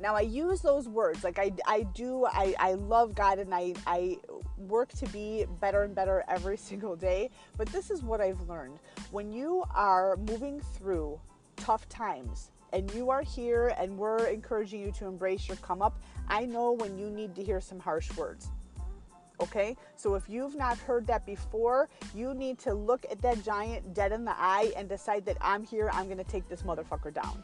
Now 0.00 0.14
I 0.14 0.22
use 0.22 0.60
those 0.60 0.88
words 0.88 1.24
like 1.24 1.38
I, 1.38 1.52
I 1.66 1.82
do 1.94 2.26
I, 2.26 2.54
I 2.58 2.74
love 2.74 3.14
God 3.14 3.38
and 3.38 3.54
I, 3.54 3.74
I 3.86 4.18
work 4.58 4.90
to 4.94 5.06
be 5.06 5.46
better 5.60 5.82
and 5.82 5.94
better 5.94 6.24
every 6.28 6.56
single 6.68 6.96
day. 6.96 7.30
But 7.56 7.68
this 7.68 7.90
is 7.90 8.02
what 8.02 8.20
I've 8.20 8.40
learned. 8.48 8.78
When 9.10 9.32
you 9.32 9.64
are 9.74 10.16
moving 10.16 10.60
through 10.60 11.20
tough 11.56 11.88
times 11.88 12.50
and 12.72 12.92
you 12.94 13.10
are 13.10 13.22
here 13.22 13.74
and 13.78 13.96
we're 13.96 14.26
encouraging 14.26 14.80
you 14.80 14.92
to 14.92 15.06
embrace 15.06 15.48
your 15.48 15.56
come 15.58 15.82
up, 15.82 15.98
I 16.28 16.44
know 16.44 16.72
when 16.72 16.98
you 16.98 17.10
need 17.10 17.34
to 17.36 17.42
hear 17.42 17.60
some 17.60 17.80
harsh 17.80 18.14
words. 18.16 18.48
Okay, 19.38 19.76
so 19.96 20.14
if 20.14 20.28
you've 20.30 20.56
not 20.56 20.78
heard 20.78 21.06
that 21.08 21.26
before, 21.26 21.90
you 22.14 22.32
need 22.32 22.58
to 22.60 22.72
look 22.72 23.04
at 23.10 23.20
that 23.20 23.44
giant 23.44 23.92
dead 23.92 24.12
in 24.12 24.24
the 24.24 24.34
eye 24.34 24.72
and 24.76 24.88
decide 24.88 25.26
that 25.26 25.36
I'm 25.42 25.62
here, 25.62 25.90
I'm 25.92 26.08
gonna 26.08 26.24
take 26.24 26.48
this 26.48 26.62
motherfucker 26.62 27.12
down. 27.12 27.42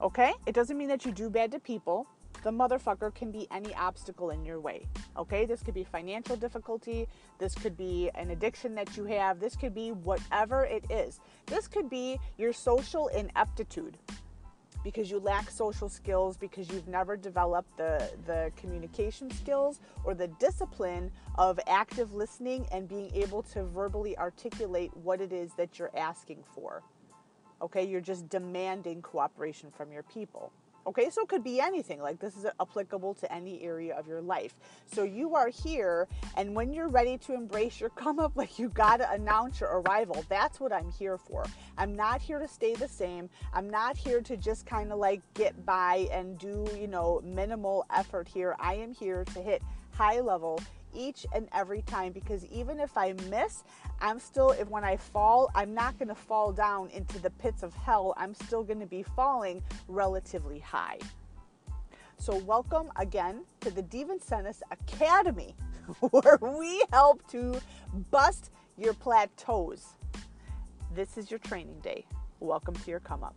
Okay? 0.00 0.32
It 0.46 0.54
doesn't 0.54 0.76
mean 0.76 0.88
that 0.88 1.04
you 1.04 1.12
do 1.12 1.30
bad 1.30 1.50
to 1.52 1.58
people. 1.58 2.06
The 2.42 2.50
motherfucker 2.50 3.14
can 3.14 3.32
be 3.32 3.48
any 3.50 3.74
obstacle 3.74 4.30
in 4.30 4.44
your 4.44 4.60
way. 4.60 4.86
Okay? 5.16 5.46
This 5.46 5.62
could 5.62 5.74
be 5.74 5.84
financial 5.84 6.36
difficulty. 6.36 7.08
This 7.38 7.54
could 7.54 7.76
be 7.76 8.10
an 8.14 8.30
addiction 8.30 8.74
that 8.74 8.96
you 8.96 9.04
have. 9.06 9.40
This 9.40 9.56
could 9.56 9.74
be 9.74 9.92
whatever 9.92 10.64
it 10.64 10.84
is. 10.90 11.20
This 11.46 11.66
could 11.66 11.88
be 11.88 12.18
your 12.36 12.52
social 12.52 13.08
ineptitude 13.08 13.98
because 14.86 15.10
you 15.10 15.18
lack 15.18 15.50
social 15.50 15.88
skills, 15.88 16.36
because 16.36 16.70
you've 16.70 16.86
never 16.86 17.16
developed 17.16 17.76
the, 17.76 18.08
the 18.24 18.52
communication 18.56 19.28
skills 19.32 19.80
or 20.04 20.14
the 20.14 20.28
discipline 20.38 21.10
of 21.38 21.58
active 21.66 22.14
listening 22.14 22.64
and 22.70 22.88
being 22.88 23.12
able 23.12 23.42
to 23.42 23.64
verbally 23.64 24.16
articulate 24.16 24.96
what 24.98 25.20
it 25.20 25.32
is 25.32 25.54
that 25.54 25.76
you're 25.76 25.90
asking 25.96 26.38
for. 26.54 26.84
Okay, 27.62 27.84
you're 27.86 28.00
just 28.00 28.28
demanding 28.28 29.02
cooperation 29.02 29.70
from 29.70 29.92
your 29.92 30.02
people. 30.02 30.52
Okay, 30.86 31.10
so 31.10 31.22
it 31.22 31.28
could 31.28 31.42
be 31.42 31.60
anything. 31.60 32.00
Like 32.00 32.20
this 32.20 32.36
is 32.36 32.46
applicable 32.60 33.14
to 33.14 33.32
any 33.32 33.60
area 33.62 33.96
of 33.96 34.06
your 34.06 34.20
life. 34.20 34.54
So 34.86 35.02
you 35.02 35.34
are 35.34 35.48
here, 35.48 36.06
and 36.36 36.54
when 36.54 36.72
you're 36.72 36.88
ready 36.88 37.18
to 37.18 37.34
embrace 37.34 37.80
your 37.80 37.90
come 37.90 38.20
up, 38.20 38.32
like 38.36 38.58
you 38.58 38.68
got 38.68 38.98
to 38.98 39.10
announce 39.10 39.60
your 39.60 39.80
arrival. 39.80 40.24
That's 40.28 40.60
what 40.60 40.72
I'm 40.72 40.92
here 40.92 41.18
for. 41.18 41.44
I'm 41.76 41.96
not 41.96 42.22
here 42.22 42.38
to 42.38 42.46
stay 42.46 42.74
the 42.74 42.86
same. 42.86 43.28
I'm 43.52 43.68
not 43.68 43.96
here 43.96 44.20
to 44.20 44.36
just 44.36 44.64
kind 44.64 44.92
of 44.92 44.98
like 44.98 45.22
get 45.34 45.66
by 45.66 46.08
and 46.12 46.38
do, 46.38 46.68
you 46.78 46.86
know, 46.86 47.20
minimal 47.24 47.84
effort 47.92 48.28
here. 48.28 48.54
I 48.60 48.74
am 48.74 48.94
here 48.94 49.24
to 49.34 49.42
hit 49.42 49.62
high 49.90 50.20
level 50.20 50.60
each 50.96 51.26
and 51.32 51.48
every 51.52 51.82
time 51.82 52.12
because 52.12 52.44
even 52.46 52.80
if 52.80 52.96
I 52.96 53.14
miss, 53.28 53.64
I'm 54.00 54.18
still, 54.18 54.50
if 54.50 54.68
when 54.68 54.84
I 54.84 54.96
fall, 54.96 55.50
I'm 55.54 55.74
not 55.74 55.98
going 55.98 56.08
to 56.08 56.14
fall 56.14 56.52
down 56.52 56.90
into 56.90 57.18
the 57.18 57.30
pits 57.30 57.62
of 57.62 57.74
hell. 57.74 58.14
I'm 58.16 58.34
still 58.34 58.62
going 58.62 58.80
to 58.80 58.86
be 58.86 59.02
falling 59.02 59.62
relatively 59.88 60.58
high. 60.58 60.98
So, 62.18 62.36
welcome 62.36 62.90
again 62.96 63.44
to 63.60 63.70
the 63.70 63.82
DeVincentis 63.82 64.62
Academy, 64.70 65.54
where 66.00 66.38
we 66.40 66.82
help 66.90 67.26
to 67.30 67.60
bust 68.10 68.50
your 68.78 68.94
plateaus. 68.94 69.94
This 70.94 71.18
is 71.18 71.30
your 71.30 71.40
training 71.40 71.78
day. 71.80 72.06
Welcome 72.40 72.74
to 72.74 72.90
your 72.90 73.00
come 73.00 73.22
up. 73.22 73.36